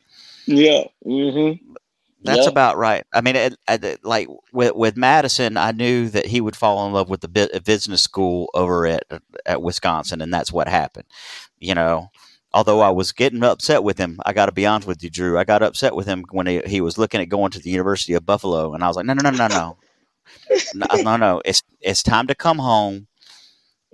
Yeah. 0.47 0.85
Mm-hmm. 1.05 1.65
That's 2.25 2.45
Yeah. 2.45 2.49
about 2.49 2.77
right. 2.77 3.05
I 3.13 3.21
mean, 3.21 3.37
it, 3.37 3.57
it, 3.69 4.05
like 4.05 4.29
with 4.53 4.75
with 4.75 4.97
Madison, 4.97 5.57
I 5.57 5.71
knew 5.73 6.09
that 6.09 6.27
he 6.27 6.41
would 6.41 6.57
fall 6.57 6.87
in 6.87 6.93
love 6.93 7.09
with 7.09 7.21
the 7.21 7.29
bu- 7.29 7.61
business 7.65 8.03
school 8.03 8.51
over 8.55 8.87
at 8.87 9.05
at 9.47 9.63
Wisconsin, 9.63 10.21
and 10.21 10.33
that's 10.35 10.53
what 10.53 10.69
happened. 10.69 11.07
You 11.61 11.75
know, 11.75 12.11
although 12.53 12.81
I 12.81 12.91
was 12.91 13.13
getting 13.13 13.43
upset 13.43 13.83
with 13.85 13.99
him, 13.99 14.21
I 14.25 14.33
got 14.33 14.47
to 14.47 14.53
be 14.53 14.67
honest 14.67 14.89
with 14.89 15.03
you, 15.03 15.11
Drew. 15.11 15.39
I 15.39 15.45
got 15.45 15.63
upset 15.63 15.95
with 15.95 16.07
him 16.07 16.25
when 16.31 16.47
he, 16.47 16.61
he 16.67 16.81
was 16.81 16.99
looking 16.99 17.21
at 17.21 17.29
going 17.29 17.51
to 17.53 17.59
the 17.61 17.71
University 17.71 18.15
of 18.15 18.27
Buffalo, 18.27 18.75
and 18.75 18.83
I 18.83 18.89
was 18.89 18.97
like, 18.97 19.07
no, 19.07 19.15
no, 19.15 19.23
no, 19.23 19.31
no, 19.31 19.49
no, 19.49 19.77
no, 20.75 20.87
no, 21.03 21.17
no. 21.17 21.43
It's 21.45 21.63
it's 21.81 22.03
time 22.03 22.27
to 22.29 22.35
come 22.35 22.59
home. 22.59 23.07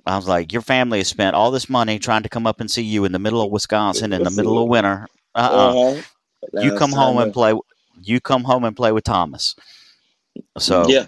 I 0.06 0.16
was 0.16 0.28
like, 0.28 0.52
your 0.52 0.62
family 0.62 0.98
has 0.98 1.08
spent 1.08 1.34
all 1.34 1.50
this 1.50 1.70
money 1.70 1.98
trying 1.98 2.22
to 2.24 2.28
come 2.28 2.46
up 2.46 2.60
and 2.60 2.70
see 2.70 2.82
you 2.82 3.04
in 3.04 3.12
the 3.12 3.18
middle 3.18 3.40
of 3.40 3.50
Wisconsin 3.50 4.12
in 4.12 4.22
the 4.22 4.30
middle 4.30 4.62
of 4.62 4.68
winter. 4.68 5.06
Uh 5.34 5.38
uh 5.38 5.70
Uh-huh. 5.70 6.02
you 6.62 6.76
come 6.76 6.92
home 6.92 7.18
and 7.18 7.32
play. 7.32 7.54
You 8.02 8.20
come 8.20 8.44
home 8.44 8.64
and 8.64 8.76
play 8.76 8.92
with 8.92 9.04
Thomas. 9.04 9.54
So 10.58 10.88
yeah. 10.88 11.06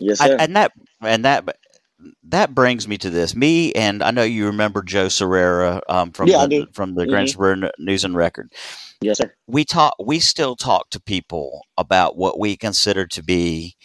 Yes, 0.00 0.20
I- 0.20 0.28
sir. 0.28 0.36
and 0.38 0.56
that 0.56 0.72
and 1.02 1.24
that 1.24 1.56
that 2.24 2.54
brings 2.54 2.86
me 2.86 2.98
to 2.98 3.10
this. 3.10 3.34
Me 3.34 3.72
and 3.72 4.02
I 4.02 4.10
know 4.10 4.22
you 4.22 4.46
remember 4.46 4.82
Joe 4.82 5.06
Serrera 5.06 5.80
um, 5.88 6.12
from 6.12 6.28
Yeah, 6.28 6.46
the, 6.46 6.66
from 6.72 6.94
the 6.94 7.04
Mhm. 7.04 7.10
Greensboro 7.10 7.70
News 7.78 8.04
and 8.04 8.14
Record. 8.16 8.52
yes, 9.00 9.18
sir. 9.18 9.32
We 9.46 9.64
talk. 9.64 9.94
We 10.04 10.18
still 10.20 10.56
talk 10.56 10.90
to 10.90 11.00
people 11.00 11.62
about 11.78 12.16
what 12.16 12.38
we 12.38 12.56
consider 12.56 13.06
to 13.06 13.22
be 13.22 13.76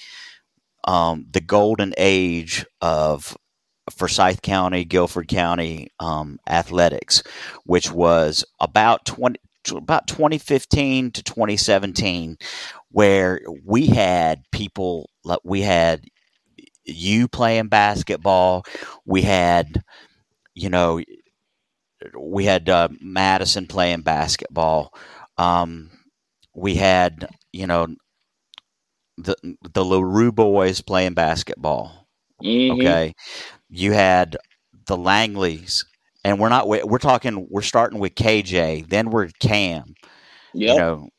um, 0.85 1.25
the 1.31 1.41
golden 1.41 1.93
age 1.97 2.65
of 2.81 3.37
Forsyth 3.91 4.41
County, 4.41 4.85
Guilford 4.85 5.27
County 5.27 5.89
um, 5.99 6.39
athletics, 6.47 7.23
which 7.65 7.91
was 7.91 8.43
about 8.59 9.05
twenty 9.05 9.39
about 9.69 10.07
2015 10.07 11.11
to 11.11 11.21
2017 11.21 12.35
where 12.89 13.39
we 13.63 13.85
had 13.85 14.41
people 14.51 15.07
like 15.23 15.37
we 15.43 15.61
had 15.61 16.03
you 16.85 17.27
playing 17.27 17.67
basketball. 17.67 18.63
We 19.05 19.21
had 19.21 19.83
you 20.55 20.69
know 20.69 21.01
we 22.17 22.45
had 22.45 22.69
uh, 22.69 22.89
madison 23.01 23.67
playing 23.67 24.01
basketball. 24.01 24.93
Um, 25.37 25.91
we 26.55 26.75
had 26.75 27.27
you 27.51 27.67
know 27.67 27.87
the 29.17 29.35
the 29.73 29.85
LaRue 29.85 30.31
boys 30.31 30.81
playing 30.81 31.13
basketball. 31.13 32.07
Mhm. 32.43 32.73
okay. 32.73 33.13
You 33.69 33.93
had 33.93 34.37
the 34.87 34.97
langleys 34.97 35.85
and 36.23 36.39
we're 36.39 36.49
not 36.49 36.67
we're 36.67 36.97
talking 36.97 37.47
we're 37.49 37.61
starting 37.61 37.99
with 37.99 38.15
kj 38.15 38.87
then 38.89 39.09
we're 39.09 39.29
cam. 39.39 39.93
Yep. 40.53 40.73
you 40.73 40.79
know 40.79 41.09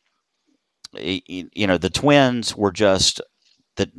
you 1.55 1.67
know 1.67 1.79
the 1.79 1.91
twins 1.91 2.57
were 2.57 2.73
just 2.73 3.21
the 3.77 3.91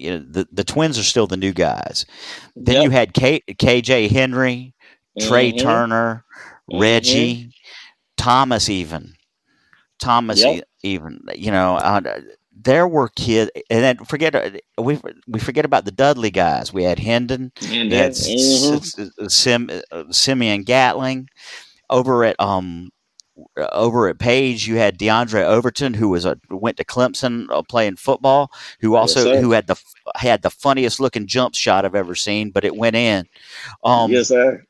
you 0.00 0.10
know 0.12 0.24
the, 0.28 0.48
the 0.52 0.64
twins 0.64 0.98
are 0.98 1.04
still 1.04 1.26
the 1.26 1.36
new 1.36 1.52
guys 1.52 2.06
then 2.58 2.78
Yep. 2.78 2.80
you 2.80 2.90
had 2.90 3.14
K, 3.14 3.40
kj 3.50 4.10
henry 4.10 4.74
trey 5.18 5.52
Mhm. 5.52 5.52
turner 5.52 6.24
Mhm. 6.70 6.70
reggie 6.70 7.52
thomas 8.16 8.68
even 8.68 9.14
thomas 9.98 10.44
Yep. 10.44 10.60
even 10.82 11.20
you 11.34 11.50
know 11.50 11.76
uh, 11.76 12.00
there 12.62 12.86
were 12.88 13.08
kids 13.08 13.50
and 13.70 13.82
then 13.82 13.96
forget 14.04 14.34
uh, 14.34 14.50
we 14.82 14.98
we 15.28 15.40
forget 15.40 15.64
about 15.64 15.84
the 15.84 15.92
dudley 15.92 16.30
guys 16.30 16.72
we 16.72 16.84
had 16.84 16.98
hendon 16.98 17.52
we 17.88 17.96
had 17.96 18.12
then, 18.12 18.34
S-. 18.36 18.36
S- 18.36 19.10
Sim, 19.28 19.70
uh, 19.92 20.04
Simeon 20.10 20.62
Gatling 20.64 21.28
over 21.90 22.24
at 22.24 22.36
um 22.40 22.90
over 23.72 24.08
at 24.08 24.18
Page. 24.18 24.66
You 24.66 24.76
had 24.76 24.98
DeAndre 24.98 25.44
Overton, 25.44 25.94
who 25.94 26.08
was 26.08 26.24
a 26.24 26.38
went 26.50 26.76
to 26.78 26.84
Clemson 26.84 27.46
uh, 27.50 27.62
playing 27.62 27.96
football, 27.96 28.50
who 28.80 28.96
also 28.96 29.24
sir. 29.24 29.40
who 29.40 29.52
had 29.52 29.66
the 29.66 29.80
had 30.16 30.42
the 30.42 30.50
funniest 30.50 31.00
looking 31.00 31.26
jump 31.26 31.54
shot 31.54 31.84
I've 31.84 31.94
ever 31.94 32.14
seen, 32.14 32.50
but 32.50 32.64
it 32.64 32.76
went 32.76 32.96
in. 32.96 33.26
Um, 33.84 34.10
yes, 34.10 34.28
sir. 34.28 34.64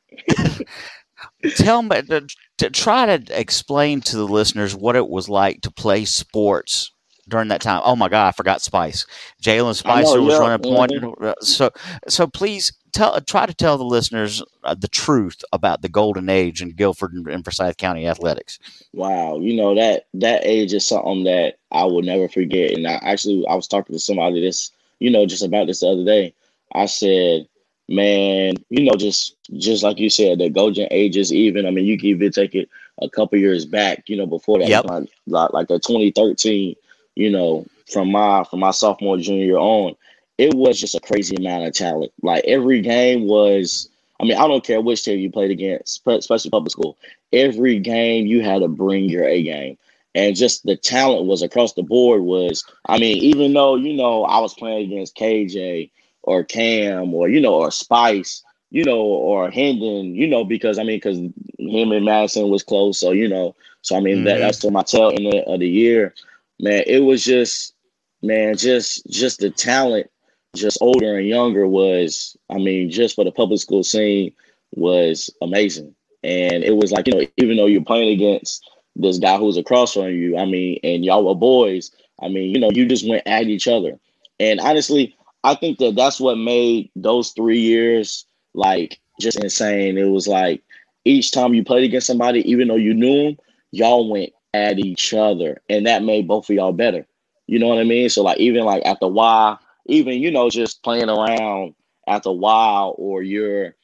tell 1.55 1.81
me 1.81 2.01
to, 2.03 2.27
to 2.57 2.69
try 2.69 3.17
to 3.17 3.39
explain 3.39 4.01
to 4.01 4.17
the 4.17 4.27
listeners 4.27 4.75
what 4.75 4.95
it 4.95 5.07
was 5.07 5.29
like 5.29 5.61
to 5.61 5.71
play 5.71 6.05
sports 6.05 6.91
during 7.27 7.47
that 7.49 7.61
time. 7.61 7.81
Oh 7.83 7.95
my 7.95 8.09
God, 8.09 8.27
I 8.27 8.31
forgot 8.31 8.61
Spice. 8.61 9.05
Jalen 9.41 9.75
Spicer 9.75 10.21
was 10.21 10.33
yeah. 10.33 10.39
running 10.39 10.75
point. 10.75 10.91
Uh, 11.21 11.33
So, 11.41 11.71
so 12.07 12.27
please 12.27 12.71
tell, 12.91 13.19
try 13.21 13.45
to 13.45 13.53
tell 13.53 13.77
the 13.77 13.83
listeners 13.85 14.43
uh, 14.63 14.75
the 14.75 14.87
truth 14.87 15.43
about 15.53 15.81
the 15.81 15.89
golden 15.89 16.29
age 16.29 16.61
in 16.61 16.71
Guilford 16.71 17.13
and, 17.13 17.27
and 17.27 17.43
Forsyth 17.43 17.77
County 17.77 18.07
athletics. 18.07 18.59
Wow, 18.93 19.39
you 19.39 19.55
know 19.55 19.75
that 19.75 20.07
that 20.15 20.41
age 20.45 20.73
is 20.73 20.85
something 20.85 21.23
that 21.25 21.57
I 21.71 21.85
will 21.85 22.01
never 22.01 22.27
forget. 22.27 22.71
And 22.71 22.87
I 22.87 22.93
actually 23.01 23.45
I 23.47 23.55
was 23.55 23.67
talking 23.67 23.93
to 23.93 23.99
somebody 23.99 24.41
this, 24.41 24.71
you 24.99 25.09
know, 25.09 25.25
just 25.25 25.43
about 25.43 25.67
this 25.67 25.79
the 25.81 25.87
other 25.89 26.05
day. 26.05 26.33
I 26.73 26.85
said, 26.85 27.47
man, 27.87 28.55
you 28.69 28.83
know, 28.85 28.95
just 28.95 29.35
just 29.57 29.83
like 29.83 29.99
you 29.99 30.09
said, 30.09 30.39
the 30.39 30.49
golden 30.49 30.87
age 30.91 31.17
is 31.17 31.31
Even 31.33 31.65
I 31.65 31.71
mean, 31.71 31.85
you 31.85 31.97
can 31.97 32.09
even 32.09 32.31
take 32.31 32.55
it 32.55 32.69
a 33.01 33.09
couple 33.09 33.39
years 33.39 33.65
back. 33.65 34.03
You 34.07 34.17
know, 34.17 34.25
before 34.27 34.59
that, 34.59 34.69
Yep. 34.69 34.85
like 34.85 35.09
like, 35.27 35.53
like 35.53 35.69
a 35.69 35.79
2013. 35.79 36.75
You 37.15 37.29
know, 37.29 37.65
from 37.91 38.11
my 38.11 38.43
from 38.45 38.59
my 38.59 38.71
sophomore 38.71 39.17
junior 39.17 39.57
on, 39.57 39.95
it 40.41 40.55
was 40.55 40.79
just 40.79 40.95
a 40.95 40.99
crazy 40.99 41.35
amount 41.35 41.65
of 41.65 41.73
talent. 41.73 42.11
Like 42.21 42.43
every 42.45 42.81
game 42.81 43.27
was. 43.27 43.89
I 44.19 44.23
mean, 44.23 44.37
I 44.37 44.47
don't 44.47 44.63
care 44.63 44.79
which 44.81 45.03
team 45.03 45.19
you 45.19 45.31
played 45.31 45.49
against, 45.49 46.01
especially 46.07 46.51
public 46.51 46.71
school 46.71 46.97
every 47.33 47.79
game 47.79 48.25
you 48.27 48.41
had 48.43 48.61
to 48.61 48.67
bring 48.67 49.05
your 49.05 49.25
A 49.25 49.43
game. 49.43 49.77
And 50.13 50.35
just 50.35 50.65
the 50.65 50.75
talent 50.75 51.25
was 51.27 51.41
across 51.41 51.73
the 51.73 51.83
board 51.83 52.21
was 52.21 52.63
I 52.87 52.99
mean, 52.99 53.17
even 53.17 53.53
though, 53.53 53.75
you 53.75 53.93
know, 53.93 54.23
I 54.25 54.39
was 54.39 54.53
playing 54.53 54.91
against 54.91 55.15
KJ 55.15 55.89
or 56.23 56.43
Cam 56.43 57.13
or, 57.13 57.29
you 57.29 57.39
know, 57.41 57.55
or 57.55 57.71
Spice, 57.71 58.43
you 58.71 58.83
know, 58.83 58.99
or 58.99 59.49
Hendon, 59.49 60.15
you 60.15 60.27
know, 60.27 60.43
because 60.43 60.77
I 60.77 60.83
mean, 60.83 60.97
because 60.97 61.17
him 61.17 61.91
and 61.91 62.05
Madison 62.05 62.49
was 62.49 62.63
close. 62.63 62.99
So, 62.99 63.11
you 63.11 63.27
know, 63.29 63.55
so 63.81 63.95
I 63.95 64.01
mean 64.01 64.23
that 64.25 64.37
Mhm. 64.37 64.39
that's 64.39 64.59
to 64.59 64.71
my 64.71 64.83
tail 64.83 65.11
end 65.13 65.33
of 65.47 65.59
the 65.59 65.69
year. 65.69 66.13
Man, 66.59 66.83
it 66.87 66.99
was 66.99 67.23
just 67.23 67.73
man, 68.21 68.57
just 68.57 69.05
just 69.09 69.39
the 69.39 69.49
talent, 69.49 70.09
just 70.55 70.77
older 70.81 71.17
and 71.17 71.27
younger 71.27 71.67
was, 71.67 72.35
I 72.49 72.55
mean, 72.55 72.89
just 72.89 73.15
for 73.15 73.23
the 73.23 73.31
public 73.31 73.59
school 73.59 73.83
scene 73.83 74.33
was 74.75 75.29
amazing. 75.41 75.95
And 76.23 76.63
it 76.63 76.75
was 76.75 76.91
like, 76.91 77.07
you 77.07 77.13
know, 77.13 77.25
even 77.37 77.57
though 77.57 77.65
you're 77.65 77.83
playing 77.83 78.09
against 78.09 78.69
this 78.95 79.17
guy 79.17 79.37
who's 79.37 79.57
across 79.57 79.93
from 79.93 80.09
you, 80.09 80.37
I 80.37 80.45
mean, 80.45 80.79
and 80.83 81.05
y'all 81.05 81.25
were 81.25 81.35
boys, 81.35 81.91
I 82.21 82.27
mean, 82.27 82.53
you 82.53 82.59
know, 82.59 82.69
you 82.71 82.85
just 82.85 83.07
went 83.07 83.23
at 83.25 83.47
each 83.47 83.67
other. 83.67 83.97
And 84.39 84.59
honestly, 84.59 85.15
I 85.43 85.55
think 85.55 85.79
that 85.79 85.95
that's 85.95 86.19
what 86.19 86.37
made 86.37 86.91
those 86.95 87.31
three 87.31 87.59
years 87.59 88.25
like 88.53 88.99
just 89.19 89.41
insane. 89.43 89.97
It 89.97 90.09
was 90.09 90.27
like 90.27 90.61
each 91.05 91.31
time 91.31 91.53
you 91.53 91.63
played 91.63 91.83
against 91.83 92.07
somebody, 92.07 92.49
even 92.49 92.67
though 92.67 92.75
you 92.75 92.93
knew 92.93 93.23
them, 93.23 93.37
y'all 93.71 94.09
went 94.09 94.33
at 94.53 94.79
each 94.79 95.13
other, 95.13 95.61
and 95.69 95.87
that 95.87 96.03
made 96.03 96.27
both 96.27 96.49
of 96.49 96.55
y'all 96.55 96.73
better. 96.73 97.07
You 97.47 97.57
know 97.59 97.67
what 97.67 97.79
I 97.79 97.83
mean? 97.83 98.09
So 98.09 98.21
like 98.23 98.37
even 98.39 98.65
like 98.65 98.83
after 98.85 99.05
a 99.05 99.09
while, 99.09 99.59
even 99.87 100.19
you 100.19 100.31
know 100.31 100.49
just 100.49 100.83
playing 100.83 101.09
around 101.09 101.75
after 102.07 102.29
a 102.29 102.33
while, 102.33 102.95
or 102.97 103.21
you're 103.21 103.75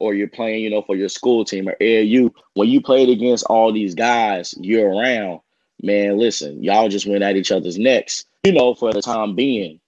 or 0.00 0.14
you're 0.14 0.28
playing, 0.28 0.62
you 0.62 0.70
know, 0.70 0.82
for 0.82 0.96
your 0.96 1.08
school 1.08 1.44
team 1.44 1.68
or 1.68 1.76
AAU, 1.80 2.30
when 2.54 2.68
you 2.68 2.80
played 2.80 3.08
against 3.08 3.44
all 3.44 3.72
these 3.72 3.94
guys 3.94 4.54
year 4.60 4.90
round, 4.90 5.40
man, 5.82 6.18
listen, 6.18 6.62
y'all 6.62 6.88
just 6.88 7.06
went 7.06 7.22
at 7.22 7.36
each 7.36 7.52
other's 7.52 7.78
necks, 7.78 8.24
you 8.44 8.52
know, 8.52 8.74
for 8.74 8.92
the 8.92 9.00
time 9.00 9.34
being. 9.34 9.80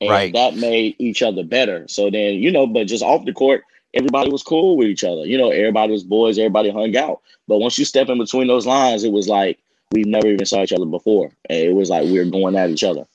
And 0.00 0.10
Right. 0.10 0.32
that 0.34 0.56
made 0.56 0.96
each 0.98 1.22
other 1.22 1.44
better. 1.44 1.86
So 1.88 2.10
then, 2.10 2.34
you 2.34 2.50
know, 2.50 2.66
but 2.66 2.88
just 2.88 3.04
off 3.04 3.24
the 3.24 3.32
court, 3.32 3.62
everybody 3.94 4.30
was 4.30 4.42
cool 4.42 4.76
with 4.76 4.88
each 4.88 5.04
other. 5.04 5.24
You 5.24 5.38
know, 5.38 5.50
everybody 5.50 5.92
was 5.92 6.02
boys, 6.02 6.38
everybody 6.38 6.70
hung 6.70 6.96
out. 6.96 7.20
But 7.46 7.58
once 7.58 7.78
you 7.78 7.84
step 7.84 8.08
in 8.08 8.18
between 8.18 8.48
those 8.48 8.66
lines, 8.66 9.04
it 9.04 9.12
was 9.12 9.28
like 9.28 9.58
we've 9.92 10.06
never 10.06 10.26
even 10.26 10.44
saw 10.44 10.62
each 10.62 10.72
other 10.72 10.86
before. 10.86 11.30
And 11.48 11.58
it 11.58 11.74
was 11.74 11.88
like 11.88 12.04
we 12.04 12.18
were 12.18 12.24
going 12.24 12.56
at 12.56 12.70
each 12.70 12.82
other. 12.82 13.06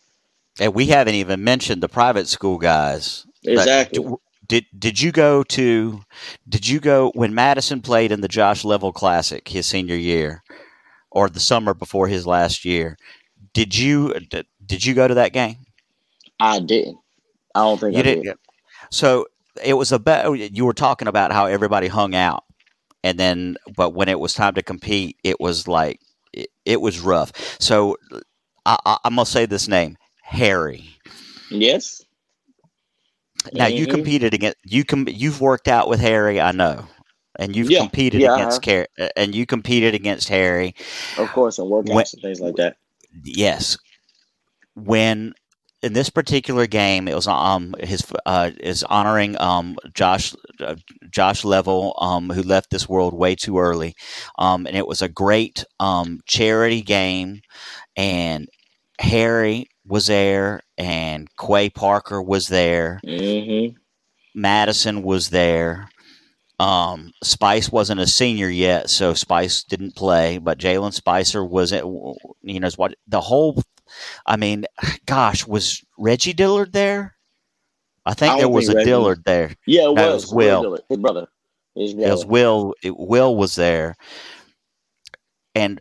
And 0.60 0.74
we 0.74 0.88
haven't 0.88 1.16
even 1.16 1.44
mentioned 1.44 1.82
the 1.84 1.90
private 1.90 2.28
school 2.28 2.58
guys. 2.58 3.26
Exactly. 3.44 4.04
Did 4.48 4.66
did 4.78 5.02
you 5.02 5.12
go 5.12 5.44
to? 5.44 6.02
Did 6.48 6.68
you 6.68 6.80
go 6.80 7.12
when 7.16 7.34
Madison 7.34 7.82
played 7.82 8.12
in 8.12 8.22
the 8.22 8.28
Josh 8.28 8.64
Level 8.64 8.92
Classic 8.94 9.48
his 9.48 9.66
senior 9.66 9.96
year, 9.96 10.44
or 11.12 11.30
the 11.30 11.40
summer 11.40 11.74
before 11.74 12.08
his 12.08 12.26
last 12.26 12.66
year? 12.66 12.98
Did 13.54 13.78
you 13.78 14.14
did, 14.30 14.46
did 14.66 14.86
you 14.86 14.94
go 14.94 15.08
to 15.08 15.16
that 15.16 15.34
game? 15.34 15.58
I 16.40 16.60
didn't. 16.60 16.98
I 17.56 17.62
don't 17.62 17.80
think 17.80 17.96
You 17.96 18.00
I 18.00 18.04
did. 18.04 18.24
didn't. 18.24 18.40
So 18.92 19.28
it 19.64 19.74
was 19.74 19.92
a 19.92 20.00
bet. 20.00 20.26
Oh, 20.26 20.34
you 20.34 20.66
were 20.66 20.74
talking 20.74 21.08
about 21.08 21.32
how 21.32 21.46
everybody 21.46 21.88
hung 21.88 22.16
out, 22.16 22.44
and 23.04 23.18
then 23.20 23.58
but 23.76 23.92
when 23.94 24.10
it 24.10 24.20
was 24.20 24.34
time 24.34 24.54
to 24.56 24.64
compete, 24.64 25.18
it 25.24 25.40
was 25.40 25.68
like 25.68 26.00
it, 26.34 26.50
it 26.66 26.82
was 26.82 27.00
rough. 27.00 27.32
So 27.60 27.98
I, 28.66 28.78
I, 28.86 28.98
I'm 29.06 29.16
gonna 29.16 29.26
say 29.26 29.46
this 29.46 29.68
name, 29.68 29.98
Harry. 30.28 30.90
Yes. 31.50 32.04
Now 33.54 33.68
you 33.68 33.86
Mhm. 33.86 33.92
competed 33.92 34.34
against 34.34 34.58
you 34.66 34.84
com- 34.84 35.08
you've 35.08 35.40
worked 35.42 35.68
out 35.68 35.88
with 35.88 36.00
Harry, 36.02 36.42
I 36.42 36.52
know, 36.52 36.86
and 37.40 37.56
you've 37.56 37.70
Yeah, 37.70 37.80
competed 37.80 38.22
yeah, 38.22 38.36
against 38.36 38.62
Car- 38.62 38.88
and 39.16 39.34
you 39.34 39.46
competed 39.46 39.96
against 39.96 40.28
Harry. 40.30 40.76
Of 41.18 41.32
course, 41.32 41.60
and 41.60 41.70
workouts 41.72 41.94
When- 41.94 42.06
and 42.14 42.22
things 42.22 42.42
like 42.42 42.56
that. 42.58 42.78
Yes, 43.24 43.78
when 44.76 45.34
in 45.84 45.94
this 45.94 46.10
particular 46.10 46.68
game, 46.68 47.08
it 47.08 47.16
was 47.16 47.28
um 47.28 47.76
his 47.80 48.04
uh 48.26 48.52
is 48.60 48.84
honoring 48.84 49.40
um 49.40 49.78
Josh 49.94 50.34
uh, 50.60 50.76
Josh 51.10 51.46
Level 51.46 51.96
um 52.02 52.30
who 52.30 52.42
left 52.44 52.70
this 52.72 52.90
world 52.90 53.14
way 53.14 53.36
too 53.36 53.60
early, 53.60 53.96
um 54.38 54.68
and 54.68 54.76
it 54.76 54.88
was 54.88 55.02
a 55.02 55.10
great 55.10 55.64
um 55.80 56.20
charity 56.26 56.82
game, 56.82 57.42
and 57.96 58.48
Harry 59.00 59.68
was 59.88 60.08
there 60.08 60.62
and 60.78 61.28
Quay 61.40 61.70
Parker 61.70 62.22
was 62.22 62.48
there. 62.48 63.00
hmm 63.06 63.68
Madison 64.36 65.02
was 65.02 65.30
there. 65.30 65.90
Um, 66.60 67.12
Spice 67.24 67.72
wasn't 67.72 68.00
a 68.02 68.08
senior 68.08 68.50
yet, 68.50 68.90
so 68.90 69.14
Spice 69.14 69.64
didn't 69.64 69.96
play. 69.96 70.38
But 70.38 70.60
Jalen 70.60 70.94
Spicer 70.94 71.44
was, 71.44 71.74
at, 71.74 71.84
you 71.86 72.60
know, 72.60 72.70
what 72.76 72.94
the 73.08 73.22
whole. 73.22 73.62
I 74.26 74.36
mean, 74.36 74.66
gosh, 75.06 75.48
was 75.48 75.84
Reggie 75.98 76.34
Dillard 76.34 76.74
there? 76.74 77.16
I 78.06 78.14
think 78.14 78.34
I 78.36 78.38
there 78.40 78.50
was 78.50 78.70
a 78.70 78.76
Reggie- 78.76 78.86
Dillard 78.90 79.24
there. 79.26 79.56
Yeah, 79.66 79.90
it 79.90 79.96
No, 79.96 80.10
it 80.10 80.14
was, 80.14 80.26
was 80.26 80.34
Will. 80.34 80.62
Dillard, 80.62 80.82
his 80.90 80.98
brother. 80.98 81.28
His 81.76 81.92
It 81.94 81.98
was. 81.98 82.26
Will. 82.26 82.74
It, 82.84 82.98
Will 82.98 83.36
was 83.36 83.56
there, 83.56 83.96
and 85.56 85.80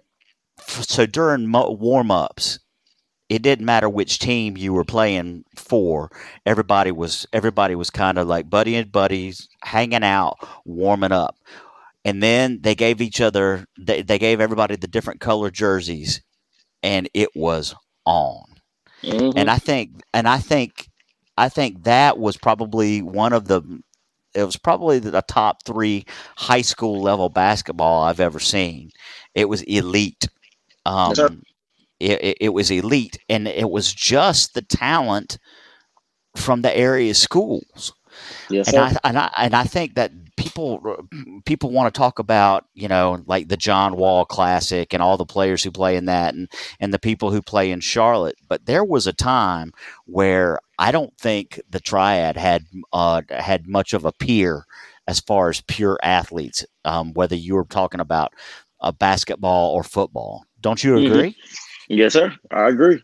f- 0.59 0.85
so 0.85 1.07
during 1.07 1.47
mo- 1.47 1.71
warm 1.71 2.11
ups, 2.11 2.59
it 3.29 3.43
didn't 3.43 3.67
matter 3.67 3.89
which 3.89 4.19
team 4.19 4.57
you 4.57 4.73
were 4.73 4.85
playing 4.85 5.45
for. 5.57 6.11
Everybody 6.47 6.93
was 6.93 7.27
everybody 7.33 7.75
was 7.75 7.91
kind 7.91 8.19
of 8.19 8.29
like 8.29 8.51
buddy 8.51 8.77
and 8.77 8.93
buddies, 8.93 9.49
hanging 9.65 10.05
out, 10.05 10.37
warming 10.65 11.13
up, 11.13 11.37
and 12.05 12.23
then 12.23 12.61
they 12.63 12.75
gave 12.75 13.01
each 13.01 13.21
other. 13.21 13.67
They, 13.79 14.03
they 14.03 14.19
gave 14.19 14.41
everybody 14.41 14.77
the 14.77 14.89
different 14.89 15.21
color 15.21 15.51
jerseys, 15.51 16.23
and 16.83 17.09
it 17.15 17.31
was 17.37 17.75
on 18.07 18.45
Mhm. 19.05 19.33
and 19.37 19.51
I 19.51 19.59
think 19.59 19.91
and 20.15 20.29
I 20.29 20.39
think 20.39 20.89
I 21.37 21.49
think 21.49 21.85
that 21.85 22.19
was 22.19 22.37
probably 22.37 23.03
one 23.03 23.33
of 23.33 23.49
the 23.49 23.63
it 24.35 24.45
was 24.45 24.57
probably 24.57 24.99
the 24.99 25.23
top 25.23 25.65
three 25.65 26.05
high 26.37 26.63
school 26.63 27.03
level 27.03 27.29
basketball 27.31 28.03
I've 28.05 28.21
ever 28.21 28.41
seen. 28.41 28.91
It 29.35 29.49
was 29.49 29.63
elite. 29.63 30.29
Um. 30.87 31.43
It, 32.01 32.37
it, 32.41 32.49
was 32.51 32.71
elite, 32.71 33.19
and 33.29 33.49
it 33.49 33.71
was 33.71 33.93
just 33.93 34.55
the 34.55 34.63
talent 34.63 35.39
from 36.37 36.63
the 36.63 36.77
area 36.77 37.15
schools 37.15 37.95
yes, 38.51 38.69
and. 38.69 38.77
I, 38.77 38.97
and 39.05 39.19
I 39.19 39.31
and 39.39 39.55
I 39.55 39.65
think 39.65 39.95
that 39.95 40.13
people 40.37 41.09
people 41.45 41.71
want 41.71 41.93
to 41.93 41.99
talk 41.99 42.19
about 42.19 42.67
you 42.75 42.89
know 42.89 43.23
like 43.27 43.49
the 43.49 43.57
John 43.57 43.97
Wall 43.97 44.25
Classic 44.25 44.93
and 44.93 45.03
all 45.03 45.17
the 45.17 45.27
players 45.27 45.63
who 45.63 45.71
play 45.71 45.97
in 45.97 46.07
that 46.07 46.35
and 46.35 46.49
and 46.81 46.93
the 46.93 46.99
people 46.99 47.31
who 47.31 47.43
play 47.43 47.71
in 47.71 47.81
Charlotte, 47.81 48.37
but 48.49 48.67
there 48.67 48.85
was 48.85 49.07
a 49.07 49.13
time 49.13 49.73
where 50.07 50.59
I 50.79 50.93
don't 50.93 51.17
think 51.19 51.61
the 51.71 51.81
Triad 51.81 52.37
had 52.37 52.65
uh, 52.93 53.23
had 53.31 53.67
much 53.67 53.93
of 53.93 54.05
a 54.05 54.13
peer 54.13 54.65
as 55.09 55.21
far 55.21 55.49
as 55.51 55.61
pure 55.63 55.99
athletes, 56.03 56.65
um, 56.85 57.13
whether 57.15 57.37
you 57.37 57.55
were 57.55 57.65
talking 57.65 58.01
about 58.01 58.33
uh, 58.81 58.93
basketball 58.93 59.73
or 59.73 59.83
football. 59.83 60.45
Don't 60.61 60.83
you 60.83 60.95
Mhm. 60.95 61.07
agree? 61.07 61.37
Yes, 61.89 62.13
sir. 62.15 62.35
I 62.51 62.69
agree. 62.69 63.03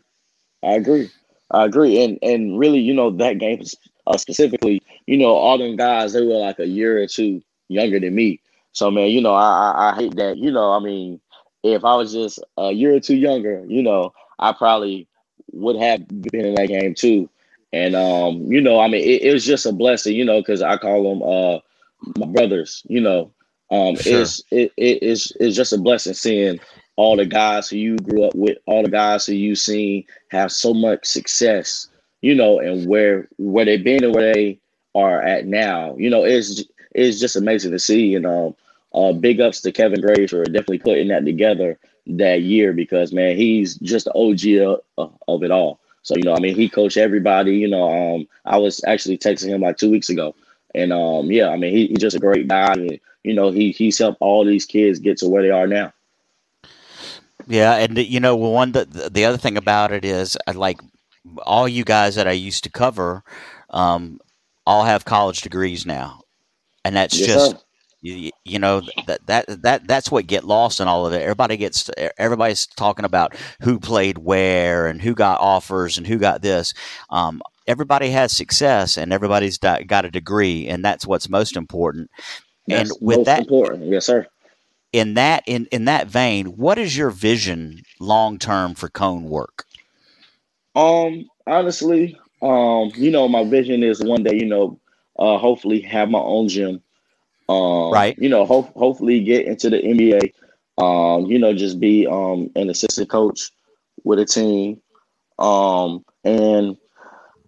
I 0.63 0.73
agree. 0.75 1.11
I 1.51 1.65
agree. 1.65 2.03
And 2.03 2.19
and 2.23 2.59
really, 2.59 2.79
you 2.81 2.95
know, 2.95 3.11
that 3.11 3.39
game 3.39 3.63
uh, 4.07 4.17
specifically, 4.17 4.81
you 5.07 5.17
know, 5.17 5.35
all 5.35 5.59
them 5.59 5.77
guys, 5.77 6.13
they 6.13 6.25
were 6.25 6.35
like 6.39 6.59
a 6.59 6.67
year 6.67 7.03
or 7.03 7.07
two 7.07 7.43
younger 7.69 7.99
than 8.01 8.15
me. 8.15 8.41
So 8.73 8.91
man, 8.91 9.09
you 9.09 9.21
know, 9.21 9.35
I 9.35 9.73
I, 9.73 9.91
I 9.91 9.95
hate 9.97 10.17
that. 10.17 10.39
You 10.39 10.51
know, 10.51 10.73
I 10.73 10.81
mean, 10.81 11.21
if 11.63 11.85
I 11.85 11.95
was 11.97 12.13
just 12.13 12.41
a 12.57 12.73
year 12.73 12.95
or 12.95 13.01
two 13.01 13.17
younger, 13.17 13.65
you 13.67 13.83
know, 13.83 14.13
I 14.39 14.53
probably 14.53 15.09
would 15.53 15.77
have 15.77 16.07
been 16.09 16.45
in 16.47 16.55
that 16.55 16.69
game 16.69 16.95
too. 16.95 17.29
And 17.73 17.95
um, 17.95 18.51
you 18.51 18.61
know, 18.61 18.81
I 18.81 18.89
mean, 18.89 19.03
it, 19.03 19.23
it 19.23 19.33
was 19.33 19.45
just 19.45 19.67
a 19.67 19.73
blessing, 19.73 20.15
you 20.15 20.25
know, 20.25 20.41
because 20.41 20.63
I 20.63 20.77
call 20.77 21.03
them 21.03 21.23
uh 21.23 21.59
my 22.17 22.27
brothers. 22.33 22.83
You 22.89 23.01
know, 23.01 23.33
um, 23.71 23.99
Sure. 23.99 24.05
it's 24.05 24.43
it, 24.51 24.73
it 24.77 24.99
it's 25.03 25.33
it's 25.41 25.57
just 25.57 25.73
a 25.73 25.79
blessing 25.79 26.15
seeing 26.15 26.59
all 26.97 27.17
the 27.17 27.27
guys 27.27 27.69
who 27.69 27.77
you 27.77 27.97
grew 27.97 28.25
up 28.25 28.35
with, 28.35 28.59
all 28.67 28.83
the 28.83 28.91
guys 28.91 29.27
who 29.27 29.35
you've 29.35 29.59
seen 29.59 30.05
have 30.29 30.53
so 30.53 30.75
much 30.75 31.05
success, 31.07 31.89
you 32.21 32.35
know, 32.35 32.59
and 32.59 32.87
where 32.87 33.29
where 33.39 33.65
they've 33.65 33.85
been 33.85 34.05
and 34.05 34.15
where 34.15 34.33
they 34.33 34.59
are 34.95 35.23
at 35.23 35.47
now. 35.47 35.97
You 35.97 36.11
know, 36.11 36.25
it's 36.25 36.63
it's 36.95 37.21
just 37.21 37.37
amazing 37.37 37.73
to 37.73 37.79
see. 37.79 38.15
And 38.15 38.27
um, 38.27 38.55
uh, 38.95 39.13
big 39.13 39.41
ups 39.41 39.61
to 39.63 39.73
Kevin 39.73 40.01
Graves 40.01 40.31
for 40.31 40.45
definitely 40.45 40.79
putting 40.79 41.09
that 41.09 41.25
together 41.25 41.79
that 42.07 42.43
year 42.43 42.73
because 42.73 43.13
man, 43.13 43.37
he's 43.37 43.77
just 43.77 44.07
the 44.07 44.15
OG 44.15 44.81
of, 44.99 45.13
of 45.29 45.43
it 45.43 45.51
all. 45.51 45.81
So 46.03 46.17
you 46.17 46.25
know, 46.25 46.35
I 46.35 46.41
mean, 46.41 46.55
he 46.55 46.69
coached 46.69 46.97
everybody. 46.97 47.57
You 47.57 47.69
know, 47.69 48.15
um, 48.15 48.29
I 48.45 48.59
was 48.59 48.83
actually 48.85 49.19
texting 49.19 49.49
him 49.49 49.63
like 49.63 49.79
two 49.79 49.91
weeks 49.91 50.11
ago, 50.11 50.35
and 50.75 50.93
um, 50.93 51.31
yeah, 51.31 51.49
I 51.49 51.57
mean, 51.57 51.73
he, 51.73 51.87
he's 51.87 51.99
just 51.99 52.17
a 52.17 52.21
great 52.21 52.49
guy. 52.49 52.73
And, 52.73 53.01
you 53.23 53.35
know, 53.35 53.51
he 53.51 53.71
he's 53.71 53.99
helped 53.99 54.19
all 54.21 54.45
these 54.45 54.67
kids 54.67 54.99
get 54.99 55.19
to 55.19 55.29
where 55.29 55.43
they 55.43 55.51
are 55.51 55.67
now. 55.67 55.93
Yeah, 57.47 57.77
and 57.77 57.99
you 57.99 58.21
know, 58.21 58.37
one 58.37 58.73
the 58.73 59.11
the 59.13 59.25
other 59.25 59.39
thing 59.39 59.57
about 59.57 59.93
it 59.93 60.05
is, 60.05 60.37
like 60.55 60.81
all 61.43 61.69
you 61.69 61.85
guys 61.85 62.15
that 62.17 62.29
I 62.29 62.33
used 62.33 62.65
to 62.65 62.71
cover, 62.71 63.23
um, 63.71 64.19
all 64.67 64.85
have 64.85 65.05
college 65.05 65.41
degrees 65.43 65.87
now, 65.87 66.21
and 66.85 66.97
that's 66.97 67.19
Yes, 67.19 67.33
just 67.33 67.55
sir. 67.55 67.61
you, 68.01 68.31
you 68.45 68.59
know 68.59 68.83
that 69.07 69.27
that 69.27 69.63
that 69.63 69.87
that's 69.87 70.11
what 70.11 70.27
get 70.27 70.45
lost 70.45 70.81
in 70.81 70.89
all 70.89 71.07
of 71.07 71.13
it. 71.13 71.23
Everybody 71.23 71.57
gets 71.57 71.91
everybody's 72.19 72.67
talking 72.67 73.05
about 73.05 73.35
who 73.63 73.79
played 73.79 74.19
where 74.19 74.87
and 74.87 75.01
who 75.03 75.15
got 75.15 75.41
offers 75.41 75.99
and 75.99 76.07
who 76.07 76.19
got 76.19 76.43
this. 76.43 76.75
Um, 77.11 77.43
everybody 77.67 78.11
has 78.11 78.33
success 78.33 78.97
and 78.97 79.13
everybody's 79.13 79.59
got 79.59 80.05
a 80.05 80.11
degree, 80.11 80.69
and 80.69 80.85
that's 80.85 81.07
what's 81.07 81.29
most 81.29 81.57
important. 81.57 82.11
And 82.71 82.91
with 83.01 83.25
most 83.25 83.25
that, 83.25 83.47
important. 83.47 83.89
Yes, 83.89 84.07
sir. 84.07 84.27
In 84.93 85.15
that 85.15 85.43
in 85.47 85.67
in 85.73 85.85
that 85.87 86.07
vein, 86.09 86.47
what 86.57 86.79
is 86.79 86.97
your 86.97 87.11
vision 87.11 87.83
long 88.01 88.39
term 88.39 88.75
for 88.75 88.89
cone 88.89 89.25
work? 89.25 89.67
Um, 90.75 91.29
honestly, 91.47 92.17
um, 92.43 92.91
you 92.97 93.11
know, 93.11 93.29
my 93.29 93.45
vision 93.45 93.83
is 93.83 94.03
one 94.03 94.23
day, 94.23 94.35
you 94.37 94.47
know, 94.47 94.79
uh, 95.19 95.39
hopefully 95.39 95.81
have 95.83 96.11
my 96.11 96.19
own 96.19 96.49
gym. 96.49 96.83
Um, 97.49 97.95
Right. 97.95 98.17
you 98.17 98.29
know, 98.29 98.45
hope 98.47 98.73
hopefully 98.75 99.21
get 99.23 99.47
into 99.47 99.71
the 99.71 99.79
NBA. 99.83 100.33
Um, 100.83 101.27
you 101.27 101.39
know, 101.39 101.53
just 101.55 101.81
be 101.81 102.07
um 102.07 102.51
an 102.57 102.71
assistant 102.71 103.11
coach 103.11 103.51
with 104.05 104.19
a 104.19 104.25
team. 104.25 104.81
Um, 105.39 106.05
and 106.25 106.77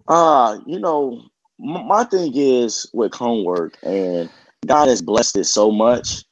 uh, 0.09 0.59
you 0.67 0.79
know, 0.79 1.23
m- 1.63 1.87
my 1.87 2.05
thing 2.05 2.33
is 2.35 2.89
with 2.93 3.13
cone 3.13 3.45
work, 3.45 3.77
and 3.83 4.31
God 4.67 4.89
has 4.89 5.03
blessed 5.03 5.37
it 5.39 5.45
so 5.45 5.71
much. 5.71 6.25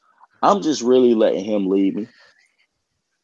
I'm 0.43 0.62
just 0.62 0.82
really 0.82 1.14
letting 1.14 1.45
Him 1.45 1.68
lead 1.68 1.97
me 1.97 2.09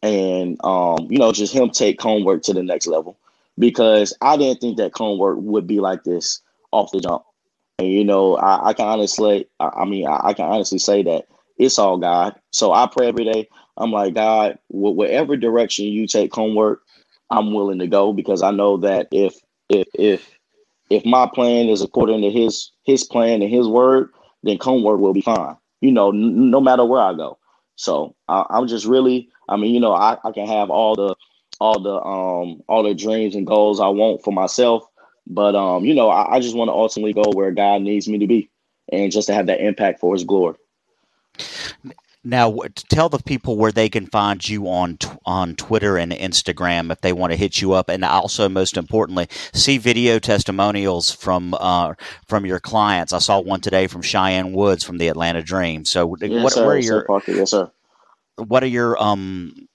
and 0.02 0.58
um, 0.64 1.06
you 1.10 1.18
know, 1.18 1.32
just 1.32 1.52
him 1.54 1.70
take 1.70 1.98
Cone 1.98 2.24
Work 2.24 2.42
to 2.44 2.52
the 2.52 2.62
next 2.62 2.86
level 2.86 3.16
because 3.58 4.14
I 4.20 4.36
didn't 4.36 4.60
think 4.60 4.76
that 4.78 4.94
Cone 4.94 5.18
Work 5.18 5.38
would 5.40 5.66
be 5.66 5.80
like 5.80 6.04
this 6.04 6.42
off 6.72 6.90
the 6.92 7.00
jump. 7.00 7.22
And 7.78 7.88
you 7.88 8.04
know, 8.04 8.36
I, 8.36 8.68
I 8.68 8.72
can 8.74 8.86
honestly, 8.86 9.48
I, 9.60 9.68
I 9.78 9.84
mean, 9.84 10.06
I, 10.06 10.20
I 10.28 10.34
can 10.34 10.46
honestly 10.46 10.78
say 10.78 11.02
that 11.04 11.26
it's 11.58 11.78
all 11.78 11.98
God. 11.98 12.36
So 12.52 12.72
I 12.72 12.86
pray 12.86 13.08
every 13.08 13.24
day. 13.24 13.48
I'm 13.76 13.92
like, 13.92 14.14
God, 14.14 14.58
wh- 14.68 14.94
whatever 14.96 15.36
direction 15.36 15.86
you 15.86 16.06
take 16.06 16.32
Cone 16.32 16.54
Work, 16.54 16.82
I'm 17.30 17.52
willing 17.52 17.78
to 17.80 17.86
go 17.88 18.12
because 18.12 18.42
I 18.42 18.50
know 18.52 18.78
that 18.78 19.08
if 19.12 19.34
if 19.68 19.88
if 19.94 20.30
if 20.90 21.04
my 21.04 21.28
plan 21.32 21.68
is 21.68 21.82
according 21.82 22.22
to 22.22 22.30
His 22.30 22.70
His 22.84 23.04
plan 23.04 23.42
and 23.42 23.52
His 23.52 23.66
word, 23.66 24.10
then 24.44 24.58
Cone 24.58 24.82
Work 24.84 25.00
will 25.00 25.12
be 25.12 25.20
fine. 25.22 25.56
You 25.80 25.92
know, 25.92 26.10
n- 26.10 26.50
no 26.50 26.60
matter 26.60 26.84
where 26.84 27.02
I 27.02 27.14
go. 27.14 27.38
So 27.76 28.16
I, 28.28 28.46
I'm 28.50 28.68
just 28.68 28.86
really, 28.86 29.30
I 29.48 29.56
mean, 29.56 29.74
you 29.74 29.80
know, 29.80 29.94
I, 29.94 30.18
I 30.24 30.32
can 30.32 30.46
have 30.48 30.70
all 30.70 30.96
the 30.96 31.16
all 31.60 31.80
the 31.80 31.94
um 31.96 32.62
all 32.68 32.84
the 32.84 32.94
dreams 32.94 33.36
and 33.36 33.46
goals 33.46 33.80
I 33.80 33.88
want 33.88 34.22
for 34.24 34.32
myself, 34.32 34.84
but 35.26 35.56
um, 35.56 35.84
you 35.84 35.94
know, 35.94 36.10
I, 36.10 36.36
I 36.36 36.40
just 36.40 36.56
want 36.56 36.68
to 36.68 36.74
ultimately 36.74 37.14
go 37.14 37.24
where 37.34 37.52
God 37.52 37.82
needs 37.82 38.08
me 38.08 38.18
to 38.18 38.28
be, 38.28 38.50
and 38.92 39.12
just 39.12 39.28
to 39.28 39.34
have 39.34 39.46
that 39.46 39.60
impact 39.64 40.00
for 40.00 40.14
His 40.14 40.24
glory. 40.24 40.56
Now, 42.28 42.58
tell 42.90 43.08
the 43.08 43.20
people 43.20 43.56
where 43.56 43.72
they 43.72 43.88
can 43.88 44.06
find 44.06 44.46
you 44.46 44.68
on 44.68 44.98
on 45.26 45.56
Twitter 45.56 45.96
and 45.96 46.12
Instagram 46.12 46.92
if 46.92 47.00
they 47.00 47.12
want 47.14 47.32
to 47.32 47.38
hit 47.38 47.62
you 47.62 47.72
up, 47.72 47.88
and 47.88 48.04
also, 48.04 48.48
most 48.50 48.76
importantly, 48.76 49.28
see 49.54 49.78
video 49.78 50.18
testimonials 50.18 51.10
from 51.10 51.54
uh, 51.58 51.94
from 52.26 52.46
your 52.46 52.60
clients. 52.60 53.14
I 53.14 53.18
saw 53.20 53.40
one 53.40 53.62
today 53.62 53.86
from 53.88 54.02
Cheyenne 54.02 54.52
Woods 54.52 54.84
from 54.84 54.98
the 54.98 55.08
Atlanta 55.08 55.42
Dream. 55.42 55.86
So, 55.86 56.06
what 56.06 56.20
Yes, 56.24 56.52
what 56.52 56.54
sir. 56.54 56.74
are 56.74 56.76
Yes, 56.76 56.88
sir, 56.88 57.04
your 57.04 57.08
Yes, 57.28 57.50
sir. 57.50 57.72
what 58.36 58.62
are 58.62 58.68
your 58.68 59.02
um 59.02 59.68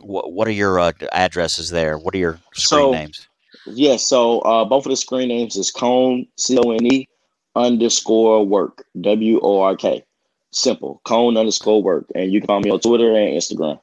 what 0.00 0.32
what 0.32 0.48
are 0.48 0.52
your 0.52 0.80
uh, 0.80 0.92
addresses 1.12 1.70
there? 1.70 1.98
What 1.98 2.14
are 2.14 2.18
your 2.18 2.40
screen 2.54 2.90
So 2.90 2.92
names? 2.92 3.28
yes, 3.66 4.06
so 4.06 4.40
uh, 4.40 4.64
both 4.64 4.86
of 4.86 4.90
the 4.90 4.96
screen 4.96 5.28
names 5.28 5.56
is 5.56 5.70
Cone 5.70 6.26
C 6.36 6.58
O 6.58 6.70
N 6.72 6.86
E 6.86 7.08
underscore 7.56 8.46
work 8.46 8.84
W 9.00 9.40
O 9.42 9.60
R 9.60 9.76
K. 9.76 10.04
Simple. 10.52 11.00
Cone 11.04 11.36
underscore 11.36 11.82
work, 11.82 12.06
and 12.14 12.32
you 12.32 12.40
can 12.40 12.48
find 12.48 12.64
me 12.64 12.70
on 12.70 12.80
Twitter 12.80 13.14
and 13.14 13.36
Instagram. 13.36 13.80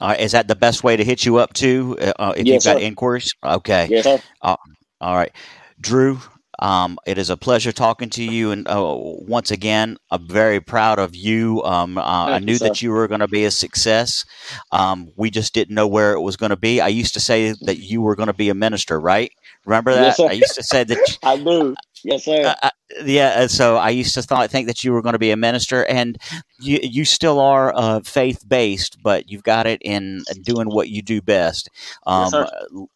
Uh, 0.00 0.16
is 0.18 0.32
that 0.32 0.48
the 0.48 0.56
best 0.56 0.82
way 0.82 0.96
to 0.96 1.04
hit 1.04 1.24
you 1.24 1.36
up 1.36 1.52
too? 1.52 1.96
Uh, 2.00 2.12
uh, 2.18 2.34
if 2.36 2.46
you've 2.46 2.64
got 2.64 2.78
sir. 2.78 2.84
inquiries, 2.84 3.32
okay. 3.44 3.86
Yes, 3.90 4.04
sir. 4.04 4.20
Uh, 4.40 4.56
all 5.00 5.14
right, 5.14 5.32
Drew. 5.80 6.18
Um, 6.60 6.98
it 7.06 7.16
is 7.16 7.30
a 7.30 7.38
pleasure 7.38 7.72
talking 7.72 8.10
to 8.10 8.22
you, 8.22 8.50
and 8.50 8.68
uh, 8.68 8.94
once 8.94 9.50
again, 9.50 9.96
I'm 10.10 10.28
very 10.28 10.60
proud 10.60 10.98
of 10.98 11.16
you. 11.16 11.62
Um, 11.64 11.96
uh, 11.96 12.02
I 12.02 12.38
you, 12.38 12.44
knew 12.44 12.56
sir. 12.56 12.68
that 12.68 12.82
you 12.82 12.90
were 12.90 13.08
going 13.08 13.20
to 13.20 13.28
be 13.28 13.46
a 13.46 13.50
success. 13.50 14.26
Um, 14.70 15.10
we 15.16 15.30
just 15.30 15.54
didn't 15.54 15.74
know 15.74 15.88
where 15.88 16.12
it 16.12 16.20
was 16.20 16.36
going 16.36 16.50
to 16.50 16.56
be. 16.56 16.80
I 16.80 16.88
used 16.88 17.14
to 17.14 17.20
say 17.20 17.54
that 17.62 17.78
you 17.78 18.02
were 18.02 18.14
going 18.14 18.26
to 18.26 18.34
be 18.34 18.50
a 18.50 18.54
minister, 18.54 19.00
right? 19.00 19.32
Remember 19.64 19.92
Yes, 19.92 20.16
that? 20.16 20.18
sir. 20.18 20.28
I 20.28 20.32
used 20.32 20.54
to 20.56 20.62
say 20.62 20.84
that. 20.84 21.18
I 21.22 21.36
do. 21.36 21.76
Yes, 22.04 22.24
sir. 22.24 22.44
Uh, 22.44 22.54
uh, 22.62 22.70
yeah, 23.04 23.34
uh, 23.36 23.48
so 23.48 23.76
I 23.76 23.90
used 23.90 24.14
to 24.14 24.22
thought, 24.22 24.50
think 24.50 24.66
that 24.66 24.82
you 24.84 24.92
were 24.92 25.02
going 25.02 25.12
to 25.14 25.18
be 25.18 25.30
a 25.30 25.36
minister, 25.36 25.84
and 25.86 26.16
you 26.58 26.78
you 26.82 27.04
still 27.04 27.38
are 27.38 27.72
uh, 27.76 28.00
faith 28.00 28.48
based, 28.48 29.02
but 29.02 29.30
you've 29.30 29.42
got 29.42 29.66
it 29.66 29.80
in 29.82 30.24
doing 30.42 30.68
what 30.68 30.88
you 30.88 31.02
do 31.02 31.20
best. 31.20 31.68
Yes, 32.14 32.30
Um, 32.30 32.30
sir. 32.30 32.48
l- 32.74 32.90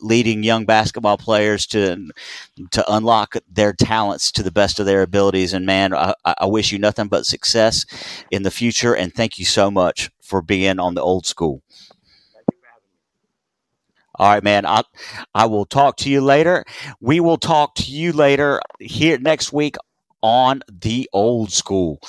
leading 0.00 0.42
young 0.42 0.64
basketball 0.66 1.16
players 1.18 1.66
to 1.66 2.08
to 2.70 2.92
unlock 2.92 3.36
their 3.50 3.72
talents 3.72 4.30
to 4.32 4.42
the 4.42 4.50
best 4.52 4.78
of 4.80 4.86
their 4.86 5.02
abilities. 5.02 5.52
And 5.52 5.66
man, 5.66 5.94
I 5.94 6.14
I 6.24 6.46
wish 6.46 6.72
you 6.72 6.78
nothing 6.78 7.08
but 7.08 7.26
success 7.26 7.84
in 8.30 8.42
the 8.42 8.50
future. 8.50 8.94
And 8.94 9.12
thank 9.14 9.38
you 9.38 9.44
so 9.44 9.70
much 9.70 10.10
for 10.22 10.42
being 10.42 10.78
on 10.78 10.94
the 10.94 11.02
old 11.02 11.26
school. 11.26 11.62
All 14.18 14.28
right, 14.32 14.42
man. 14.42 14.66
I 14.66 14.82
I 15.34 15.46
will 15.46 15.64
talk 15.64 15.96
to 15.98 16.10
you 16.10 16.20
later. 16.20 16.64
We 17.00 17.20
will 17.20 17.38
talk 17.38 17.74
to 17.76 17.90
you 17.90 18.12
later 18.12 18.60
here 18.80 19.18
next 19.18 19.52
week 19.52 19.76
on 20.22 20.62
the 20.68 21.08
old 21.12 21.52
school. 21.52 22.00